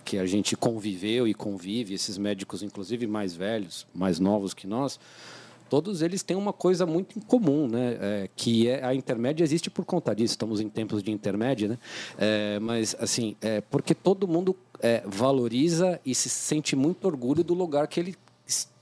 que 0.06 0.18
a 0.18 0.26
gente 0.26 0.56
conviveu 0.56 1.28
e 1.28 1.34
convive, 1.34 1.94
esses 1.94 2.18
médicos, 2.18 2.64
inclusive 2.64 3.06
mais 3.06 3.36
velhos, 3.36 3.86
mais 3.94 4.18
novos 4.18 4.54
que 4.54 4.66
nós, 4.66 4.98
todos 5.70 6.02
eles 6.02 6.24
têm 6.24 6.36
uma 6.36 6.52
coisa 6.52 6.86
muito 6.86 7.18
em 7.18 7.22
comum, 7.22 7.68
né? 7.68 7.98
É, 8.00 8.30
que 8.36 8.68
é 8.68 8.84
a 8.84 8.94
intermédia 8.94 9.44
existe 9.44 9.70
por 9.70 9.86
conta 9.86 10.16
disso. 10.16 10.34
Estamos 10.34 10.60
em 10.60 10.68
tempos 10.68 11.04
de 11.04 11.12
intermédia, 11.12 11.70
né? 11.70 11.78
É, 12.18 12.60
mas 12.60 12.96
assim, 13.00 13.36
é 13.42 13.62
porque 13.62 13.94
todo 13.94 14.28
mundo 14.28 14.56
é, 14.82 15.04
valoriza 15.06 16.00
e 16.06 16.16
se 16.16 16.30
sente 16.30 16.76
muito 16.76 17.06
orgulho 17.06 17.44
do 17.44 17.54
lugar 17.54 17.88
que 17.88 18.00
ele 18.00 18.16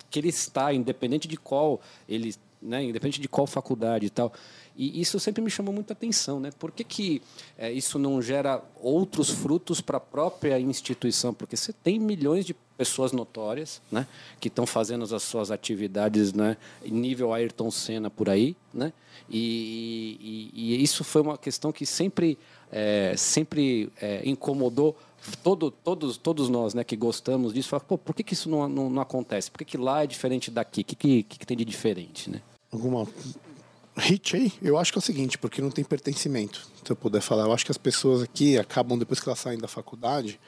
que 0.09 0.19
ele 0.19 0.29
está, 0.29 0.73
independente 0.73 1.27
de 1.27 1.35
qual 1.35 1.81
ele, 2.07 2.33
né? 2.61 2.81
Independente 2.83 3.19
de 3.19 3.27
qual 3.27 3.45
faculdade 3.45 4.05
e 4.05 4.09
tal. 4.09 4.31
E 4.77 5.01
isso 5.01 5.19
sempre 5.19 5.41
me 5.41 5.49
chamou 5.49 5.73
muita 5.73 5.93
atenção, 5.93 6.39
né? 6.39 6.51
Por 6.59 6.71
que, 6.71 6.83
que 6.83 7.21
é, 7.57 7.71
isso 7.71 7.97
não 7.97 8.21
gera 8.21 8.63
outros 8.79 9.29
frutos 9.29 9.81
para 9.81 9.97
a 9.97 9.99
própria 9.99 10.59
instituição? 10.59 11.33
Porque 11.33 11.57
você 11.57 11.73
tem 11.73 11.97
milhões 11.97 12.45
de 12.45 12.53
pessoas 12.53 13.11
notórias, 13.11 13.81
né? 13.91 14.05
Que 14.39 14.49
estão 14.49 14.67
fazendo 14.67 15.03
as 15.03 15.23
suas 15.23 15.49
atividades, 15.49 16.31
né? 16.31 16.55
Nível 16.85 17.33
Ayrton 17.33 17.71
Senna 17.71 18.11
por 18.11 18.29
aí, 18.29 18.55
né? 18.71 18.93
E, 19.27 20.51
e, 20.53 20.75
e 20.75 20.83
isso 20.83 21.03
foi 21.03 21.23
uma 21.23 21.39
questão 21.39 21.71
que 21.71 21.85
sempre, 21.85 22.37
é, 22.71 23.15
sempre 23.17 23.91
é, 23.99 24.21
incomodou 24.29 24.95
todo, 25.43 25.71
todos, 25.71 26.17
todos 26.17 26.49
nós 26.49 26.75
né, 26.75 26.83
que 26.83 26.95
gostamos 26.95 27.51
disso. 27.51 27.69
Fala, 27.69 27.81
Pô, 27.81 27.97
por 27.97 28.13
que, 28.13 28.23
que 28.23 28.33
isso 28.33 28.47
não, 28.47 28.69
não, 28.69 28.89
não 28.91 29.01
acontece? 29.01 29.49
Por 29.49 29.57
que, 29.57 29.65
que 29.65 29.77
lá 29.77 30.03
é 30.03 30.07
diferente 30.07 30.51
daqui? 30.51 30.81
O 30.81 30.85
que, 30.85 30.95
que, 30.95 31.23
que 31.23 31.47
tem 31.47 31.57
de 31.57 31.65
diferente, 31.65 32.29
né? 32.29 32.41
Alguma 32.71 33.07
hit 33.97 34.35
aí, 34.35 34.53
eu 34.61 34.77
acho 34.77 34.91
que 34.91 34.97
é 34.97 35.01
o 35.01 35.03
seguinte, 35.03 35.37
porque 35.37 35.61
não 35.61 35.71
tem 35.71 35.83
pertencimento, 35.83 36.67
se 36.83 36.91
eu 36.91 36.95
puder 36.95 37.21
falar. 37.21 37.43
Eu 37.43 37.53
acho 37.53 37.65
que 37.65 37.71
as 37.71 37.77
pessoas 37.77 38.21
aqui 38.21 38.57
acabam, 38.57 38.97
depois 38.97 39.19
que 39.19 39.27
elas 39.27 39.39
saem 39.39 39.57
da 39.57 39.67
faculdade, 39.67 40.39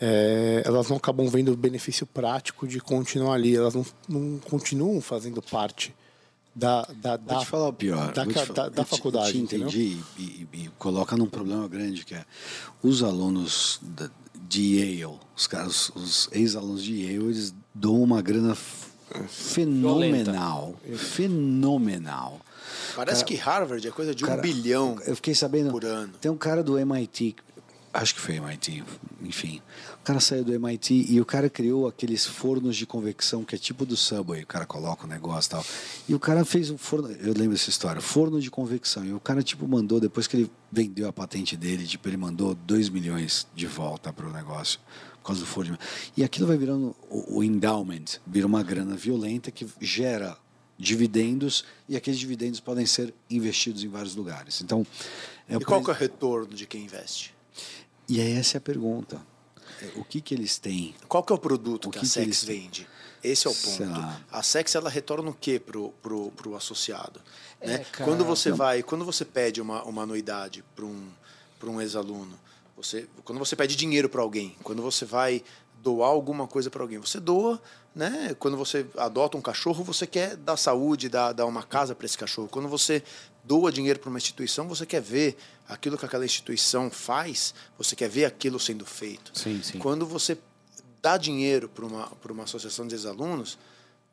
é, 0.00 0.62
elas 0.64 0.88
não 0.88 0.96
acabam 0.96 1.28
vendo 1.28 1.52
o 1.52 1.56
benefício 1.56 2.06
prático 2.06 2.66
de 2.66 2.80
continuar 2.80 3.34
ali, 3.34 3.54
elas 3.54 3.74
não, 3.74 3.84
não 4.08 4.38
continuam 4.38 5.00
fazendo 5.00 5.42
parte 5.42 5.94
da, 6.54 6.82
da, 6.96 7.16
da, 7.16 7.34
Vou 7.34 7.44
te 7.44 7.46
falar 7.46 7.68
o 7.68 7.72
pior. 7.72 8.12
Da, 8.12 8.24
falar, 8.24 8.52
da, 8.52 8.68
da 8.68 8.84
faculdade. 8.84 9.32
Te 9.32 9.38
entendi 9.38 9.98
e, 10.18 10.22
e, 10.22 10.48
e, 10.52 10.70
coloca 10.78 11.16
num 11.16 11.26
problema 11.26 11.68
grande 11.68 12.04
que 12.04 12.14
é 12.14 12.24
os 12.82 13.02
alunos 13.02 13.80
de 14.48 14.78
Yale, 14.78 15.18
os 15.36 15.46
caras, 15.46 15.90
os 15.94 16.28
ex-alunos 16.32 16.82
de 16.82 17.02
Yale, 17.02 17.24
eles 17.26 17.54
dão 17.74 18.02
uma 18.02 18.20
grana 18.20 18.56
fenomenal, 19.28 20.74
Violenta. 20.82 21.04
fenomenal 21.04 22.40
Parece 22.98 23.24
cara, 23.24 23.26
que 23.26 23.36
Harvard 23.36 23.86
é 23.86 23.90
coisa 23.92 24.12
de 24.12 24.24
cara, 24.24 24.40
um 24.40 24.42
bilhão 24.42 24.98
eu 25.06 25.14
fiquei 25.14 25.32
sabendo, 25.32 25.70
por 25.70 25.84
ano. 25.84 26.14
Tem 26.20 26.28
um 26.28 26.36
cara 26.36 26.64
do 26.64 26.76
MIT, 26.76 27.36
acho 27.94 28.12
que 28.12 28.20
foi 28.20 28.34
MIT, 28.34 28.82
enfim. 29.22 29.62
O 30.00 30.04
cara 30.04 30.18
saiu 30.18 30.42
do 30.42 30.52
MIT 30.52 31.06
e 31.08 31.20
o 31.20 31.24
cara 31.24 31.48
criou 31.48 31.86
aqueles 31.86 32.26
fornos 32.26 32.76
de 32.76 32.86
convecção 32.86 33.44
que 33.44 33.54
é 33.54 33.58
tipo 33.58 33.86
do 33.86 33.96
Subway. 33.96 34.42
O 34.42 34.46
cara 34.48 34.66
coloca 34.66 35.04
o 35.04 35.08
negócio 35.08 35.48
e 35.48 35.50
tal. 35.50 35.64
E 36.08 36.14
o 36.14 36.18
cara 36.18 36.44
fez 36.44 36.70
um 36.70 36.76
forno, 36.76 37.08
eu 37.12 37.34
lembro 37.34 37.50
dessa 37.50 37.70
história, 37.70 38.00
forno 38.00 38.40
de 38.40 38.50
convecção. 38.50 39.04
E 39.04 39.12
o 39.12 39.20
cara, 39.20 39.44
tipo, 39.44 39.68
mandou, 39.68 40.00
depois 40.00 40.26
que 40.26 40.36
ele 40.36 40.50
vendeu 40.72 41.08
a 41.08 41.12
patente 41.12 41.56
dele, 41.56 41.86
tipo, 41.86 42.08
ele 42.08 42.16
mandou 42.16 42.52
2 42.52 42.88
milhões 42.88 43.46
de 43.54 43.68
volta 43.68 44.12
para 44.12 44.26
o 44.26 44.32
negócio 44.32 44.80
por 45.22 45.28
causa 45.28 45.40
do 45.42 45.46
forno. 45.46 45.78
E 46.16 46.24
aquilo 46.24 46.48
vai 46.48 46.56
virando 46.56 46.96
o, 47.08 47.38
o 47.38 47.44
endowment, 47.44 48.18
vira 48.26 48.46
uma 48.46 48.64
grana 48.64 48.96
violenta 48.96 49.52
que 49.52 49.64
gera 49.80 50.36
dividendos 50.78 51.64
e 51.88 51.96
aqueles 51.96 52.20
dividendos 52.20 52.60
podem 52.60 52.86
ser 52.86 53.12
investidos 53.28 53.82
em 53.82 53.88
vários 53.88 54.14
lugares. 54.14 54.60
Então, 54.60 54.86
é 55.48 55.56
e 55.56 55.64
qual 55.64 55.80
é 55.80 55.90
o 55.90 55.92
retorno 55.92 56.54
de 56.54 56.66
quem 56.66 56.84
investe? 56.84 57.34
E 58.08 58.20
é 58.20 58.30
essa 58.30 58.56
é 58.56 58.58
a 58.58 58.60
pergunta. 58.60 59.20
O 59.96 60.04
que 60.04 60.20
que 60.20 60.34
eles 60.34 60.58
têm? 60.58 60.94
Qual 61.08 61.22
que 61.22 61.32
é 61.32 61.36
o 61.36 61.38
produto 61.38 61.86
o 61.86 61.90
que, 61.90 62.00
que, 62.00 62.04
a 62.04 62.08
Sex 62.08 62.44
vende? 62.44 62.88
Esse 63.22 63.46
é 63.46 63.50
o 63.50 63.54
ponto. 63.54 64.24
A 64.30 64.42
Sex 64.42 64.74
ela 64.74 64.88
retorna 64.88 65.30
o 65.30 65.34
que 65.34 65.58
pro, 65.58 65.90
pro, 66.02 66.30
pro 66.32 66.56
associado? 66.56 67.20
É, 67.60 67.78
né? 67.78 67.78
cara, 67.92 68.04
quando 68.04 68.24
você 68.24 68.50
vai, 68.50 68.82
quando 68.82 69.04
você 69.04 69.24
pede 69.24 69.60
uma, 69.60 69.82
uma 69.84 70.02
anuidade 70.02 70.64
para 70.74 70.84
um, 70.84 71.08
um 71.64 71.80
ex-aluno, 71.80 72.38
você, 72.76 73.08
quando 73.24 73.38
você 73.38 73.54
pede 73.56 73.76
dinheiro 73.76 74.08
para 74.08 74.22
alguém, 74.22 74.56
quando 74.62 74.82
você 74.82 75.04
vai 75.04 75.42
doar 75.82 76.10
alguma 76.10 76.46
coisa 76.46 76.70
para 76.70 76.82
alguém. 76.82 76.98
Você 76.98 77.20
doa, 77.20 77.60
né? 77.98 78.36
Quando 78.38 78.56
você 78.56 78.86
adota 78.96 79.36
um 79.36 79.42
cachorro, 79.42 79.82
você 79.82 80.06
quer 80.06 80.36
dar 80.36 80.56
saúde, 80.56 81.08
dar, 81.08 81.32
dar 81.32 81.46
uma 81.46 81.64
casa 81.64 81.96
para 81.96 82.06
esse 82.06 82.16
cachorro. 82.16 82.46
Quando 82.48 82.68
você 82.68 83.02
doa 83.42 83.72
dinheiro 83.72 83.98
para 83.98 84.08
uma 84.08 84.18
instituição, 84.18 84.68
você 84.68 84.86
quer 84.86 85.02
ver 85.02 85.36
aquilo 85.68 85.98
que 85.98 86.06
aquela 86.06 86.24
instituição 86.24 86.92
faz, 86.92 87.52
você 87.76 87.96
quer 87.96 88.08
ver 88.08 88.24
aquilo 88.24 88.60
sendo 88.60 88.86
feito. 88.86 89.36
Sim, 89.36 89.60
sim. 89.64 89.80
Quando 89.80 90.06
você 90.06 90.38
dá 91.02 91.16
dinheiro 91.16 91.68
para 91.68 91.84
uma, 91.84 92.12
uma 92.30 92.44
associação 92.44 92.86
de 92.86 92.94
ex-alunos, 92.94 93.58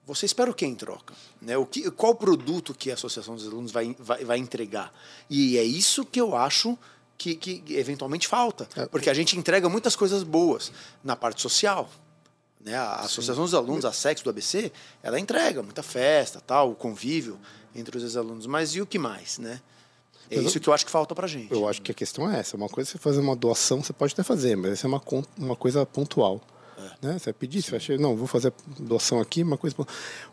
você 0.03 0.25
espera 0.25 0.49
o 0.49 0.53
que 0.55 0.65
em 0.65 0.73
troca? 0.73 1.13
Né? 1.39 1.55
O 1.55 1.63
que, 1.67 1.91
qual 1.91 2.15
produto 2.15 2.73
que 2.73 2.89
a 2.89 2.95
associação 2.95 3.36
dos 3.36 3.45
alunos 3.45 3.71
vai, 3.71 3.95
vai, 3.99 4.25
vai 4.25 4.39
entregar? 4.39 4.91
E 5.29 5.59
é 5.59 5.63
isso 5.63 6.03
que 6.03 6.19
eu 6.19 6.36
acho 6.36 6.75
que, 7.19 7.36
que 7.36 7.63
eventualmente 7.75 8.27
falta. 8.27 8.67
É. 8.75 8.88
Porque 8.88 9.11
a 9.11 9.13
gente 9.13 9.38
entrega 9.38 9.69
muitas 9.69 9.95
coisas 9.95 10.23
boas 10.23 10.71
na 11.03 11.15
parte 11.15 11.39
social. 11.39 11.88
Né? 12.66 12.76
A 12.76 12.95
Associação 13.01 13.43
dos 13.43 13.53
Alunos, 13.53 13.86
a 13.86 13.93
SEX 13.93 14.24
do 14.24 14.30
ABC, 14.32 14.72
ela 15.03 15.20
entrega 15.20 15.61
muita 15.61 15.84
festa, 15.84 16.41
tal, 16.41 16.72
o 16.72 16.76
convívio 16.76 17.39
entre 17.76 17.95
os 17.95 18.03
ex-alunos. 18.03 18.47
Mas 18.47 18.76
e 18.76 18.82
o 18.82 18.88
que 18.88 18.97
mais, 18.97 19.38
né? 19.38 19.61
É 20.32 20.39
isso 20.39 20.59
que 20.59 20.68
eu 20.68 20.74
acho 20.74 20.84
que 20.84 20.91
falta 20.91 21.13
pra 21.13 21.28
gente. 21.28 21.53
Eu 21.53 21.70
acho 21.70 21.80
que 21.84 21.91
a 21.91 21.93
questão 21.93 22.28
é 22.28 22.39
essa. 22.39 22.57
Uma 22.57 22.68
coisa 22.68 22.89
é 22.89 22.91
você 22.93 22.97
fazer 22.97 23.20
uma 23.20 23.36
doação, 23.36 23.84
você 23.84 23.93
pode 23.93 24.13
até 24.13 24.24
fazer, 24.24 24.57
mas 24.57 24.72
essa 24.72 24.88
é 24.88 24.89
uma, 24.89 25.01
uma 25.38 25.55
coisa 25.55 25.86
pontual. 25.86 26.41
É. 26.78 27.07
Né? 27.07 27.19
Você 27.19 27.26
vai 27.26 27.34
pedir, 27.34 27.61
você 27.61 27.71
vai 27.71 27.78
achar, 27.78 27.97
não, 27.97 28.15
vou 28.15 28.28
fazer 28.28 28.53
doação 28.80 29.19
aqui, 29.19 29.43
uma 29.43 29.57
coisa. 29.57 29.76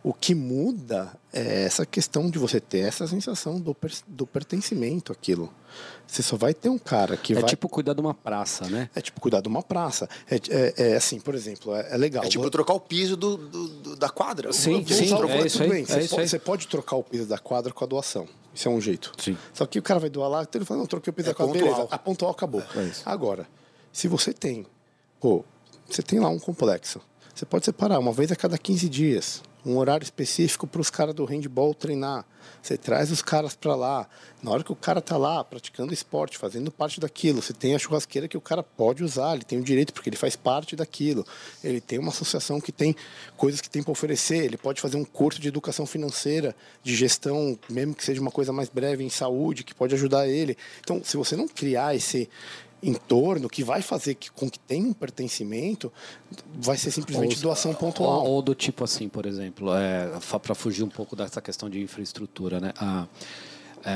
O 0.02 0.12
que 0.12 0.34
muda 0.34 1.12
é 1.32 1.64
essa 1.64 1.86
questão 1.86 2.30
de 2.30 2.38
você 2.38 2.60
ter 2.60 2.80
essa 2.80 3.06
sensação 3.06 3.60
do, 3.60 3.74
per, 3.74 3.92
do 4.06 4.26
pertencimento 4.26 5.12
àquilo. 5.12 5.52
Você 6.06 6.22
só 6.22 6.36
vai 6.36 6.52
ter 6.52 6.68
um 6.68 6.78
cara 6.78 7.16
que 7.16 7.32
é 7.32 7.36
vai. 7.36 7.44
É 7.44 7.46
tipo 7.46 7.68
cuidar 7.68 7.94
de 7.94 8.00
uma 8.00 8.12
praça, 8.12 8.68
né? 8.68 8.90
É 8.94 9.00
tipo 9.00 9.20
cuidar 9.20 9.40
de 9.40 9.48
uma 9.48 9.62
praça. 9.62 10.08
É, 10.30 10.36
é, 10.36 10.74
é 10.90 10.96
assim, 10.96 11.18
por 11.18 11.34
exemplo, 11.34 11.74
é, 11.74 11.94
é 11.94 11.96
legal. 11.96 12.24
É 12.24 12.28
tipo 12.28 12.48
trocar 12.50 12.74
o 12.74 12.80
piso 12.80 13.16
do, 13.16 13.36
do, 13.36 13.68
do 13.68 13.96
da 13.96 14.10
quadra. 14.10 14.52
Sim, 14.52 14.84
sim, 14.86 15.06
sim 15.06 15.14
é 15.14 15.46
isso 15.46 15.62
aí. 15.62 15.70
Bem. 15.70 15.84
Você, 15.84 16.08
pode, 16.08 16.28
você 16.28 16.38
pode 16.38 16.68
trocar 16.68 16.96
o 16.96 17.02
piso 17.02 17.26
da 17.26 17.38
quadra 17.38 17.72
com 17.72 17.84
a 17.84 17.86
doação. 17.86 18.28
Isso 18.54 18.68
é 18.68 18.70
um 18.70 18.80
jeito. 18.80 19.12
Sim. 19.16 19.36
Só 19.54 19.64
que 19.64 19.78
o 19.78 19.82
cara 19.82 19.98
vai 19.98 20.10
doar 20.10 20.28
lá, 20.28 20.46
ele 20.54 20.64
fala, 20.64 20.80
não, 20.80 20.86
troquei 20.86 21.10
o 21.10 21.14
piso 21.14 21.28
da 21.28 21.34
quadra, 21.34 21.54
beleza. 21.54 21.88
A 21.90 21.98
pontual 21.98 22.30
acabou. 22.30 22.60
É 22.60 22.90
Agora, 23.06 23.48
se 23.90 24.08
você 24.08 24.32
tem, 24.32 24.66
pô, 25.18 25.44
você 25.94 26.02
tem 26.02 26.18
lá 26.18 26.28
um 26.28 26.38
complexo. 26.38 27.00
Você 27.34 27.44
pode 27.44 27.64
separar 27.64 27.98
uma 27.98 28.12
vez 28.12 28.30
a 28.30 28.36
cada 28.36 28.58
15 28.58 28.88
dias, 28.88 29.42
um 29.64 29.76
horário 29.76 30.04
específico 30.04 30.66
para 30.66 30.80
os 30.80 30.90
caras 30.90 31.14
do 31.14 31.24
handball 31.24 31.74
treinar. 31.74 32.24
Você 32.60 32.76
traz 32.76 33.10
os 33.10 33.22
caras 33.22 33.54
para 33.54 33.74
lá. 33.74 34.08
Na 34.42 34.50
hora 34.50 34.64
que 34.64 34.72
o 34.72 34.76
cara 34.76 35.00
tá 35.00 35.16
lá 35.16 35.42
praticando 35.42 35.94
esporte, 35.94 36.36
fazendo 36.36 36.70
parte 36.70 37.00
daquilo, 37.00 37.40
você 37.40 37.52
tem 37.52 37.74
a 37.74 37.78
churrasqueira 37.78 38.28
que 38.28 38.36
o 38.36 38.40
cara 38.40 38.62
pode 38.62 39.02
usar, 39.02 39.34
ele 39.34 39.44
tem 39.44 39.58
o 39.58 39.62
direito 39.62 39.92
porque 39.92 40.08
ele 40.08 40.16
faz 40.16 40.36
parte 40.36 40.76
daquilo. 40.76 41.24
Ele 41.62 41.80
tem 41.80 41.98
uma 41.98 42.10
associação 42.10 42.60
que 42.60 42.72
tem 42.72 42.94
coisas 43.36 43.60
que 43.60 43.70
tem 43.70 43.82
para 43.82 43.92
oferecer, 43.92 44.44
ele 44.44 44.56
pode 44.56 44.80
fazer 44.80 44.96
um 44.96 45.04
curso 45.04 45.40
de 45.40 45.48
educação 45.48 45.86
financeira, 45.86 46.54
de 46.82 46.94
gestão, 46.94 47.58
mesmo 47.68 47.94
que 47.94 48.04
seja 48.04 48.20
uma 48.20 48.30
coisa 48.30 48.52
mais 48.52 48.68
breve 48.68 49.04
em 49.04 49.10
saúde, 49.10 49.64
que 49.64 49.74
pode 49.74 49.94
ajudar 49.94 50.28
ele. 50.28 50.56
Então, 50.80 51.02
se 51.04 51.16
você 51.16 51.36
não 51.36 51.48
criar 51.48 51.94
esse 51.94 52.28
entorno 52.82 53.48
que 53.48 53.62
vai 53.62 53.80
fazer 53.80 54.14
que, 54.14 54.30
com 54.30 54.50
que 54.50 54.58
tenha 54.58 54.88
um 54.88 54.92
pertencimento, 54.92 55.92
vai 56.54 56.76
ser 56.76 56.90
simplesmente 56.90 57.36
ou, 57.36 57.42
doação 57.42 57.72
pontual. 57.72 58.24
Ou, 58.24 58.32
ou, 58.32 58.42
do 58.42 58.54
tipo 58.54 58.82
assim, 58.82 59.08
por 59.08 59.24
exemplo, 59.24 59.74
é, 59.74 60.10
para 60.42 60.54
fugir 60.54 60.82
um 60.82 60.88
pouco 60.88 61.14
dessa 61.14 61.40
questão 61.40 61.70
de 61.70 61.80
infraestrutura, 61.80 62.60
né? 62.60 62.72
A, 62.76 63.06
é, 63.84 63.90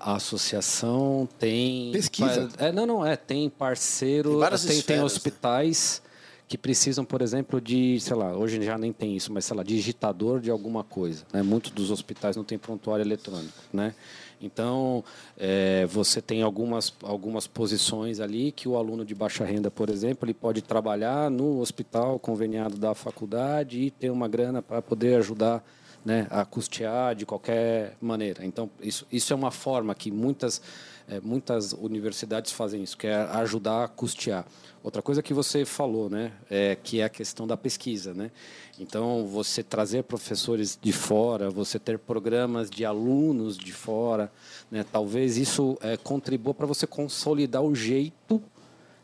a 0.00 0.14
associação 0.16 1.28
tem 1.38 1.92
pesquisa. 1.92 2.48
É, 2.58 2.72
não, 2.72 2.86
não 2.86 3.06
é. 3.06 3.16
Tem 3.16 3.48
parceiro, 3.48 4.40
tem, 4.40 4.54
esferas, 4.54 4.84
tem 4.84 4.96
né? 4.96 5.04
hospitais 5.04 6.02
que 6.48 6.56
precisam, 6.56 7.04
por 7.04 7.22
exemplo, 7.22 7.60
de, 7.60 7.98
sei 7.98 8.14
lá, 8.14 8.36
hoje 8.36 8.62
já 8.62 8.78
nem 8.78 8.92
tem 8.92 9.16
isso, 9.16 9.32
mas 9.32 9.44
sei 9.44 9.56
lá, 9.56 9.64
digitador 9.64 10.40
de 10.40 10.50
alguma 10.50 10.84
coisa. 10.84 11.24
Né? 11.32 11.42
Muitos 11.42 11.72
dos 11.72 11.90
hospitais 11.90 12.36
não 12.36 12.44
têm 12.44 12.56
prontuário 12.56 13.02
eletrônico, 13.02 13.52
né? 13.72 13.94
Então, 14.40 15.02
é, 15.36 15.86
você 15.86 16.20
tem 16.20 16.42
algumas, 16.42 16.92
algumas 17.02 17.46
posições 17.46 18.20
ali 18.20 18.52
que 18.52 18.68
o 18.68 18.76
aluno 18.76 19.04
de 19.04 19.14
baixa 19.14 19.44
renda, 19.44 19.70
por 19.70 19.88
exemplo, 19.88 20.26
ele 20.26 20.34
pode 20.34 20.62
trabalhar 20.62 21.30
no 21.30 21.60
hospital 21.60 22.18
conveniado 22.18 22.76
da 22.76 22.94
faculdade 22.94 23.80
e 23.80 23.90
ter 23.90 24.10
uma 24.10 24.28
grana 24.28 24.60
para 24.60 24.82
poder 24.82 25.16
ajudar 25.16 25.64
né, 26.06 26.28
a 26.30 26.44
custear 26.44 27.16
de 27.16 27.26
qualquer 27.26 27.96
maneira. 28.00 28.46
Então, 28.46 28.70
isso, 28.80 29.04
isso 29.10 29.32
é 29.32 29.36
uma 29.36 29.50
forma 29.50 29.92
que 29.92 30.08
muitas, 30.08 30.62
é, 31.08 31.20
muitas 31.20 31.72
universidades 31.72 32.52
fazem 32.52 32.82
isso, 32.82 32.96
que 32.96 33.06
é 33.06 33.14
ajudar 33.14 33.84
a 33.84 33.88
custear. 33.88 34.44
Outra 34.82 35.02
coisa 35.02 35.22
que 35.22 35.34
você 35.34 35.64
falou, 35.64 36.08
né, 36.08 36.32
é 36.48 36.76
que 36.76 37.00
é 37.00 37.04
a 37.04 37.08
questão 37.08 37.46
da 37.46 37.56
pesquisa, 37.56 38.14
né? 38.14 38.30
Então, 38.78 39.26
você 39.26 39.62
trazer 39.62 40.04
professores 40.04 40.78
de 40.80 40.92
fora, 40.92 41.50
você 41.50 41.78
ter 41.78 41.98
programas 41.98 42.70
de 42.70 42.84
alunos 42.84 43.56
de 43.56 43.72
fora, 43.72 44.30
né, 44.70 44.84
talvez 44.90 45.36
isso 45.36 45.76
é, 45.80 45.96
contribua 45.96 46.54
para 46.54 46.66
você 46.66 46.86
consolidar 46.86 47.62
o 47.62 47.74
jeito 47.74 48.42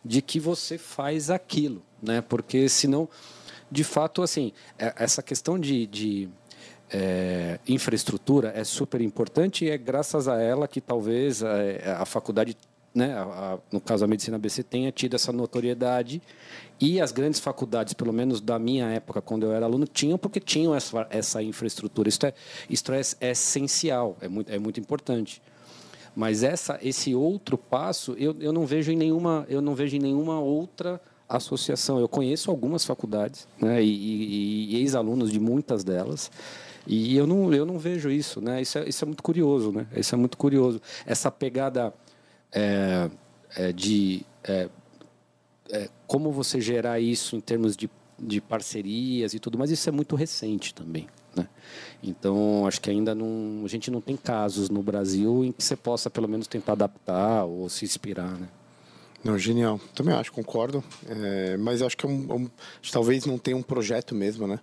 de 0.04 0.20
que 0.20 0.38
você 0.38 0.78
faz 0.78 1.30
aquilo, 1.30 1.82
né? 2.02 2.20
Porque 2.20 2.68
senão, 2.68 3.08
de 3.70 3.84
fato, 3.84 4.22
assim, 4.22 4.52
é, 4.78 4.92
essa 4.96 5.22
questão 5.22 5.58
de, 5.58 5.86
de 5.86 6.28
é, 6.92 7.58
infraestrutura 7.66 8.52
é 8.54 8.64
super 8.64 9.00
importante 9.00 9.64
e 9.64 9.70
é 9.70 9.78
graças 9.78 10.28
a 10.28 10.40
ela 10.40 10.68
que 10.68 10.80
talvez 10.80 11.42
a, 11.42 11.56
é, 11.58 11.96
a 11.98 12.04
faculdade 12.04 12.56
né, 12.94 13.14
a, 13.14 13.22
a, 13.22 13.58
no 13.72 13.80
caso 13.80 14.04
a 14.04 14.08
medicina 14.08 14.36
ABC, 14.36 14.62
tenha 14.62 14.92
tido 14.92 15.14
essa 15.14 15.32
notoriedade 15.32 16.20
e 16.78 17.00
as 17.00 17.12
grandes 17.12 17.40
faculdades, 17.40 17.94
pelo 17.94 18.12
menos 18.12 18.40
da 18.40 18.58
minha 18.58 18.86
época, 18.88 19.22
quando 19.22 19.44
eu 19.44 19.52
era 19.52 19.64
aluno, 19.64 19.86
tinham 19.86 20.18
porque 20.18 20.40
tinham 20.40 20.74
essa, 20.74 21.06
essa 21.10 21.42
infraestrutura. 21.42 22.08
Isso 22.08 22.26
é, 22.26 22.34
isso 22.68 22.92
é, 22.92 23.00
é 23.20 23.30
essencial, 23.30 24.16
é 24.20 24.28
muito, 24.28 24.52
é 24.52 24.58
muito 24.58 24.80
importante. 24.80 25.40
Mas 26.14 26.42
essa, 26.42 26.78
esse 26.82 27.14
outro 27.14 27.56
passo, 27.56 28.14
eu, 28.18 28.36
eu 28.40 28.52
não 28.52 28.66
vejo 28.66 28.92
em 28.92 28.96
nenhuma, 28.96 29.46
eu 29.48 29.62
não 29.62 29.74
vejo 29.74 29.96
em 29.96 30.00
nenhuma 30.00 30.40
outra 30.40 31.00
associação. 31.28 31.98
Eu 31.98 32.08
conheço 32.08 32.50
algumas 32.50 32.84
faculdades, 32.84 33.48
né, 33.58 33.82
e, 33.82 33.88
e, 33.88 34.74
e 34.74 34.76
ex-alunos 34.80 35.30
de 35.30 35.40
muitas 35.40 35.82
delas. 35.82 36.30
E 36.86 37.16
eu 37.16 37.26
não, 37.26 37.52
eu 37.52 37.64
não 37.64 37.78
vejo 37.78 38.10
isso, 38.10 38.40
né? 38.40 38.60
Isso 38.60 38.78
é, 38.78 38.88
isso 38.88 39.04
é 39.04 39.06
muito 39.06 39.22
curioso, 39.22 39.70
né? 39.72 39.86
Isso 39.96 40.14
é 40.14 40.18
muito 40.18 40.36
curioso. 40.36 40.80
Essa 41.06 41.30
pegada 41.30 41.94
é, 42.52 43.10
é, 43.56 43.72
de 43.72 44.26
é, 44.44 44.68
é, 45.70 45.88
como 46.06 46.32
você 46.32 46.60
gerar 46.60 47.00
isso 47.00 47.36
em 47.36 47.40
termos 47.40 47.76
de, 47.76 47.88
de 48.18 48.40
parcerias 48.40 49.34
e 49.34 49.38
tudo, 49.38 49.58
mas 49.58 49.70
isso 49.70 49.88
é 49.88 49.92
muito 49.92 50.16
recente 50.16 50.74
também. 50.74 51.06
Né? 51.34 51.48
Então, 52.02 52.66
acho 52.66 52.80
que 52.80 52.90
ainda 52.90 53.14
não, 53.14 53.62
a 53.64 53.68
gente 53.68 53.90
não 53.90 54.00
tem 54.00 54.16
casos 54.16 54.68
no 54.68 54.82
Brasil 54.82 55.44
em 55.44 55.52
que 55.52 55.62
você 55.62 55.76
possa, 55.76 56.10
pelo 56.10 56.28
menos, 56.28 56.46
tentar 56.46 56.72
adaptar 56.72 57.44
ou 57.44 57.68
se 57.68 57.84
inspirar. 57.84 58.38
Né? 58.38 58.48
Não, 59.24 59.38
genial. 59.38 59.80
Também 59.94 60.14
acho, 60.14 60.32
concordo. 60.32 60.82
É, 61.06 61.56
mas 61.56 61.80
acho 61.80 61.96
que 61.96 62.04
é 62.04 62.08
um, 62.08 62.34
um, 62.34 62.50
talvez 62.90 63.24
não 63.24 63.38
tenha 63.38 63.56
um 63.56 63.62
projeto 63.62 64.14
mesmo, 64.14 64.46
né? 64.46 64.58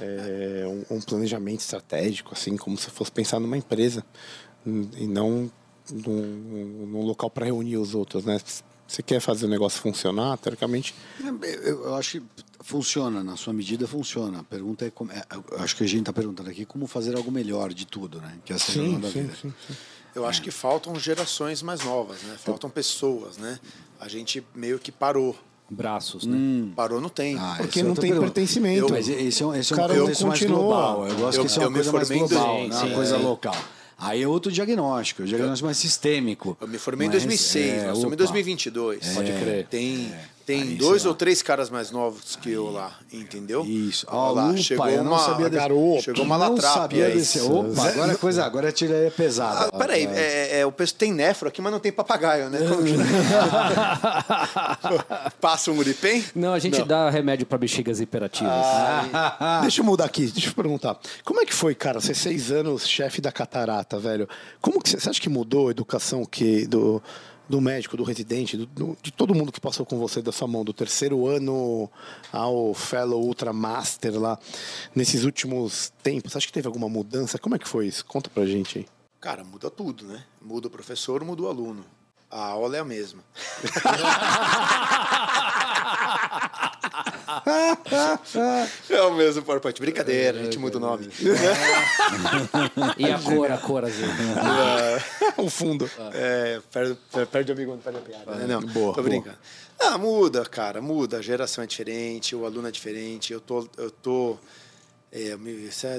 É, 0.00 0.64
um, 0.66 0.96
um, 0.96 1.00
planejamento 1.00 1.60
estratégico, 1.60 2.32
assim, 2.32 2.56
como 2.56 2.76
se 2.76 2.90
fosse 2.90 3.12
pensar 3.12 3.40
numa 3.40 3.56
empresa 3.56 4.04
e 4.66 5.06
não 5.06 5.50
num, 5.90 6.86
num 6.86 7.02
local 7.02 7.30
para 7.30 7.46
reunir 7.46 7.76
os 7.76 7.94
outros, 7.94 8.24
né? 8.24 8.38
Você 8.86 9.02
quer 9.02 9.20
fazer 9.20 9.46
o 9.46 9.48
negócio 9.48 9.80
funcionar, 9.80 10.36
teoricamente? 10.36 10.94
Eu, 11.62 11.84
eu 11.84 11.94
acho 11.94 12.20
que 12.20 12.26
funciona, 12.60 13.24
na 13.24 13.36
sua 13.36 13.52
medida 13.52 13.86
funciona. 13.86 14.40
A 14.40 14.44
pergunta 14.44 14.84
é, 14.84 14.90
como, 14.90 15.10
é 15.10 15.24
acho 15.58 15.76
que 15.76 15.84
a 15.84 15.86
gente 15.86 16.00
está 16.00 16.12
perguntando 16.12 16.50
aqui 16.50 16.66
como 16.66 16.86
fazer 16.86 17.16
algo 17.16 17.30
melhor 17.30 17.72
de 17.72 17.86
tudo, 17.86 18.20
né? 18.20 18.38
Que 18.44 18.52
é 18.52 18.56
a 18.56 18.58
sim, 18.58 19.00
da 19.00 19.10
sim, 19.10 19.22
vida. 19.22 19.34
Sim, 19.34 19.54
sim. 19.66 19.74
Eu 20.14 20.26
é. 20.26 20.28
acho 20.28 20.42
que 20.42 20.50
faltam 20.50 20.94
gerações 20.98 21.62
mais 21.62 21.82
novas, 21.84 22.22
né? 22.22 22.36
Faltam 22.38 22.68
pessoas, 22.68 23.38
né? 23.38 23.58
A 23.98 24.08
gente 24.08 24.44
meio 24.54 24.78
que 24.78 24.92
parou 24.92 25.38
braços, 25.72 26.26
né? 26.26 26.36
Hum. 26.36 26.72
Parou 26.76 27.00
no 27.00 27.10
tempo. 27.10 27.40
Ah, 27.42 27.56
porque 27.58 27.82
não 27.82 27.94
tem 27.94 28.12
pertencimento. 28.18 28.86
Eu, 28.86 28.90
mas 28.90 29.08
esse 29.08 29.18
é, 29.18 29.58
esse 29.58 29.72
é 29.72 29.76
um 29.76 29.78
cara, 29.78 29.98
contexto 29.98 30.26
mais 30.26 30.42
global. 30.42 31.08
Eu 31.08 31.16
gosto 31.16 31.38
eu, 31.38 31.44
que 31.44 31.50
isso 31.50 31.60
é 31.60 31.66
uma 31.66 31.72
coisa 31.72 31.92
mais 31.92 32.08
global, 32.08 32.58
sim, 32.58 32.68
não 32.68 32.80
é 32.80 32.84
uma 32.84 32.94
coisa 32.94 33.16
local. 33.16 33.56
Aí 33.98 34.20
é 34.20 34.26
outro 34.26 34.50
diagnóstico, 34.50 35.22
o 35.22 35.26
diagnóstico 35.26 35.66
mais 35.66 35.76
sistêmico. 35.76 36.56
Eu 36.60 36.66
me 36.66 36.76
formei 36.76 37.06
em 37.06 37.10
2006, 37.10 37.56
é, 37.64 37.86
nós 37.86 37.98
estamos 37.98 38.14
em 38.14 38.16
2022. 38.16 39.06
É, 39.06 39.14
Pode 39.14 39.32
crer. 39.32 39.66
Tem, 39.68 40.12
é. 40.42 40.46
tem 40.46 40.76
dois 40.76 41.06
ou 41.06 41.14
três 41.14 41.42
caras 41.42 41.70
mais 41.70 41.90
novos 41.90 42.36
que 42.36 42.50
eu 42.50 42.70
lá, 42.70 42.92
entendeu? 43.12 43.64
Isso. 43.64 44.06
Olha 44.10 44.32
lá, 44.32 44.56
chegou 44.56 44.88
eu 44.88 45.04
não 45.04 45.12
uma, 45.12 45.18
sabia 45.18 45.48
garoto. 45.48 46.02
Chegou 46.02 46.24
uma 46.24 46.36
latrapia 46.36 47.06
aí. 47.06 47.14
Desse, 47.14 47.40
opa, 47.40 47.88
agora 47.88 48.12
é 48.12 48.16
coisa, 48.16 48.44
agora 48.44 48.68
a 48.68 48.72
tira 48.72 48.94
é 48.94 49.10
pesada. 49.10 49.70
Ah, 49.72 49.78
peraí, 49.78 50.06
é, 50.06 50.60
é, 50.60 50.66
o 50.66 50.72
pessoal 50.72 50.98
tem 50.98 51.12
nefro 51.12 51.48
aqui, 51.48 51.62
mas 51.62 51.72
não 51.72 51.80
tem 51.80 51.92
papagaio, 51.92 52.50
né? 52.50 52.58
Passa 55.40 55.70
um 55.70 55.74
muripem? 55.74 56.24
Não, 56.34 56.52
a 56.52 56.58
gente 56.58 56.80
não. 56.80 56.86
dá 56.86 57.10
remédio 57.10 57.46
para 57.46 57.58
bexigas 57.58 58.00
hiperativas. 58.00 58.52
Ah, 58.52 59.60
deixa 59.62 59.80
eu 59.80 59.84
mudar 59.84 60.04
aqui, 60.04 60.26
deixa 60.26 60.48
eu 60.48 60.54
perguntar. 60.54 60.98
Como 61.24 61.40
é 61.40 61.44
que 61.44 61.54
foi, 61.54 61.74
cara, 61.74 62.00
ser 62.00 62.14
seis 62.14 62.50
anos 62.50 62.86
chefe 62.86 63.20
da 63.20 63.30
catarata, 63.30 63.98
velho? 63.98 64.28
Como 64.60 64.82
que 64.82 64.90
você 64.90 65.08
acha 65.08 65.20
que 65.20 65.28
mudou 65.28 65.68
a 65.68 65.70
educação 65.70 66.24
que 66.24 66.66
do, 66.66 67.02
do 67.52 67.60
médico, 67.60 67.98
do 67.98 68.02
residente, 68.02 68.56
do, 68.56 68.64
do, 68.64 68.96
de 69.02 69.12
todo 69.12 69.34
mundo 69.34 69.52
que 69.52 69.60
passou 69.60 69.84
com 69.84 69.98
você 69.98 70.22
da 70.22 70.32
sua 70.32 70.48
mão, 70.48 70.64
do 70.64 70.72
terceiro 70.72 71.26
ano 71.26 71.86
ao 72.32 72.72
Fellow 72.72 73.22
Ultra 73.22 73.52
Master 73.52 74.18
lá, 74.18 74.38
nesses 74.94 75.24
últimos 75.24 75.92
tempos? 76.02 76.34
Acho 76.34 76.46
que 76.46 76.52
teve 76.54 76.66
alguma 76.66 76.88
mudança? 76.88 77.38
Como 77.38 77.54
é 77.54 77.58
que 77.58 77.68
foi 77.68 77.88
isso? 77.88 78.06
Conta 78.06 78.30
pra 78.30 78.46
gente 78.46 78.78
aí. 78.78 78.86
Cara, 79.20 79.44
muda 79.44 79.70
tudo, 79.70 80.06
né? 80.06 80.24
Muda 80.40 80.68
o 80.68 80.70
professor, 80.70 81.22
muda 81.22 81.42
o 81.42 81.46
aluno. 81.46 81.84
A 82.30 82.42
aula 82.42 82.78
é 82.78 82.80
a 82.80 82.84
mesma. 82.86 83.22
é 88.90 89.02
o 89.02 89.14
mesmo 89.14 89.42
PowerPoint. 89.42 89.80
Brincadeira, 89.80 90.40
a 90.40 90.44
gente 90.44 90.58
muda 90.58 90.76
o 90.76 90.80
nome. 90.80 91.08
e 92.98 93.04
a 93.10 93.18
cor, 93.18 93.50
a 93.50 93.58
cor 93.58 93.84
azul. 93.84 94.06
É, 94.06 95.40
o 95.40 95.48
fundo. 95.48 95.90
É, 96.12 96.60
perde, 96.70 96.98
perde 97.30 97.52
o 97.52 97.54
amigo 97.54 97.72
quando 97.72 97.82
perde 97.82 97.98
a 97.98 98.02
piada. 98.02 98.34
Né? 98.34 98.46
Não, 98.46 98.60
boa, 98.60 98.94
tô 98.94 99.02
brincando. 99.02 99.38
Ah, 99.78 99.98
muda, 99.98 100.44
cara, 100.44 100.80
muda. 100.80 101.18
A 101.18 101.22
geração 101.22 101.64
é 101.64 101.66
diferente, 101.66 102.36
o 102.36 102.44
aluno 102.44 102.68
é 102.68 102.70
diferente. 102.70 103.32
Eu 103.32 103.40
tô. 103.40 103.68
Eu 103.76 103.90
tô 103.90 104.38
é, 105.12 105.36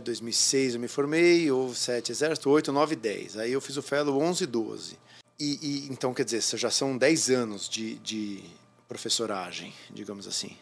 2006 0.02 0.74
eu 0.74 0.80
me 0.80 0.88
formei, 0.88 1.52
ou 1.52 1.74
7 1.74 2.12
exército, 2.12 2.50
8, 2.50 2.72
9, 2.72 2.96
10. 2.96 3.38
Aí 3.38 3.52
eu 3.52 3.62
fiz 3.62 3.78
o 3.78 3.82
fellow 3.82 4.20
11, 4.20 4.46
12. 4.48 4.98
E, 5.40 5.60
e 5.62 5.88
então, 5.92 6.14
quer 6.14 6.26
dizer, 6.26 6.42
já 6.58 6.72
são 6.72 6.98
10 6.98 7.30
anos 7.30 7.70
de, 7.70 7.96
de 7.96 8.44
professoragem, 8.88 9.74
digamos 9.92 10.28
assim. 10.28 10.56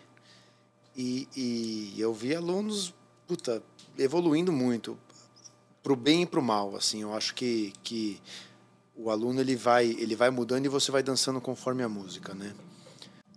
E, 0.96 1.28
e 1.36 1.96
eu 2.02 2.14
vi 2.14 2.36
alunos, 2.36 2.94
puta, 3.28 3.64
evoluindo 3.98 4.52
muito, 4.52 4.98
pro 5.82 5.96
bem 5.96 6.24
e 6.24 6.26
pro 6.26 6.42
mal, 6.42 6.76
assim. 6.76 7.02
Eu 7.02 7.14
acho 7.14 7.34
que, 7.34 7.74
que 7.84 8.22
o 8.96 9.10
aluno 9.10 9.40
ele 9.42 9.56
vai, 9.56 9.88
ele 9.88 10.16
vai 10.16 10.30
mudando 10.30 10.66
e 10.66 10.70
você 10.70 10.92
vai 10.92 11.02
dançando 11.02 11.42
conforme 11.42 11.84
a 11.84 11.90
música, 11.90 12.34
né? 12.34 12.54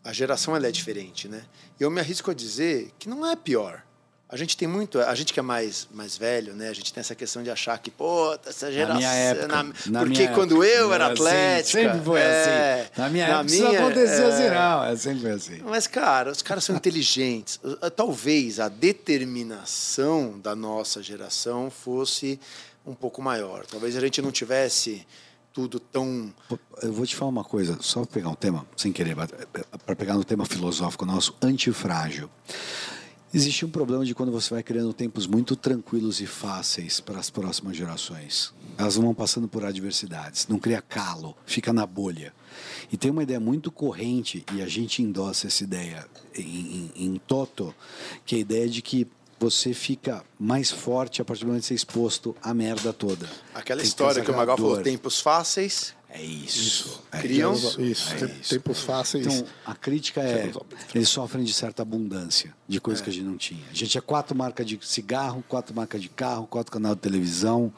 A 0.03 0.13
geração 0.13 0.55
ela 0.55 0.67
é 0.67 0.71
diferente, 0.71 1.29
né? 1.29 1.47
Eu 1.81 1.91
me 1.91 2.01
arrisco 2.01 2.31
a 2.31 2.35
dizer 2.35 2.93
que 2.99 3.09
não 3.09 3.25
é 3.27 3.35
pior. 3.35 3.83
A 4.27 4.37
gente 4.37 4.57
tem 4.57 4.67
muito, 4.67 4.99
a 5.01 5.15
gente 5.15 5.33
que 5.33 5.39
é 5.39 5.43
mais, 5.43 5.87
mais 5.93 6.17
velho, 6.17 6.55
né? 6.55 6.69
A 6.69 6.73
gente 6.73 6.93
tem 6.93 7.01
essa 7.01 7.15
questão 7.15 7.43
de 7.43 7.51
achar 7.51 7.79
que, 7.79 7.91
pô, 7.91 8.37
essa 8.47 8.73
geração. 8.73 8.95
Na 8.95 8.99
minha 8.99 9.13
época. 9.13 9.49
Na, 9.49 9.63
na 9.63 10.01
porque 10.01 10.23
minha 10.23 10.33
quando 10.33 10.65
época, 10.65 10.79
eu 10.81 10.95
era 10.95 11.07
atlética. 11.07 11.61
Assim, 11.61 11.71
sempre 11.71 12.01
foi 12.01 12.21
é, 12.21 12.81
assim. 12.91 13.01
Na 13.01 13.09
minha 13.11 13.29
na 13.29 13.33
época 13.35 13.51
minha, 13.51 13.69
isso 13.69 13.77
aconteceu 13.77 14.25
é, 14.25 14.33
assim, 14.33 14.55
não. 14.55 14.85
É 14.85 14.97
sempre 14.97 15.31
assim. 15.31 15.63
Mas, 15.65 15.87
cara, 15.87 16.33
os 16.33 16.43
caras 16.43 16.65
são 16.65 16.75
inteligentes. 16.75 17.61
Talvez 17.95 18.59
a 18.59 18.69
determinação 18.69 20.41
da 20.41 20.57
nossa 20.57 21.03
geração 21.03 21.71
fosse 21.71 22.41
um 22.85 22.95
pouco 22.95 23.23
maior. 23.23 23.67
Talvez 23.67 23.95
a 23.95 24.01
gente 24.01 24.21
não 24.23 24.33
tivesse 24.33 25.07
tudo 25.53 25.79
tão. 25.79 26.35
Eu 26.83 26.93
vou 26.93 27.07
te 27.07 27.15
falar 27.15 27.31
uma 27.31 27.45
coisa, 27.45 27.79
só 27.81 28.01
para 28.01 28.15
pegar 28.15 28.31
um 28.31 28.35
tema, 28.35 28.67
sem 28.77 28.91
querer, 28.91 29.15
para 29.87 29.95
pegar 29.95 30.15
no 30.15 30.25
tema 30.25 30.45
filosófico 30.45 31.07
nosso, 31.07 31.37
antifrágil. 31.41 32.29
Existe 33.35 33.67
um 33.67 33.69
problema 33.69 34.05
de 34.05 34.15
quando 34.15 34.31
você 34.31 34.55
vai 34.55 34.63
criando 34.63 34.93
tempos 34.93 35.27
muito 35.27 35.57
tranquilos 35.57 36.21
e 36.21 36.27
fáceis 36.27 37.01
para 37.01 37.19
as 37.19 37.31
próximas 37.31 37.77
gerações. 37.77 38.55
Elas 38.79 38.95
vão 38.95 39.13
passando 39.13 39.49
por 39.49 39.65
adversidades, 39.65 40.47
não 40.47 40.57
cria 40.57 40.81
calo, 40.81 41.37
fica 41.45 41.73
na 41.73 41.85
bolha. 41.85 42.33
E 42.93 42.97
tem 42.97 43.11
uma 43.11 43.25
ideia 43.25 43.41
muito 43.41 43.73
corrente, 43.73 44.45
e 44.55 44.63
a 44.63 44.69
gente 44.69 45.03
endossa 45.03 45.49
essa 45.49 45.65
ideia 45.65 46.07
em, 46.33 46.93
em, 46.95 47.07
em 47.07 47.21
toto, 47.27 47.75
que 48.25 48.37
é 48.37 48.39
a 48.39 48.41
ideia 48.41 48.69
de 48.69 48.81
que 48.81 49.05
você 49.41 49.75
fica 49.75 50.25
mais 50.39 50.71
forte 50.71 51.21
a 51.21 51.25
partir 51.25 51.43
do 51.43 51.49
momento 51.49 51.63
de 51.63 51.67
ser 51.67 51.75
exposto 51.75 52.37
à 52.41 52.55
merda 52.55 52.93
toda. 52.93 53.29
Aquela 53.53 53.81
Tem 53.81 53.89
história 53.89 54.21
que, 54.21 54.27
que 54.27 54.33
o 54.33 54.37
Magal 54.37 54.57
falou, 54.57 54.81
tempos 54.81 55.21
fáceis, 55.21 55.93
é 56.15 56.23
isso. 56.23 57.03
É 57.11 57.21
Criam 57.21 57.53
isso. 57.53 57.83
isso. 57.83 58.15
É 58.15 58.29
Tempos 58.29 58.83
fáceis. 58.83 59.27
Então, 59.27 59.49
a 59.67 59.75
crítica 59.75 60.21
é: 60.21 60.49
eles 60.95 61.09
sofrem 61.09 61.43
de 61.43 61.53
certa 61.53 61.83
abundância 61.83 62.55
de 62.69 62.81
coisas 62.81 63.01
é. 63.01 63.05
que 63.05 63.11
a 63.11 63.13
gente 63.13 63.25
não 63.25 63.37
tinha. 63.37 63.65
A 63.69 63.75
gente 63.75 63.91
tinha 63.91 64.03
quatro 64.03 64.37
marcas 64.37 64.65
de 64.65 64.79
cigarro, 64.81 65.45
quatro 65.49 65.75
marcas 65.75 66.01
de 66.01 66.09
carro, 66.09 66.47
quatro 66.47 66.71
canal 66.71 66.95
de 66.95 67.01
televisão, 67.01 67.73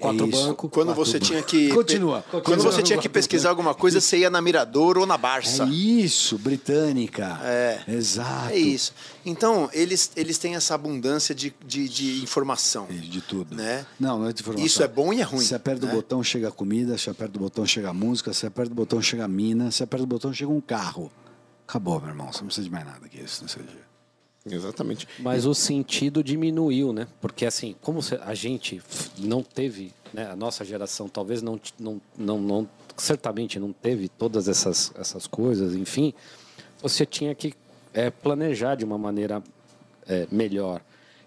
Quatro 0.00 0.26
é 0.26 0.30
bancos. 0.30 0.70
Quando 0.70 0.86
quatro 0.88 1.04
você 1.04 1.20
tinha 1.20 1.42
que. 1.42 1.68
Continua. 1.68 2.24
Quando 2.30 2.42
continua. 2.42 2.72
você 2.72 2.82
tinha 2.82 2.98
que 2.98 3.08
pesquisar 3.08 3.50
alguma 3.50 3.74
coisa, 3.74 4.00
você 4.00 4.18
ia 4.18 4.30
na 4.30 4.40
Mirador 4.40 4.96
ou 4.96 5.04
na 5.04 5.18
Barça. 5.18 5.64
É 5.64 5.68
isso, 5.68 6.38
britânica. 6.38 7.38
É. 7.42 7.82
Exato. 7.86 8.50
É 8.50 8.56
isso. 8.56 8.94
Então, 9.26 9.68
eles, 9.74 10.10
eles 10.16 10.38
têm 10.38 10.54
essa 10.54 10.74
abundância 10.74 11.34
de, 11.34 11.54
de, 11.66 11.86
de 11.88 12.22
informação. 12.22 12.86
De 12.86 13.20
tudo. 13.20 13.54
Né? 13.54 13.84
Não, 14.00 14.20
não 14.20 14.28
é 14.28 14.32
de 14.32 14.40
informação. 14.40 14.64
Isso 14.64 14.82
é 14.82 14.88
bom 14.88 15.12
e 15.12 15.20
é 15.20 15.24
ruim. 15.24 15.44
Se 15.44 15.54
aperta 15.54 15.84
né? 15.86 15.92
o 15.92 15.96
botão, 15.96 16.24
chega 16.24 16.48
a 16.48 16.52
comida. 16.52 16.96
Se 16.96 17.10
aperta 17.10 17.36
o 17.36 17.40
botão, 17.40 17.66
chega 17.66 17.90
a 17.90 17.94
música. 17.94 18.32
Se 18.32 18.46
aperta 18.46 18.72
o 18.72 18.74
botão, 18.74 19.02
chega 19.02 19.24
a 19.24 19.28
mina. 19.28 19.70
Se 19.70 19.82
aperta 19.82 20.04
o 20.04 20.06
botão, 20.06 20.32
chega 20.32 20.50
um 20.50 20.62
carro. 20.62 21.12
Acabou, 21.68 22.00
meu 22.00 22.08
irmão. 22.08 22.32
Você 22.32 22.40
não 22.40 22.46
precisa 22.46 22.64
de 22.64 22.72
mais 22.72 22.86
nada 22.86 23.06
que 23.06 23.20
isso 23.20 23.42
nesse 23.42 23.58
dia. 23.58 23.93
Exatamente. 24.50 25.08
Mas 25.18 25.46
o 25.46 25.54
sentido 25.54 26.22
diminuiu, 26.22 26.92
né? 26.92 27.06
Porque 27.20 27.46
assim, 27.46 27.74
como 27.80 28.00
a 28.20 28.34
gente 28.34 28.82
não 29.18 29.42
teve, 29.42 29.92
né? 30.12 30.30
A 30.30 30.36
nossa 30.36 30.64
geração 30.64 31.08
talvez 31.08 31.40
não, 31.40 31.58
não, 31.78 32.00
não, 32.16 32.38
não 32.38 32.68
certamente 32.96 33.58
não 33.58 33.72
teve 33.72 34.08
todas 34.08 34.46
essas, 34.48 34.92
essas 34.96 35.26
coisas, 35.26 35.74
enfim, 35.74 36.12
você 36.80 37.06
tinha 37.06 37.34
que 37.34 37.54
é, 37.92 38.10
planejar 38.10 38.74
de 38.74 38.84
uma 38.84 38.98
maneira 38.98 39.42
é, 40.06 40.26
melhor. 40.30 40.82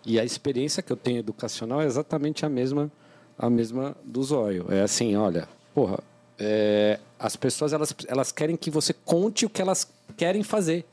E 0.06 0.20
a 0.20 0.24
experiência 0.24 0.84
que 0.84 0.92
eu 0.92 0.98
tenho 0.98 1.18
educacional 1.18 1.82
é 1.82 1.86
exatamente 1.86 2.46
a 2.46 2.50
mesma, 2.50 2.92
a 3.38 3.50
mesma 3.50 3.96
do 4.06 4.24
zóio. 4.24 4.68
É 4.70 4.82
assim, 4.82 5.16
olha, 5.16 5.50
porra, 5.74 6.00
é, 6.38 7.00
as 7.20 7.36
pessoas 7.36 7.74
elas, 7.74 7.94
elas 8.08 8.32
querem 8.32 8.56
que 8.56 8.70
você 8.70 8.94
conte 8.94 9.46
o 9.46 9.50
que 9.50 9.62
elas 9.62 9.88
querem 10.16 10.44
fazer 10.44 10.86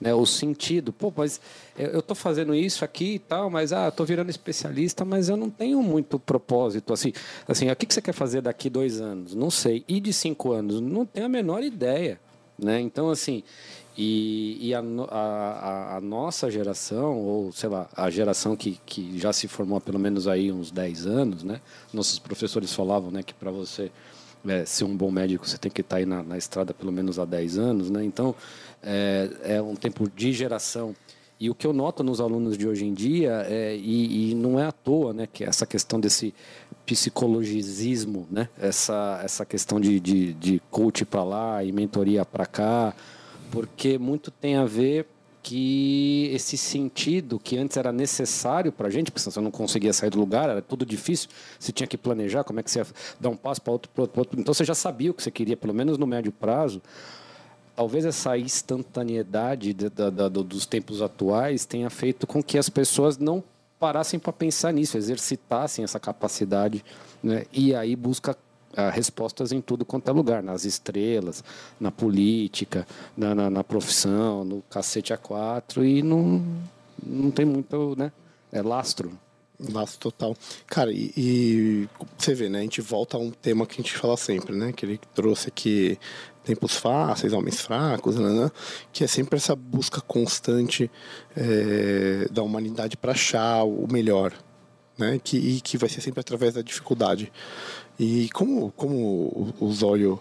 né, 0.00 0.14
o 0.14 0.26
sentido. 0.26 0.92
Pô, 0.92 1.12
mas 1.14 1.40
eu 1.76 2.00
estou 2.00 2.14
fazendo 2.14 2.54
isso 2.54 2.84
aqui 2.84 3.14
e 3.14 3.18
tal, 3.18 3.50
mas 3.50 3.72
ah, 3.72 3.88
estou 3.88 4.04
virando 4.04 4.30
especialista, 4.30 5.04
mas 5.04 5.28
eu 5.28 5.36
não 5.36 5.50
tenho 5.50 5.82
muito 5.82 6.18
propósito. 6.18 6.92
Assim, 6.92 7.12
assim, 7.46 7.70
o 7.70 7.76
que, 7.76 7.92
você 7.92 8.02
quer 8.02 8.12
fazer 8.12 8.42
daqui 8.42 8.68
dois 8.68 9.00
anos? 9.00 9.34
Não 9.34 9.50
sei. 9.50 9.84
E 9.88 10.00
de 10.00 10.12
cinco 10.12 10.52
anos? 10.52 10.80
Não 10.80 11.06
tenho 11.06 11.26
a 11.26 11.28
menor 11.28 11.62
ideia. 11.62 12.20
Né? 12.58 12.80
Então, 12.80 13.10
assim, 13.10 13.42
e, 13.96 14.68
e 14.68 14.74
a, 14.74 14.80
a, 15.10 15.96
a, 15.96 16.00
nossa 16.00 16.50
geração, 16.50 17.18
ou 17.18 17.52
sei 17.52 17.68
lá, 17.68 17.88
a 17.94 18.08
geração 18.08 18.56
que, 18.56 18.80
que 18.86 19.18
já 19.18 19.32
se 19.32 19.46
formou 19.48 19.78
há 19.78 19.80
pelo 19.80 19.98
menos 19.98 20.26
aí 20.26 20.50
uns 20.50 20.70
10 20.70 21.06
anos, 21.06 21.42
né? 21.42 21.60
Nossos 21.92 22.18
professores 22.18 22.72
falavam 22.72 23.10
né, 23.10 23.22
que 23.22 23.34
para 23.34 23.50
você 23.50 23.90
é, 24.46 24.64
ser 24.64 24.84
um 24.84 24.96
bom 24.96 25.10
médico 25.10 25.46
você 25.46 25.58
tem 25.58 25.70
que 25.70 25.82
estar 25.82 25.96
tá 25.96 26.00
aí 26.00 26.06
na, 26.06 26.22
na 26.22 26.38
estrada 26.38 26.72
pelo 26.72 26.90
menos 26.90 27.18
há 27.18 27.24
10 27.24 27.58
anos, 27.58 27.90
né? 27.90 28.02
Então, 28.02 28.34
é, 28.82 29.30
é 29.44 29.62
um 29.62 29.74
tempo 29.74 30.10
de 30.10 30.32
geração. 30.32 30.94
E 31.42 31.50
o 31.50 31.54
que 31.56 31.66
eu 31.66 31.72
noto 31.72 32.04
nos 32.04 32.20
alunos 32.20 32.56
de 32.56 32.68
hoje 32.68 32.84
em 32.84 32.94
dia, 32.94 33.44
é, 33.48 33.74
e, 33.76 34.30
e, 34.30 34.34
não 34.34 34.60
é 34.60 34.66
à 34.66 34.70
toa, 34.70 35.12
né, 35.12 35.26
que 35.26 35.42
essa 35.42 35.66
questão 35.66 35.98
desse 35.98 36.32
psicologismo, 36.86 38.28
né, 38.30 38.48
essa, 38.56 39.20
essa 39.24 39.44
questão 39.44 39.80
de, 39.80 39.98
de, 39.98 40.34
de 40.34 40.62
coach 40.70 41.04
para 41.04 41.24
lá 41.24 41.64
e 41.64 41.72
mentoria 41.72 42.24
para 42.24 42.46
cá, 42.46 42.94
porque 43.50 43.98
muito 43.98 44.30
tem 44.30 44.54
a 44.54 44.64
ver 44.64 45.06
que 45.42 46.30
esse 46.32 46.56
sentido 46.56 47.40
que 47.40 47.58
antes 47.58 47.76
era 47.76 47.90
necessário 47.90 48.70
para 48.70 48.86
a 48.86 48.90
gente, 48.90 49.10
porque 49.10 49.28
você 49.28 49.40
não 49.40 49.50
conseguia 49.50 49.92
sair 49.92 50.10
do 50.10 50.20
lugar, 50.20 50.48
era 50.48 50.62
tudo 50.62 50.86
difícil, 50.86 51.28
você 51.58 51.72
tinha 51.72 51.88
que 51.88 51.98
planejar 51.98 52.44
como 52.44 52.60
é 52.60 52.62
que 52.62 52.70
você 52.70 52.78
ia 52.78 52.86
dar 53.18 53.30
um 53.30 53.36
passo 53.36 53.60
para 53.60 53.72
outro, 53.72 53.90
outro, 53.96 54.38
então 54.38 54.54
você 54.54 54.64
já 54.64 54.74
sabia 54.76 55.10
o 55.10 55.14
que 55.14 55.22
você 55.22 55.30
queria, 55.32 55.56
pelo 55.56 55.74
menos 55.74 55.98
no 55.98 56.06
médio 56.06 56.30
prazo 56.30 56.80
talvez 57.74 58.04
essa 58.04 58.36
instantaneidade 58.36 59.72
de, 59.72 59.88
de, 59.90 60.10
de, 60.10 60.44
dos 60.44 60.66
tempos 60.66 61.02
atuais 61.02 61.64
tenha 61.64 61.90
feito 61.90 62.26
com 62.26 62.42
que 62.42 62.58
as 62.58 62.68
pessoas 62.68 63.18
não 63.18 63.42
parassem 63.78 64.18
para 64.20 64.32
pensar 64.32 64.72
nisso, 64.72 64.96
exercitassem 64.96 65.82
essa 65.84 65.98
capacidade, 65.98 66.84
né? 67.22 67.44
e 67.52 67.74
aí 67.74 67.96
busca 67.96 68.36
ah, 68.76 68.90
respostas 68.90 69.52
em 69.52 69.60
tudo 69.60 69.84
quanto 69.84 70.08
é 70.08 70.12
lugar, 70.12 70.42
nas 70.42 70.64
estrelas, 70.64 71.42
na 71.80 71.90
política, 71.90 72.86
na, 73.16 73.34
na, 73.34 73.50
na 73.50 73.64
profissão, 73.64 74.44
no 74.44 74.62
cacete 74.70 75.12
a 75.12 75.16
quatro, 75.16 75.84
e 75.84 76.02
não, 76.02 76.42
não 77.04 77.30
tem 77.30 77.44
muito 77.44 77.96
né? 77.96 78.12
é 78.52 78.62
lastro. 78.62 79.18
Laço 79.70 79.96
total. 79.98 80.36
Cara, 80.66 80.90
e, 80.90 81.12
e, 81.16 81.88
você 82.18 82.34
vê, 82.34 82.48
né? 82.48 82.58
A 82.58 82.62
gente 82.62 82.80
volta 82.80 83.16
a 83.16 83.20
um 83.20 83.30
tema 83.30 83.64
que 83.64 83.74
a 83.74 83.76
gente 83.76 83.94
fala 83.96 84.16
sempre, 84.16 84.56
né? 84.56 84.72
Que 84.72 84.84
ele 84.84 85.00
trouxe 85.14 85.48
aqui 85.48 85.98
tempos 86.44 86.76
fáceis, 86.76 87.32
homens 87.32 87.60
fracos, 87.60 88.16
né, 88.16 88.28
né? 88.28 88.50
que 88.92 89.04
é 89.04 89.06
sempre 89.06 89.36
essa 89.36 89.54
busca 89.54 90.00
constante 90.00 90.90
é, 91.36 92.26
da 92.30 92.42
humanidade 92.42 92.96
para 92.96 93.12
achar 93.12 93.64
o 93.64 93.86
melhor, 93.90 94.32
né? 94.98 95.20
Que, 95.22 95.36
e 95.36 95.60
que 95.60 95.76
vai 95.78 95.88
ser 95.88 96.00
sempre 96.00 96.20
através 96.20 96.54
da 96.54 96.62
dificuldade. 96.62 97.32
E 97.98 98.28
como, 98.30 98.72
como 98.72 99.54
o 99.60 99.72
Zóio 99.72 100.20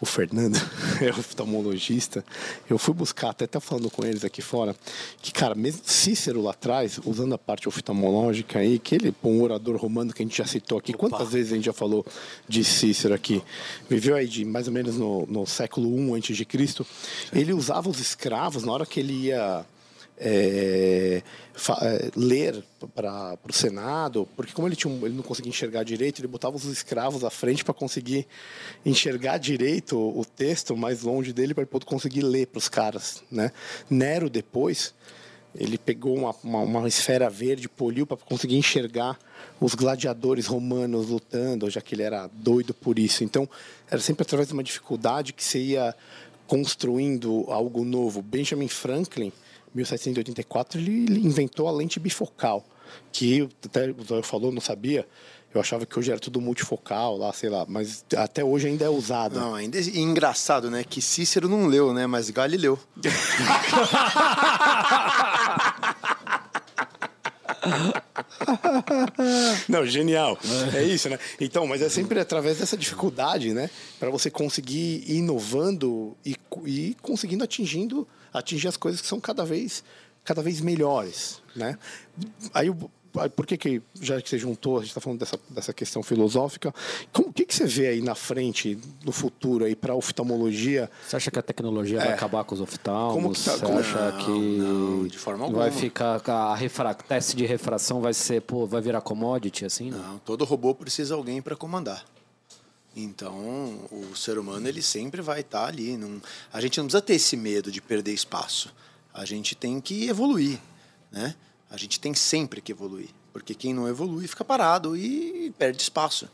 o 0.00 0.06
Fernando, 0.06 0.56
é 1.00 1.10
oftalmologista, 1.10 2.24
eu 2.68 2.78
fui 2.78 2.92
buscar, 2.92 3.30
até 3.30 3.46
tá 3.46 3.60
falando 3.60 3.90
com 3.90 4.04
eles 4.04 4.24
aqui 4.24 4.42
fora, 4.42 4.74
que, 5.22 5.32
cara, 5.32 5.54
mesmo 5.54 5.82
Cícero 5.84 6.42
lá 6.42 6.50
atrás, 6.50 7.00
usando 7.04 7.34
a 7.34 7.38
parte 7.38 7.68
oftalmológica 7.68 8.58
aí, 8.58 8.78
que 8.78 8.94
ele, 8.94 9.14
um 9.22 9.42
orador 9.42 9.76
romano 9.76 10.12
que 10.12 10.22
a 10.22 10.26
gente 10.26 10.36
já 10.36 10.46
citou 10.46 10.78
aqui, 10.78 10.94
Opa. 10.94 11.08
quantas 11.08 11.32
vezes 11.32 11.52
a 11.52 11.56
gente 11.56 11.64
já 11.64 11.72
falou 11.72 12.04
de 12.48 12.64
Cícero 12.64 13.14
aqui? 13.14 13.42
Viveu 13.88 14.16
aí 14.16 14.26
de 14.26 14.44
mais 14.44 14.66
ou 14.66 14.72
menos 14.72 14.96
no, 14.96 15.26
no 15.26 15.46
século 15.46 15.88
I 15.98 16.16
antes 16.16 16.36
de 16.36 16.44
Cristo. 16.44 16.86
Ele 17.32 17.52
usava 17.52 17.88
os 17.88 18.00
escravos 18.00 18.64
na 18.64 18.72
hora 18.72 18.86
que 18.86 19.00
ele 19.00 19.12
ia 19.12 19.64
é, 20.16 21.22
é, 21.82 22.10
ler 22.14 22.62
para 22.94 23.36
o 23.48 23.52
Senado, 23.52 24.28
porque 24.36 24.52
como 24.52 24.68
ele, 24.68 24.76
tinha 24.76 24.94
ele 25.04 25.14
não 25.14 25.22
conseguia 25.22 25.50
enxergar 25.50 25.82
direito, 25.82 26.20
ele 26.20 26.28
botava 26.28 26.56
os 26.56 26.64
escravos 26.64 27.24
à 27.24 27.30
frente 27.30 27.64
para 27.64 27.74
conseguir 27.74 28.26
enxergar 28.84 29.38
direito 29.38 29.98
o, 29.98 30.24
texto 30.24 30.76
mais 30.76 31.02
longe 31.02 31.32
dele 31.32 31.54
para 31.54 31.62
ele 31.62 31.84
conseguir 31.84 32.22
ler 32.22 32.46
para 32.46 32.58
os 32.58 32.68
caras. 32.68 33.22
Né? 33.30 33.50
Nero 33.90 34.30
depois 34.30 34.94
ele 35.54 35.78
pegou 35.78 36.16
uma, 36.16 36.34
uma, 36.42 36.58
uma 36.60 36.88
esfera 36.88 37.30
verde, 37.30 37.68
poliu 37.68 38.06
para 38.06 38.16
conseguir 38.16 38.56
enxergar 38.56 39.16
os 39.60 39.74
gladiadores 39.74 40.46
romanos 40.46 41.08
lutando, 41.08 41.70
já 41.70 41.80
que 41.80 41.94
ele 41.94 42.02
era 42.02 42.28
doido 42.32 42.74
por 42.74 42.98
isso. 42.98 43.22
Então, 43.22 43.48
era 43.88 44.00
sempre 44.00 44.22
através 44.22 44.48
de 44.48 44.54
uma 44.54 44.64
dificuldade 44.64 45.32
que 45.32 45.44
você 45.44 45.60
ia 45.60 45.94
construindo 46.46 47.44
algo 47.48 47.84
novo. 47.84 48.20
Benjamin 48.20 48.68
Franklin 48.68 49.32
1784, 49.74 50.80
ele, 50.80 51.18
inventou 51.18 51.68
a 51.68 51.72
lente 51.72 51.98
bifocal. 51.98 52.64
que 53.12 53.48
até 53.64 53.90
o 53.90 54.04
Zóio 54.04 54.22
falou, 54.22 54.52
não 54.52 54.60
sabia. 54.60 55.06
Eu 55.52 55.60
achava 55.60 55.86
que 55.86 55.96
hoje 55.96 56.10
era 56.10 56.18
tudo 56.18 56.40
multifocal 56.40 57.16
lá, 57.16 57.32
sei 57.32 57.48
lá, 57.48 57.64
mas 57.68 58.04
até 58.16 58.42
hoje 58.44 58.66
ainda 58.66 58.84
é 58.84 58.88
usado. 58.88 59.38
Não, 59.38 59.54
ainda 59.54 59.78
é 59.78 59.82
engraçado, 59.82 60.68
né? 60.68 60.82
Que 60.82 61.00
Cícero 61.00 61.48
não 61.48 61.66
leu, 61.68 61.94
né? 61.94 62.08
Mas 62.08 62.28
Galileu. 62.30 62.76
Não, 69.68 69.86
genial. 69.86 70.38
É 70.74 70.82
isso, 70.82 71.08
né? 71.08 71.18
Então, 71.40 71.66
mas 71.66 71.80
é 71.82 71.88
sempre 71.88 72.20
através 72.20 72.58
dessa 72.58 72.76
dificuldade, 72.76 73.52
né? 73.52 73.70
Para 73.98 74.10
você 74.10 74.30
conseguir 74.30 75.02
ir 75.06 75.16
inovando 75.18 76.16
e, 76.24 76.36
e 76.66 76.96
conseguindo 77.00 77.44
atingindo 77.44 78.06
atingir 78.34 78.68
as 78.68 78.76
coisas 78.76 79.00
que 79.00 79.06
são 79.06 79.20
cada 79.20 79.44
vez 79.44 79.82
cada 80.24 80.42
vez 80.42 80.60
melhores, 80.60 81.42
né? 81.54 81.78
Aí 82.52 82.70
por 83.36 83.46
que, 83.46 83.56
que 83.56 83.82
já 84.00 84.20
que 84.20 84.28
você 84.28 84.36
juntou, 84.38 84.78
a 84.78 84.80
gente 84.80 84.88
está 84.88 85.00
falando 85.00 85.20
dessa, 85.20 85.38
dessa 85.48 85.72
questão 85.72 86.02
filosófica, 86.02 86.74
como 87.12 87.32
que, 87.32 87.44
que 87.44 87.54
você 87.54 87.64
vê 87.64 87.86
aí 87.88 88.02
na 88.02 88.14
frente, 88.14 88.76
no 89.04 89.12
futuro 89.12 89.64
aí 89.64 89.76
para 89.76 89.92
a 89.92 89.96
oftalmologia? 89.96 90.90
Você 91.06 91.16
acha 91.16 91.30
que 91.30 91.38
a 91.38 91.42
tecnologia 91.42 91.98
é. 92.00 92.04
vai 92.06 92.12
acabar 92.14 92.42
com 92.42 92.54
os 92.56 92.60
oftalmos? 92.60 93.14
Como 93.14 93.32
que 93.32 93.44
tá, 93.44 93.52
você 93.52 93.64
como... 93.64 93.78
acha 93.78 94.10
não, 94.10 94.18
que 94.18 94.30
não, 94.30 95.06
de 95.06 95.18
forma 95.18 95.44
alguma. 95.44 95.62
vai 95.62 95.70
ficar 95.70 96.20
a 96.28 96.56
refra... 96.56 96.92
teste 96.92 97.36
de 97.36 97.46
refração 97.46 98.00
vai 98.00 98.14
ser, 98.14 98.42
pô, 98.42 98.66
vai 98.66 98.80
virar 98.80 99.00
commodity 99.00 99.64
assim? 99.64 99.90
Não, 99.90 99.98
não 99.98 100.18
todo 100.18 100.44
robô 100.44 100.74
precisa 100.74 101.14
de 101.14 101.18
alguém 101.18 101.40
para 101.40 101.54
comandar. 101.54 102.04
Então, 102.96 103.88
o 103.90 104.14
ser 104.14 104.38
humano 104.38 104.68
ele 104.68 104.82
sempre 104.82 105.20
vai 105.20 105.40
estar 105.40 105.62
tá 105.62 105.66
ali. 105.66 105.96
Não... 105.96 106.22
A 106.52 106.60
gente 106.60 106.78
não 106.78 106.86
precisa 106.86 107.02
ter 107.02 107.14
esse 107.14 107.36
medo 107.36 107.72
de 107.72 107.80
perder 107.80 108.12
espaço. 108.12 108.72
A 109.12 109.24
gente 109.24 109.54
tem 109.54 109.80
que 109.80 110.08
evoluir, 110.08 110.60
né? 111.10 111.34
A 111.70 111.76
gente 111.76 111.98
tem 111.98 112.14
sempre 112.14 112.60
que 112.60 112.70
evoluir, 112.72 113.10
porque 113.32 113.54
quem 113.54 113.74
não 113.74 113.88
evolui 113.88 114.28
fica 114.28 114.44
parado 114.44 114.96
e 114.96 115.52
perde 115.58 115.82
espaço. 115.82 116.28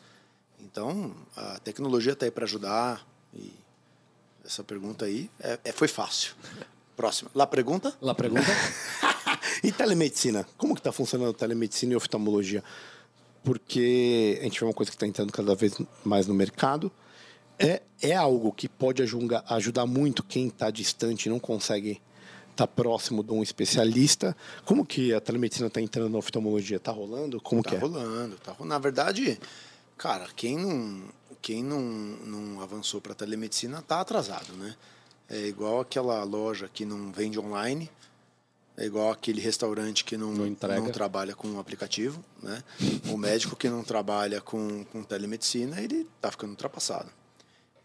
Então, 0.61 1.15
a 1.35 1.59
tecnologia 1.61 2.13
está 2.13 2.27
aí 2.27 2.31
para 2.31 2.45
ajudar. 2.45 3.07
E 3.35 3.53
essa 4.45 4.63
pergunta 4.63 5.07
aí 5.07 5.31
é, 5.41 5.59
é, 5.65 5.73
foi 5.73 5.89
fácil. 5.89 6.35
Próxima. 6.97 7.31
Lá 7.35 7.47
pergunta? 7.47 7.97
Lá 8.01 8.15
pergunta. 8.15 8.51
e 9.65 9.73
telemedicina? 9.73 10.47
Como 10.59 10.75
que 10.75 10.81
está 10.81 10.93
funcionando 10.93 11.31
a 11.31 11.35
telemedicina 11.35 11.95
e 11.95 11.97
oftalmologia? 11.97 12.63
Porque 13.43 14.39
a 14.41 14.45
gente 14.45 14.61
vê 14.61 14.67
uma 14.67 14.75
coisa 14.75 14.91
que 14.91 14.97
está 14.97 15.07
entrando 15.07 15.33
cada 15.33 15.55
vez 15.55 15.79
mais 16.05 16.27
no 16.27 16.35
mercado. 16.35 16.93
É, 17.59 17.83
é 18.01 18.15
algo 18.15 18.53
que 18.53 18.69
pode 18.69 19.03
ajudar, 19.03 19.45
ajudar 19.49 19.87
muito 19.87 20.23
quem 20.23 20.49
está 20.49 20.71
distante 20.71 21.29
não 21.29 21.39
consegue 21.39 22.01
está 22.51 22.67
próximo 22.67 23.23
de 23.23 23.33
um 23.33 23.43
especialista. 23.43 24.37
Como 24.65 24.85
que 24.85 25.15
a 25.15 25.21
telemedicina 25.21 25.69
está 25.69 25.81
entrando 25.81 26.11
na 26.11 26.19
oftalmologia? 26.19 26.77
Está 26.77 26.93
rolando? 26.93 27.41
Como 27.41 27.63
tá 27.63 27.71
que 27.71 27.77
é? 27.77 27.79
rolando, 27.79 28.37
tá 28.37 28.53
rolando. 28.53 28.69
Na 28.69 28.79
verdade, 28.79 29.41
cara, 29.97 30.29
quem 30.37 30.59
não, 30.59 31.05
quem 31.41 31.65
não, 31.65 31.81
não 31.81 32.61
avançou 32.61 33.01
para 33.01 33.15
telemedicina 33.15 33.79
está 33.79 34.01
atrasado, 34.01 34.53
né? 34.55 34.75
É 35.29 35.47
igual 35.47 35.81
aquela 35.81 36.23
loja 36.25 36.69
que 36.73 36.85
não 36.85 37.13
vende 37.13 37.39
online, 37.39 37.89
é 38.77 38.85
igual 38.85 39.11
aquele 39.11 39.41
restaurante 39.41 40.05
que 40.05 40.17
não, 40.17 40.33
não, 40.33 40.47
não 40.47 40.91
trabalha 40.91 41.35
com 41.35 41.59
aplicativo, 41.59 42.25
né? 42.43 42.63
O 43.11 43.17
médico 43.17 43.55
que 43.55 43.69
não 43.69 43.83
trabalha 43.83 44.41
com, 44.41 44.85
com 44.87 45.03
telemedicina, 45.03 45.81
ele 45.81 46.09
está 46.17 46.31
ficando 46.31 46.51
ultrapassado. 46.51 47.11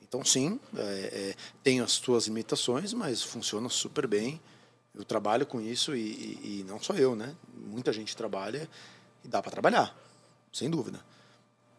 Então, 0.01 0.23
sim, 0.23 0.59
é, 0.77 0.81
é, 0.81 1.35
tem 1.63 1.81
as 1.81 1.91
suas 1.93 2.27
limitações, 2.27 2.93
mas 2.93 3.21
funciona 3.21 3.67
super 3.67 4.07
bem. 4.07 4.39
Eu 4.93 5.03
trabalho 5.03 5.45
com 5.45 5.59
isso 5.59 5.93
e, 5.93 5.99
e, 5.99 6.59
e 6.59 6.65
não 6.65 6.79
só 6.79 6.93
eu, 6.93 7.15
né? 7.15 7.35
Muita 7.53 7.91
gente 7.91 8.15
trabalha 8.15 8.69
e 9.23 9.27
dá 9.27 9.41
para 9.41 9.51
trabalhar, 9.51 9.93
sem 10.53 10.69
dúvida. 10.69 11.03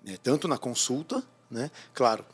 É, 0.04 0.18
tanto 0.18 0.46
na 0.46 0.58
consulta, 0.58 1.22
né? 1.50 1.70
Claro, 1.94 2.24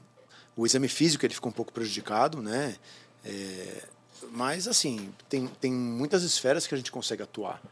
o 0.57 0.67
exame 0.67 0.89
físico 0.89 1.25
ele 1.25 1.35
fica 1.35 1.49
um 1.49 1.53
pouco 1.53 1.73
prejudicado, 1.73 2.43
né? 2.43 2.77
É, 3.25 3.89
mas 4.31 4.69
assim 4.69 5.13
tem, 5.29 5.47
tem 5.61 5.73
muitas 5.73 6.23
esferas 6.23 6.67
que 6.67 6.75
a 6.75 6.79
gente 6.79 6.93
consegue 6.93 7.23
atuar, 7.23 7.63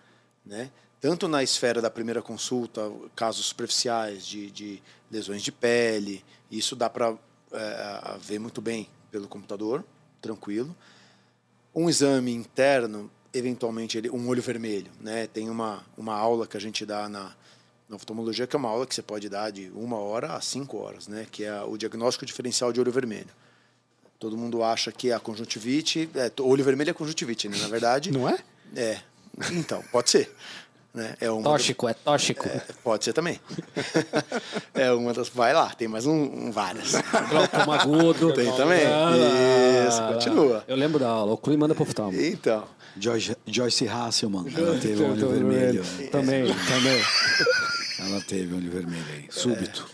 né? 0.45 0.71
Tanto 1.01 1.27
na 1.29 1.43
esfera 1.43 1.81
da 1.81 1.91
primeira 1.91 2.21
consulta, 2.21 2.93
casos 3.17 3.47
superficiais 3.47 4.27
de, 4.27 4.51
de 4.51 4.83
lesões 5.11 5.43
de 5.43 5.51
pele, 5.51 6.23
isso 6.51 6.77
dá 6.77 6.91
para 6.91 7.17
é, 7.53 8.19
ver 8.21 8.39
muito 8.39 8.61
bem 8.61 8.89
pelo 9.11 9.27
computador, 9.27 9.85
tranquilo 10.21 10.77
um 11.75 11.89
exame 11.89 12.33
interno, 12.33 13.11
eventualmente 13.33 13.97
ele, 13.97 14.11
um 14.11 14.29
olho 14.29 14.43
vermelho, 14.43 14.91
né? 15.01 15.27
Tem 15.27 15.49
uma, 15.49 15.85
uma 15.97 16.15
aula 16.15 16.47
que 16.47 16.57
a 16.57 16.61
gente 16.61 16.85
dá 16.85 17.09
na, 17.09 17.35
na 17.89 17.97
oftalmologia 17.97 18.47
que 18.47 18.57
é 18.57 18.59
uma 18.59 18.69
aula 18.69 18.87
que 18.87 18.95
você 18.95 19.03
pode 19.03 19.29
dar 19.29 19.51
de 19.51 19.71
uma 19.75 19.97
hora 19.97 20.35
a 20.35 20.41
cinco 20.41 20.79
horas, 20.79 21.07
né? 21.07 21.27
Que 21.31 21.45
é 21.45 21.63
o 21.63 21.77
diagnóstico 21.77 22.27
diferencial 22.27 22.73
de 22.73 22.81
olho 22.81 22.93
vermelho. 22.93 23.31
Todo 24.21 24.37
mundo 24.37 24.63
acha 24.63 24.93
que 24.93 25.09
é 25.09 25.15
a 25.15 25.19
conjuntivite, 25.19 26.11
é, 26.15 26.31
olho 26.43 26.63
vermelho 26.63 26.91
é 26.91 26.93
conjuntivite, 26.93 27.49
né? 27.49 27.57
Na 27.59 27.69
verdade. 27.69 28.13
Não 28.13 28.29
é? 28.29 28.39
É. 28.77 28.99
Então, 29.53 29.83
pode 29.91 30.11
ser. 30.11 30.31
Né? 30.93 31.15
É 31.19 31.31
uma 31.31 31.43
tóxico, 31.43 31.87
das... 31.87 31.97
é 31.97 31.99
tóxico. 32.05 32.47
É, 32.47 32.63
pode 32.85 33.03
ser 33.03 33.15
também. 33.15 33.41
é 34.75 34.93
uma 34.93 35.15
das. 35.15 35.31
Vai 35.31 35.55
lá, 35.55 35.71
tem 35.71 35.89
mais 35.89 36.05
um, 36.05 36.13
um 36.13 36.53
várias. 36.53 36.93
Glaucoma 37.31 37.77
agudo. 37.77 38.35
Tem 38.35 38.55
também. 38.55 38.83
Isso, 39.89 40.03
continua. 40.13 40.65
Eu 40.69 40.77
lembro 40.77 40.99
da 40.99 41.09
aula, 41.09 41.33
o 41.33 41.39
Clube 41.39 41.59
manda 41.59 41.75
pro 41.75 41.85
oftalmo. 41.85 42.21
Então. 42.21 42.69
Joyce, 42.99 43.35
Joyce 43.47 43.89
Hasselman, 43.89 44.53
ela 44.55 44.79
teve 44.79 45.03
um 45.03 45.13
olho 45.13 45.29
vermelho. 45.31 45.83
Também, 46.13 46.45
também. 46.67 47.03
Ela 48.01 48.21
teve 48.21 48.53
um 48.53 48.59
olho 48.59 48.71
vermelho 48.71 49.07
aí, 49.15 49.27
súbito. 49.31 49.89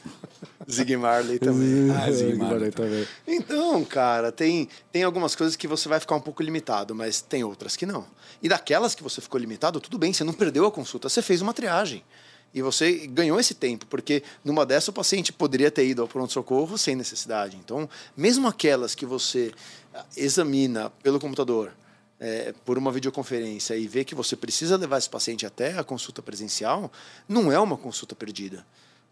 Zig 0.70 0.96
Marley 0.96 1.38
também. 1.38 1.90
Ah, 1.90 2.10
Zig 2.10 2.34
Marley 2.34 2.70
também. 2.72 3.06
Então, 3.26 3.84
cara, 3.84 4.32
tem, 4.32 4.68
tem 4.90 5.04
algumas 5.04 5.36
coisas 5.36 5.56
que 5.56 5.68
você 5.68 5.88
vai 5.88 6.00
ficar 6.00 6.16
um 6.16 6.20
pouco 6.20 6.42
limitado, 6.42 6.94
mas 6.94 7.20
tem 7.20 7.44
outras 7.44 7.76
que 7.76 7.86
não. 7.86 8.06
E 8.42 8.48
daquelas 8.48 8.94
que 8.94 9.02
você 9.02 9.20
ficou 9.20 9.40
limitado, 9.40 9.80
tudo 9.80 9.98
bem, 9.98 10.12
você 10.12 10.24
não 10.24 10.32
perdeu 10.32 10.66
a 10.66 10.72
consulta, 10.72 11.08
você 11.08 11.22
fez 11.22 11.40
uma 11.40 11.54
triagem. 11.54 12.04
E 12.52 12.62
você 12.62 13.06
ganhou 13.06 13.38
esse 13.38 13.54
tempo, 13.54 13.86
porque 13.86 14.22
numa 14.44 14.64
dessa 14.64 14.90
o 14.90 14.94
paciente 14.94 15.32
poderia 15.32 15.70
ter 15.70 15.86
ido 15.86 16.02
ao 16.02 16.08
pronto-socorro 16.08 16.76
sem 16.78 16.96
necessidade. 16.96 17.56
Então, 17.56 17.88
mesmo 18.16 18.48
aquelas 18.48 18.94
que 18.94 19.04
você 19.04 19.52
ah, 19.94 20.04
examina 20.16 20.90
pelo 21.02 21.20
computador, 21.20 21.72
é, 22.18 22.54
por 22.64 22.78
uma 22.78 22.90
videoconferência 22.90 23.76
e 23.76 23.86
vê 23.86 24.04
que 24.04 24.14
você 24.14 24.34
precisa 24.34 24.76
levar 24.76 24.98
esse 24.98 25.10
paciente 25.10 25.44
até 25.44 25.78
a 25.78 25.84
consulta 25.84 26.22
presencial, 26.22 26.90
não 27.28 27.52
é 27.52 27.58
uma 27.58 27.76
consulta 27.76 28.14
perdida. 28.14 28.64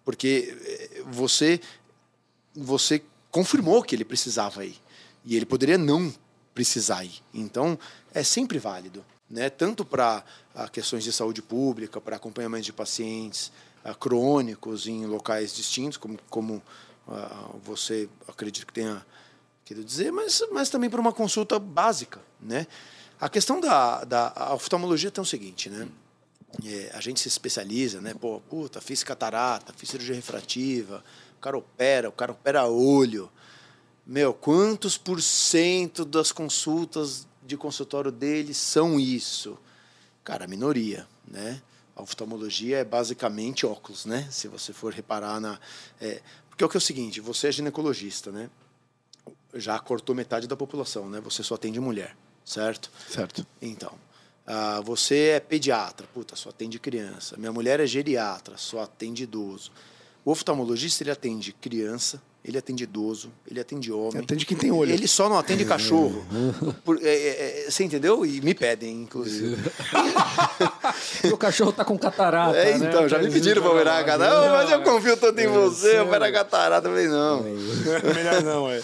Porque 0.04 0.56
eh, 0.60 1.02
você, 1.06 1.60
você 2.54 3.02
confirmou 3.30 3.82
que 3.82 3.94
ele 3.94 4.04
precisava 4.04 4.64
ir. 4.64 4.76
E 5.24 5.36
ele 5.36 5.46
poderia 5.46 5.78
não 5.78 6.12
precisar 6.54 7.04
ir. 7.04 7.22
Então, 7.32 7.78
é 8.12 8.22
sempre 8.22 8.58
válido. 8.58 9.04
Né? 9.28 9.50
Tanto 9.50 9.84
para 9.84 10.24
questões 10.72 11.02
de 11.02 11.12
saúde 11.12 11.42
pública, 11.42 12.00
para 12.00 12.16
acompanhamento 12.16 12.64
de 12.64 12.72
pacientes 12.72 13.50
crônicos 13.98 14.86
em 14.86 15.04
locais 15.04 15.54
distintos, 15.54 15.98
como, 15.98 16.18
como 16.30 16.62
uh, 17.06 17.58
você 17.62 18.08
acredita 18.26 18.66
que 18.66 18.72
tenha 18.72 19.04
querido 19.64 19.84
dizer, 19.84 20.12
mas, 20.12 20.42
mas 20.52 20.68
também 20.68 20.88
para 20.88 21.00
uma 21.00 21.12
consulta 21.12 21.58
básica. 21.58 22.20
Né? 22.40 22.66
A 23.20 23.28
questão 23.28 23.60
da, 23.60 24.04
da 24.04 24.54
oftalmologia 24.54 25.10
tem 25.10 25.22
o 25.22 25.26
seguinte, 25.26 25.68
né? 25.70 25.88
É, 26.62 26.90
a 26.94 27.00
gente 27.00 27.20
se 27.20 27.28
especializa, 27.28 28.00
né? 28.00 28.14
Pô, 28.14 28.40
puta, 28.40 28.80
fiz 28.80 29.02
catarata, 29.02 29.72
fiz 29.76 29.88
cirurgia 29.88 30.14
refrativa, 30.14 31.04
o 31.36 31.40
cara 31.40 31.58
opera, 31.58 32.08
o 32.08 32.12
cara 32.12 32.32
opera 32.32 32.66
olho. 32.66 33.30
Meu, 34.06 34.34
quantos 34.34 34.98
por 34.98 35.20
cento 35.22 36.04
das 36.04 36.30
consultas 36.30 37.26
de 37.42 37.56
consultório 37.56 38.12
dele 38.12 38.52
são 38.52 39.00
isso? 39.00 39.58
Cara, 40.22 40.46
minoria, 40.46 41.06
né? 41.26 41.62
A 41.96 42.02
oftalmologia 42.02 42.78
é 42.78 42.84
basicamente 42.84 43.64
óculos, 43.64 44.04
né? 44.04 44.28
Se 44.30 44.48
você 44.48 44.72
for 44.72 44.92
reparar 44.92 45.40
na. 45.40 45.58
É, 46.00 46.20
porque 46.48 46.62
é 46.62 46.66
o 46.66 46.70
que 46.70 46.76
é 46.76 46.78
o 46.78 46.80
seguinte, 46.80 47.20
você 47.20 47.48
é 47.48 47.52
ginecologista, 47.52 48.30
né? 48.30 48.50
Já 49.54 49.78
cortou 49.78 50.14
metade 50.14 50.46
da 50.46 50.56
população, 50.56 51.08
né? 51.08 51.20
Você 51.20 51.42
só 51.42 51.54
atende 51.54 51.78
mulher, 51.80 52.16
certo? 52.44 52.90
Certo. 53.08 53.46
Então, 53.62 53.92
ah, 54.46 54.80
você 54.84 55.30
é 55.36 55.40
pediatra, 55.40 56.06
puta, 56.12 56.36
só 56.36 56.50
atende 56.50 56.78
criança. 56.78 57.36
Minha 57.38 57.52
mulher 57.52 57.80
é 57.80 57.86
geriatra, 57.86 58.56
só 58.56 58.80
atende 58.80 59.22
idoso. 59.22 59.72
O 60.24 60.30
oftalmologista 60.30 61.02
ele 61.02 61.10
atende 61.10 61.52
criança, 61.52 62.20
ele 62.44 62.58
atende 62.58 62.84
idoso, 62.84 63.32
ele 63.50 63.58
atende 63.58 63.90
homem. 63.90 64.22
Atende 64.22 64.44
quem 64.44 64.56
tem 64.56 64.70
olho. 64.70 64.92
Ele 64.92 65.08
só 65.08 65.30
não 65.30 65.38
atende 65.38 65.64
cachorro. 65.64 66.24
Por, 66.84 66.98
é, 67.02 67.08
é, 67.08 67.64
é 67.66 67.70
você 67.70 67.84
entendeu? 67.84 68.26
E 68.26 68.42
me 68.42 68.54
pedem, 68.54 69.02
inclusive. 69.02 69.56
o 71.32 71.36
cachorro 71.38 71.72
tá 71.72 71.84
com 71.86 71.98
catarata. 71.98 72.58
É, 72.58 72.76
então, 72.76 73.02
né? 73.02 73.08
já 73.08 73.18
me 73.18 73.30
pediram 73.30 73.62
pra 73.62 73.70
operar 73.70 74.00
a 74.00 74.04
catarata. 74.04 74.50
mas 74.50 74.70
eu 74.70 74.82
confio 74.82 75.16
tanto 75.16 75.40
em 75.40 75.46
você, 75.46 76.00
operar 76.00 76.28
a 76.28 76.32
catarata. 76.32 76.86
Eu 76.86 76.92
falei, 76.92 77.08
não. 77.08 77.42
Melhor 78.14 78.42
não, 78.42 78.70
é. 78.70 78.82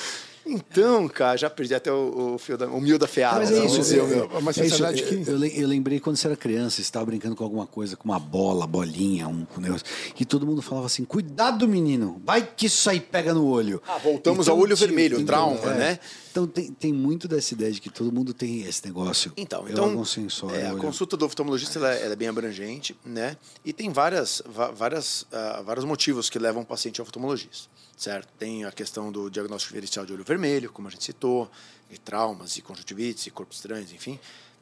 Então, 0.50 1.08
cara, 1.08 1.36
já 1.36 1.48
perdi 1.48 1.74
até 1.74 1.92
o, 1.92 2.34
o 2.34 2.38
fio 2.38 2.58
da, 2.58 2.66
o 2.66 2.80
mil 2.80 2.98
da 2.98 3.06
feada. 3.06 3.38
Mas 3.38 3.52
é 3.52 3.64
isso, 3.64 3.76
dizer, 3.76 3.98
eu, 3.98 4.06
meu. 4.08 4.30
eu, 4.32 4.40
mas 4.40 4.58
é 4.58 4.66
isso, 4.66 4.84
eu, 4.84 5.38
eu, 5.38 5.44
eu, 5.44 5.68
lembrei 5.68 6.00
quando 6.00 6.16
você 6.16 6.26
era 6.26 6.36
criança, 6.36 6.76
você 6.76 6.82
estava 6.82 7.06
brincando 7.06 7.36
com 7.36 7.44
alguma 7.44 7.66
coisa, 7.66 7.96
com 7.96 8.08
uma 8.08 8.18
bola, 8.18 8.66
bolinha, 8.66 9.28
um 9.28 9.46
negócio, 9.58 9.86
e 10.18 10.24
todo 10.24 10.44
mundo 10.44 10.60
falava 10.60 10.86
assim, 10.86 11.04
cuidado 11.04 11.68
menino, 11.68 12.20
vai 12.24 12.42
que 12.42 12.66
isso 12.66 12.90
aí 12.90 12.98
pega 12.98 13.32
no 13.32 13.46
olho. 13.46 13.80
Ah, 13.86 13.98
voltamos 13.98 14.46
então, 14.46 14.54
ao 14.54 14.60
olho 14.60 14.76
vermelho, 14.76 15.20
então, 15.20 15.56
trauma, 15.56 15.74
é, 15.74 15.78
né? 15.78 15.98
Então 16.30 16.46
tem, 16.46 16.72
tem 16.72 16.92
muito 16.92 17.26
dessa 17.26 17.54
ideia 17.54 17.72
de 17.72 17.80
que 17.80 17.90
todo 17.90 18.12
mundo 18.12 18.32
tem 18.32 18.62
esse 18.62 18.84
negócio. 18.86 19.32
Então, 19.36 19.68
então 19.68 20.04
sensor, 20.04 20.54
é, 20.54 20.68
a 20.68 20.76
consulta 20.76 21.16
do 21.16 21.24
oftalmologista 21.24 21.78
ela, 21.78 21.94
é, 21.94 22.04
ela 22.04 22.12
é 22.12 22.16
bem 22.16 22.28
abrangente, 22.28 22.96
né? 23.04 23.36
E 23.64 23.72
tem 23.72 23.90
várias, 23.90 24.42
várias, 24.74 25.22
uh, 25.22 25.64
vários 25.64 25.84
motivos 25.84 26.30
que 26.30 26.38
levam 26.38 26.62
o 26.62 26.66
paciente 26.66 27.00
ao 27.00 27.06
oftalmologista 27.06 27.68
certo? 28.00 28.28
Tem 28.38 28.64
a 28.64 28.72
questão 28.72 29.12
do 29.12 29.28
diagnóstico 29.28 29.74
diferencial 29.74 30.06
de 30.06 30.12
olho 30.14 30.24
vermelho, 30.24 30.72
como 30.72 30.88
a 30.88 30.90
gente 30.90 31.04
citou, 31.04 31.50
e 31.90 31.98
traumas, 31.98 32.56
e 32.56 32.62
conjuntivites, 32.62 33.26
e 33.26 33.30
corpos 33.30 33.58
estranhos, 33.58 33.92
enfim. 33.92 34.18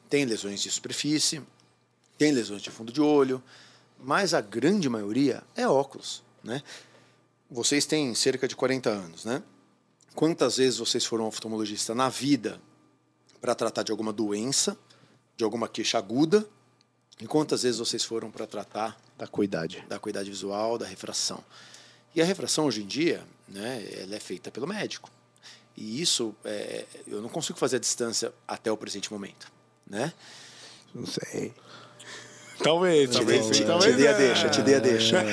Tem 0.09 0.25
lesões 0.25 0.61
de 0.61 0.69
superfície, 0.69 1.41
tem 2.17 2.33
lesões 2.33 2.61
de 2.61 2.69
fundo 2.69 2.91
de 2.91 2.99
olho, 2.99 3.41
mas 3.97 4.33
a 4.33 4.41
grande 4.41 4.89
maioria 4.89 5.41
é 5.55 5.65
óculos, 5.65 6.21
né? 6.43 6.61
Vocês 7.49 7.85
têm 7.85 8.13
cerca 8.13 8.45
de 8.45 8.55
40 8.57 8.89
anos, 8.89 9.23
né? 9.23 9.41
Quantas 10.15 10.57
vezes 10.57 10.79
vocês 10.79 11.05
foram 11.05 11.27
oftalmologista 11.27 11.95
na 11.95 12.09
vida 12.09 12.59
para 13.39 13.55
tratar 13.55 13.83
de 13.83 13.91
alguma 13.91 14.11
doença, 14.11 14.77
de 15.37 15.43
alguma 15.43 15.67
queixa 15.67 15.97
aguda, 15.97 16.45
e 17.19 17.27
quantas 17.27 17.63
vezes 17.63 17.79
vocês 17.79 18.03
foram 18.03 18.31
para 18.31 18.47
tratar 18.47 18.99
da 19.17 19.27
cuidade, 19.27 19.85
da 19.87 19.99
cuidade 19.99 20.29
visual, 20.29 20.77
da 20.77 20.85
refração? 20.85 21.43
E 22.15 22.21
a 22.21 22.25
refração 22.25 22.65
hoje 22.65 22.83
em 22.83 22.87
dia, 22.87 23.25
né, 23.47 23.85
ela 24.01 24.15
é 24.15 24.19
feita 24.19 24.49
pelo 24.49 24.67
médico. 24.67 25.09
E 25.75 26.01
isso 26.01 26.35
é, 26.43 26.85
eu 27.07 27.21
não 27.21 27.29
consigo 27.29 27.57
fazer 27.57 27.77
a 27.77 27.79
distância 27.79 28.33
até 28.47 28.71
o 28.71 28.77
presente 28.77 29.11
momento, 29.11 29.51
né? 29.87 30.13
Não 30.93 31.05
sei. 31.05 31.53
Talvez, 32.63 33.09
talvez, 33.09 33.45
sim, 33.57 33.65
talvez. 33.65 33.91
Te 33.91 33.97
dei 33.97 34.07
a 34.07 34.13
deixa, 34.13 34.49
te 34.49 34.61
dei 34.61 34.75
a 34.75 34.79
deixa. 34.79 35.23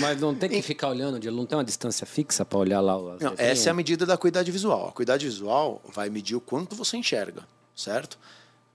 Mas 0.00 0.20
não 0.20 0.34
tem 0.34 0.48
que 0.48 0.62
ficar 0.62 0.88
olhando, 0.88 1.20
não 1.30 1.46
tem 1.46 1.56
uma 1.56 1.64
distância 1.64 2.06
fixa 2.06 2.44
para 2.44 2.58
olhar 2.58 2.80
lá. 2.80 2.96
Não, 3.20 3.34
essa 3.36 3.68
é 3.68 3.70
a 3.70 3.74
medida 3.74 4.06
da 4.06 4.16
cuidade 4.16 4.50
visual. 4.50 4.88
A 4.88 4.92
cuidade 4.92 5.26
visual 5.26 5.82
vai 5.92 6.08
medir 6.08 6.36
o 6.36 6.40
quanto 6.40 6.74
você 6.74 6.96
enxerga, 6.96 7.42
certo? 7.74 8.18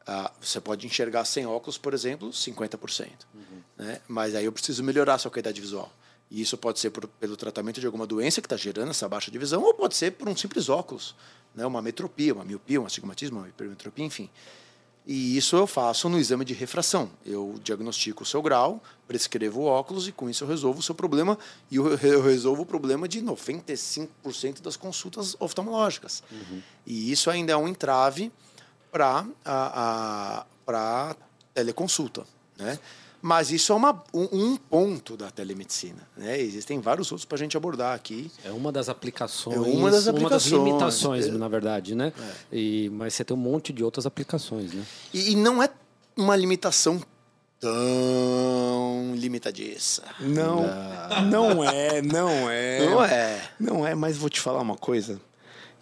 Ah, 0.05 0.31
você 0.41 0.59
pode 0.59 0.85
enxergar 0.85 1.25
sem 1.25 1.45
óculos, 1.45 1.77
por 1.77 1.93
exemplo, 1.93 2.29
50%. 2.29 3.07
Uhum. 3.33 3.41
Né? 3.77 4.01
Mas 4.07 4.35
aí 4.35 4.45
eu 4.45 4.51
preciso 4.51 4.83
melhorar 4.83 5.15
a 5.15 5.17
sua 5.17 5.31
cuidade 5.31 5.59
visual. 5.59 5.91
E 6.29 6.41
isso 6.41 6.57
pode 6.57 6.79
ser 6.79 6.89
por, 6.89 7.07
pelo 7.07 7.37
tratamento 7.37 7.79
de 7.79 7.85
alguma 7.85 8.05
doença 8.05 8.41
que 8.41 8.47
está 8.47 8.57
gerando 8.57 8.89
essa 8.89 9.07
baixa 9.07 9.29
de 9.29 9.37
visão, 9.37 9.61
ou 9.61 9.73
pode 9.73 9.95
ser 9.95 10.11
por 10.11 10.27
um 10.27 10.35
simples 10.35 10.67
óculos, 10.67 11.15
né? 11.55 11.65
uma 11.65 11.81
metropia, 11.81 12.33
uma 12.33 12.43
miopia, 12.43 12.81
um 12.81 12.85
astigmatismo, 12.85 13.39
uma 13.39 13.47
hipermetropia, 13.47 14.03
enfim. 14.03 14.29
E 15.05 15.35
isso 15.35 15.55
eu 15.57 15.67
faço 15.67 16.07
no 16.07 16.17
exame 16.17 16.45
de 16.45 16.53
refração. 16.53 17.09
Eu 17.25 17.59
diagnostico 17.61 18.23
o 18.23 18.25
seu 18.25 18.41
grau, 18.41 18.81
prescrevo 19.07 19.61
o 19.61 19.65
óculos 19.65 20.07
e 20.07 20.13
com 20.13 20.29
isso 20.29 20.45
eu 20.45 20.47
resolvo 20.47 20.79
o 20.79 20.83
seu 20.83 20.95
problema. 20.95 21.37
E 21.69 21.75
eu, 21.75 21.95
resolvo 22.21 22.61
o 22.61 22.65
problema 22.65 23.07
de 23.07 23.21
95% 23.21 24.61
das 24.61 24.77
consultas 24.77 25.35
oftalmológicas. 25.39 26.23
Uhum. 26.31 26.61
E 26.85 27.11
isso 27.11 27.29
ainda 27.29 27.51
é 27.51 27.57
um 27.57 27.67
entrave 27.67 28.31
para 28.91 29.25
a, 29.43 30.45
a 30.67 31.15
teleconsulta. 31.53 32.25
Né? 32.57 32.79
Mas 33.25 33.51
isso 33.51 33.71
é 33.71 33.75
uma, 33.77 34.03
um, 34.13 34.27
um 34.33 34.57
ponto 34.57 35.15
da 35.15 35.31
telemedicina. 35.31 36.05
Né? 36.17 36.41
Existem 36.41 36.81
vários 36.81 37.09
outros 37.09 37.23
para 37.23 37.37
a 37.37 37.39
gente 37.39 37.55
abordar 37.55 37.95
aqui. 37.95 38.29
É 38.43 38.51
uma 38.51 38.69
das 38.69 38.89
aplicações. 38.89 39.55
É 39.55 39.59
uma 39.61 39.89
das 39.89 40.09
aplicações. 40.09 40.51
Uma 40.51 40.59
das 40.59 40.67
limitações, 40.67 41.27
é. 41.27 41.31
na 41.31 41.47
verdade, 41.47 41.95
né? 41.95 42.11
É. 42.51 42.57
E, 42.57 42.89
mas 42.89 43.13
você 43.13 43.23
tem 43.23 43.33
um 43.33 43.39
monte 43.39 43.71
de 43.71 43.81
outras 43.81 44.05
aplicações, 44.05 44.73
né? 44.73 44.83
E, 45.13 45.31
e 45.31 45.35
não 45.37 45.63
é 45.63 45.69
uma 46.17 46.35
limitação 46.35 47.01
tão 47.61 49.13
limitadiça. 49.15 50.03
Não, 50.19 50.65
não 51.29 51.63
é, 51.63 52.01
não 52.01 52.51
é. 52.51 52.85
Não 52.85 53.05
é. 53.05 53.41
Não 53.57 53.87
é, 53.87 53.95
mas 53.95 54.17
vou 54.17 54.29
te 54.29 54.41
falar 54.41 54.59
uma 54.59 54.75
coisa. 54.75 55.17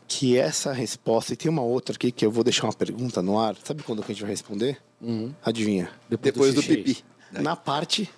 Que 0.07 0.37
essa 0.37 0.71
resposta, 0.71 1.33
e 1.33 1.35
tem 1.35 1.49
uma 1.49 1.63
outra 1.63 1.95
aqui 1.95 2.11
que 2.11 2.23
eu 2.23 2.29
vou 2.29 2.43
deixar 2.43 2.67
uma 2.67 2.73
pergunta 2.73 3.19
no 3.23 3.39
ar. 3.39 3.55
Sabe 3.63 3.81
quando 3.81 4.03
que 4.03 4.11
a 4.11 4.13
gente 4.13 4.21
vai 4.21 4.29
responder? 4.29 4.77
Uhum. 5.01 5.33
Adivinha? 5.43 5.89
Depois, 6.07 6.33
Depois 6.33 6.53
do, 6.53 6.61
do 6.61 6.67
pipi. 6.67 7.03
Na 7.31 7.55
parte 7.55 8.09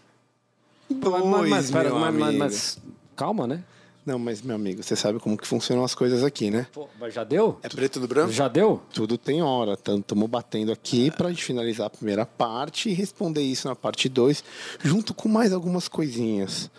dois, 0.94 1.26
mas, 1.26 1.50
mas, 1.50 1.72
pera, 1.72 1.94
mas, 1.94 2.36
mas, 2.36 2.78
calma, 3.16 3.48
né? 3.48 3.64
Não, 4.06 4.20
mas, 4.20 4.42
meu 4.42 4.58
amigo, 4.58 4.84
você 4.84 4.98
sabe 4.98 5.18
como 5.18 5.38
que 5.38 5.48
funcionam 5.48 5.82
as 5.82 5.96
coisas 5.96 6.26
aqui, 6.26 6.52
né? 6.52 6.68
Pô, 6.74 6.90
mas 7.00 7.14
já 7.14 7.24
deu? 7.24 7.58
É 7.64 7.70
preto 7.70 8.02
no 8.02 8.08
branco? 8.08 8.34
Já 8.34 8.50
deu? 8.50 8.82
Tudo 8.94 9.18
tem 9.18 9.42
hora. 9.42 9.76
Estamos 9.76 10.30
batendo 10.30 10.74
aqui 10.74 11.08
é. 11.08 11.12
para 11.12 11.30
gente 11.30 11.46
finalizar 11.46 11.88
a 11.88 11.90
primeira 11.90 12.26
parte 12.26 12.90
e 12.90 12.94
responder 12.94 13.42
isso 13.42 13.66
na 13.66 13.78
parte 13.78 14.10
2, 14.10 14.44
junto 14.84 15.14
com 15.14 15.30
mais 15.30 15.54
algumas 15.54 15.88
coisinhas. 15.88 16.70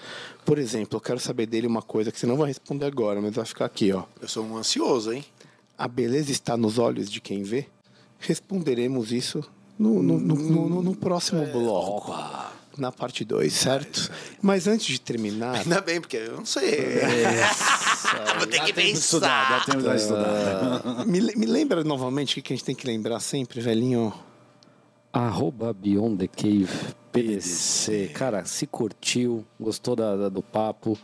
Por 0.44 0.58
exemplo, 0.58 0.98
eu 0.98 1.00
quero 1.00 1.18
saber 1.18 1.46
dele 1.46 1.66
uma 1.66 1.80
coisa 1.80 2.12
que 2.12 2.20
você 2.20 2.26
não 2.26 2.36
vai 2.36 2.48
responder 2.48 2.84
agora, 2.84 3.22
mas 3.22 3.34
vai 3.34 3.46
ficar 3.46 3.64
aqui, 3.64 3.90
ó. 3.90 4.04
Eu 4.20 4.28
sou 4.28 4.44
um 4.44 4.58
ansioso, 4.58 5.10
hein? 5.10 5.24
A 5.78 5.88
beleza 5.88 6.30
está 6.30 6.58
nos 6.58 6.78
olhos 6.78 7.10
de 7.10 7.22
quem 7.22 7.42
vê? 7.42 7.66
Responderemos 8.18 9.12
isso 9.12 9.42
no, 9.78 10.02
no, 10.02 10.18
no, 10.18 10.34
no, 10.68 10.82
no 10.82 10.96
próximo 10.96 11.42
é, 11.42 11.46
bloco. 11.46 12.12
Opa. 12.12 12.52
Na 12.76 12.90
parte 12.90 13.24
2, 13.24 13.52
certo? 13.52 14.10
Mas 14.42 14.66
antes 14.66 14.86
de 14.86 15.00
terminar. 15.00 15.60
Ainda 15.60 15.80
bem, 15.80 16.00
porque 16.00 16.16
eu 16.16 16.38
não 16.38 16.44
sei. 16.44 17.00
Vou 18.36 18.46
ter 18.48 18.64
que 18.64 18.72
pensar. 18.72 19.20
Dá 19.20 19.64
tempo 19.64 19.88
de 19.88 19.94
estudar. 19.94 21.06
Me, 21.06 21.20
me 21.36 21.46
lembra 21.46 21.84
novamente 21.84 22.38
o 22.38 22.42
que 22.42 22.52
a 22.52 22.56
gente 22.56 22.64
tem 22.64 22.74
que 22.74 22.86
lembrar 22.86 23.20
sempre, 23.20 23.60
velhinho? 23.60 24.12
Arroba 25.12 25.72
Beyond 25.72 26.18
the 26.18 26.26
Cave 26.26 26.94
PDC. 27.12 28.10
Cara, 28.12 28.44
se 28.44 28.66
curtiu, 28.66 29.46
gostou 29.60 29.94
da, 29.94 30.16
da 30.16 30.28
do 30.28 30.42
papo 30.42 30.98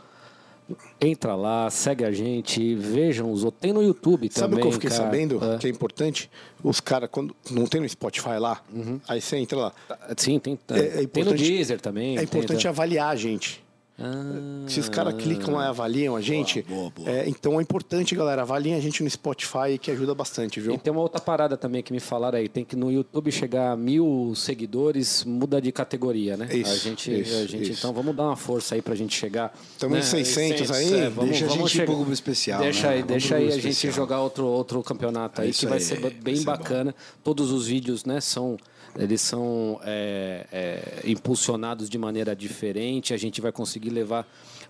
Entra 1.00 1.34
lá, 1.34 1.68
segue 1.70 2.04
a 2.04 2.12
gente, 2.12 2.74
vejam 2.74 3.30
os 3.32 3.44
outros. 3.44 3.60
Tem 3.60 3.72
no 3.72 3.82
YouTube 3.82 4.28
também. 4.28 4.40
Sabe 4.40 4.54
o 4.54 4.58
que 4.60 4.66
eu 4.66 4.72
fiquei 4.72 4.90
cara? 4.90 5.02
sabendo 5.04 5.44
é. 5.44 5.58
que 5.58 5.66
é 5.66 5.70
importante? 5.70 6.30
Os 6.62 6.80
caras, 6.80 7.08
quando 7.10 7.34
não 7.50 7.66
tem 7.66 7.80
no 7.80 7.88
Spotify 7.88 8.38
lá, 8.38 8.62
uhum. 8.72 9.00
aí 9.08 9.20
você 9.20 9.36
entra 9.36 9.58
lá. 9.58 9.72
Sim, 10.16 10.38
tem. 10.38 10.58
É, 10.70 11.02
é 11.02 11.06
tem 11.06 11.24
no 11.24 11.34
Deezer 11.34 11.80
também. 11.80 12.18
É 12.18 12.22
importante 12.22 12.62
tem, 12.62 12.68
avaliar 12.68 13.08
a 13.08 13.16
gente. 13.16 13.62
Ah, 14.00 14.64
Se 14.66 14.80
os 14.80 14.88
caras 14.88 15.14
clicam 15.14 15.54
lá 15.54 15.66
e 15.66 15.68
avaliam 15.68 16.16
a 16.16 16.22
gente, 16.22 16.62
boa, 16.62 16.90
boa, 16.90 16.90
boa. 16.90 17.10
É, 17.10 17.28
então 17.28 17.58
é 17.60 17.62
importante, 17.62 18.14
galera, 18.14 18.42
avaliem 18.42 18.74
a 18.74 18.80
gente 18.80 19.02
no 19.02 19.10
Spotify, 19.10 19.78
que 19.78 19.90
ajuda 19.90 20.14
bastante, 20.14 20.58
viu? 20.58 20.72
E 20.72 20.78
tem 20.78 20.90
uma 20.90 21.02
outra 21.02 21.20
parada 21.20 21.54
também 21.56 21.82
que 21.82 21.92
me 21.92 22.00
falaram 22.00 22.38
aí, 22.38 22.48
tem 22.48 22.64
que 22.64 22.74
no 22.74 22.90
YouTube 22.90 23.30
chegar 23.30 23.72
a 23.72 23.76
mil 23.76 24.32
seguidores, 24.34 25.22
muda 25.24 25.60
de 25.60 25.70
categoria, 25.70 26.34
né? 26.36 26.48
Isso, 26.50 26.72
a 26.72 26.76
gente, 26.76 27.20
isso, 27.20 27.36
a 27.36 27.46
gente 27.46 27.70
isso. 27.70 27.80
então 27.80 27.92
vamos 27.92 28.16
dar 28.16 28.24
uma 28.24 28.36
força 28.36 28.74
aí 28.74 28.80
pra 28.80 28.94
gente 28.94 29.14
chegar. 29.14 29.52
Estamos 29.72 29.98
né? 29.98 30.00
em 30.00 30.24
600 30.24 30.70
aí, 30.70 30.94
é, 30.94 31.10
vamos, 31.10 31.30
deixa 31.30 31.46
vamos 31.46 31.64
a 31.64 31.68
gente 31.68 31.76
chegar... 31.76 31.92
um 31.92 32.12
especial. 32.12 32.60
Deixa 32.60 32.88
né? 32.88 32.94
aí, 32.94 33.02
deixa 33.02 33.36
aí 33.36 33.48
a 33.48 33.58
gente 33.58 33.90
jogar 33.90 34.20
outro, 34.22 34.46
outro 34.46 34.82
campeonato 34.82 35.42
aí, 35.42 35.52
que 35.52 35.66
vai 35.66 35.78
aí, 35.78 35.84
ser 35.84 36.00
bem 36.22 36.36
vai 36.36 36.56
bacana. 36.56 36.92
Ser 36.92 37.20
Todos 37.22 37.52
os 37.52 37.66
vídeos, 37.66 38.06
né, 38.06 38.18
são 38.20 38.56
eles 38.98 39.20
são 39.20 39.80
é, 39.84 40.46
é, 40.52 41.00
impulsionados 41.04 41.88
de 41.88 41.96
maneira 41.96 42.34
diferente. 42.34 43.14
A 43.14 43.16
gente 43.16 43.40
vai 43.40 43.52
conseguir 43.52 43.90
levar 43.90 44.26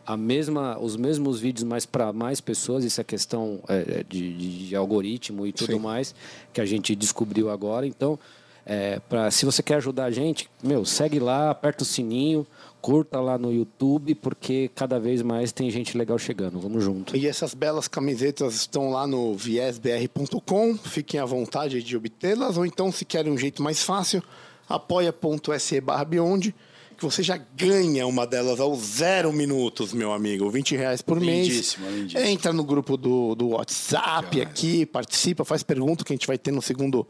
a 0.07 0.17
mesma, 0.17 0.79
os 0.79 0.97
mesmos 0.97 1.41
vídeos 1.41 1.65
mais 1.65 1.87
para 1.87 2.13
mais 2.13 2.41
pessoas. 2.41 2.85
Isso 2.85 3.01
é 3.01 3.05
questão 3.05 3.61
é, 3.69 4.05
de, 4.09 4.67
de, 4.69 4.77
algoritmo 4.77 5.47
e 5.47 5.53
tudo 5.53 5.75
Sim. 5.75 5.79
mais 5.79 6.15
que 6.53 6.61
a 6.61 6.67
gente 6.67 6.95
descobriu 6.95 7.51
agora. 7.51 7.87
Então, 7.87 8.19
é, 8.67 9.01
pra, 9.09 9.31
se 9.31 9.45
você 9.45 9.63
quer 9.63 9.77
ajudar 9.77 10.05
a 10.05 10.11
gente, 10.11 10.51
meu, 10.63 10.85
segue 10.85 11.19
lá, 11.19 11.51
aperta 11.51 11.83
o 11.83 11.87
sininho 11.87 12.47
curta 12.81 13.21
lá 13.21 13.37
no 13.39 13.53
YouTube, 13.53 14.15
porque 14.15 14.71
cada 14.75 14.99
vez 14.99 15.23
mais 15.23 15.53
tem 15.53 15.71
gente 15.71 15.97
legal 15.97 16.19
chegando. 16.19 16.59
Vamos 16.59 16.83
junto. 16.83 17.17
E 17.17 17.27
essas 17.27 17.55
belas 17.55 17.89
camisetas 17.89 18.55
estão 18.55 18.91
lá 18.91 19.07
no 19.07 19.35
viesbr.com. 19.35 20.77
Fiquem 20.77 21.21
à 21.21 21.25
vontade 21.25 21.83
de 21.83 21.97
obtê-las, 21.97 22.57
ou 22.57 22.67
então, 22.67 22.91
se 22.91 23.05
querem 23.05 23.33
um 23.33 23.39
jeito 23.39 23.63
mais 23.63 23.83
fácil, 23.83 24.23
apoia.se 24.69 25.81
barra 25.81 26.05
Beyond, 26.05 26.55
que 26.97 27.05
você 27.05 27.23
já 27.23 27.41
ganha 27.57 28.07
uma 28.07 28.27
delas 28.27 28.61
aos 28.61 28.79
zero 28.79 29.33
minutos, 29.33 29.93
meu 29.93 30.13
amigo. 30.13 30.51
20 30.51 30.77
reais 30.77 31.01
por 31.01 31.19
lindíssimo, 31.19 31.87
mês. 31.87 31.97
Lindíssimo. 31.97 32.23
Entra 32.23 32.53
no 32.53 32.63
grupo 32.63 32.97
do, 32.97 33.35
do 33.35 33.49
WhatsApp 33.49 34.41
aqui, 34.41 34.85
participa, 34.85 35.45
faz 35.45 35.63
pergunta 35.63 36.05
que 36.05 36.13
a 36.13 36.17
gente 36.17 36.27
vai 36.27 36.37
ter 36.37 36.53
no 36.53 36.61
segundo 36.61 37.07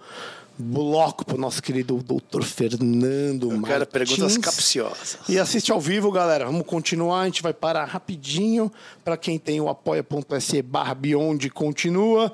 bloco 0.61 1.24
pro 1.24 1.38
nosso 1.38 1.62
querido 1.62 1.96
doutor 2.02 2.44
Fernando 2.44 3.50
Eu 3.50 3.62
quero 3.62 3.86
perguntas 3.86 4.36
capciosas. 4.38 5.18
E 5.28 5.38
assiste 5.38 5.72
ao 5.72 5.80
vivo, 5.80 6.12
galera. 6.12 6.44
Vamos 6.44 6.66
continuar. 6.66 7.22
A 7.22 7.24
gente 7.24 7.42
vai 7.42 7.52
parar 7.52 7.84
rapidinho. 7.86 8.70
Para 9.04 9.16
quem 9.16 9.38
tem 9.38 9.61
o 9.61 9.68
apoia.se 9.68 10.62
barra 10.62 10.94
Beyond, 10.94 11.50
continua. 11.50 12.32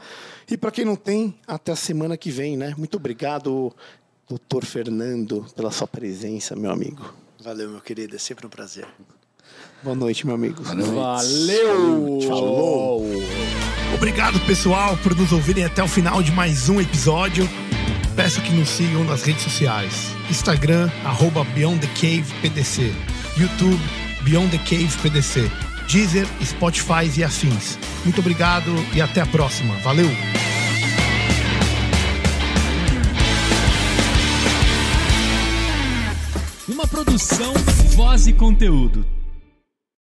E 0.51 0.57
para 0.57 0.71
quem 0.71 0.85
não 0.85 0.97
tem, 0.97 1.35
até 1.47 1.73
a 1.73 1.77
semana 1.77 2.17
que 2.17 2.31
vem, 2.31 2.57
né? 2.57 2.75
Muito 2.77 2.97
obrigado, 2.97 3.73
doutor 4.29 4.65
Fernando, 4.65 5.47
pela 5.55 5.71
sua 5.71 5.87
presença, 5.87 6.55
meu 6.55 6.71
amigo. 6.71 7.15
Valeu, 7.43 7.71
meu 7.71 7.81
querido. 7.81 8.17
É 8.17 8.19
sempre 8.19 8.47
um 8.47 8.51
prazer. 8.51 8.87
Boa 9.83 9.95
noite, 9.95 10.27
meu 10.27 10.35
amigo. 10.35 10.63
Valeu! 10.63 12.19
Falou! 12.27 13.07
Obrigado, 13.95 14.39
pessoal, 14.41 14.97
por 14.99 15.15
nos 15.15 15.33
ouvirem 15.33 15.65
até 15.65 15.83
o 15.83 15.89
final 15.89 16.23
de 16.23 16.33
mais 16.33 16.69
um 16.69 16.81
episódio. 16.81 17.49
Peço 18.17 18.41
que 18.41 18.51
nos 18.51 18.71
sigam 18.71 19.05
nas 19.05 19.23
redes 19.23 19.43
sociais. 19.43 20.17
Instagram, 20.31 20.91
arroba 21.05 21.45
Beyond 21.45 21.87
the 21.87 21.87
Cave 21.89 22.25
PDC. 22.41 22.91
YouTube, 23.37 23.79
Beyond 24.23 24.57
the 24.57 24.59
Cave 24.65 24.89
PDC. 25.03 25.51
Deezer, 25.87 26.27
Spotify 26.43 27.11
e 27.15 27.23
afins. 27.23 27.79
Muito 28.05 28.21
obrigado 28.21 28.75
e 28.95 29.03
até 29.03 29.21
a 29.21 29.27
próxima. 29.27 29.75
Valeu! 29.81 30.09
Uma 36.67 36.87
produção, 36.87 37.53
voz 37.95 38.27
e 38.27 38.33
conteúdo. 38.33 39.16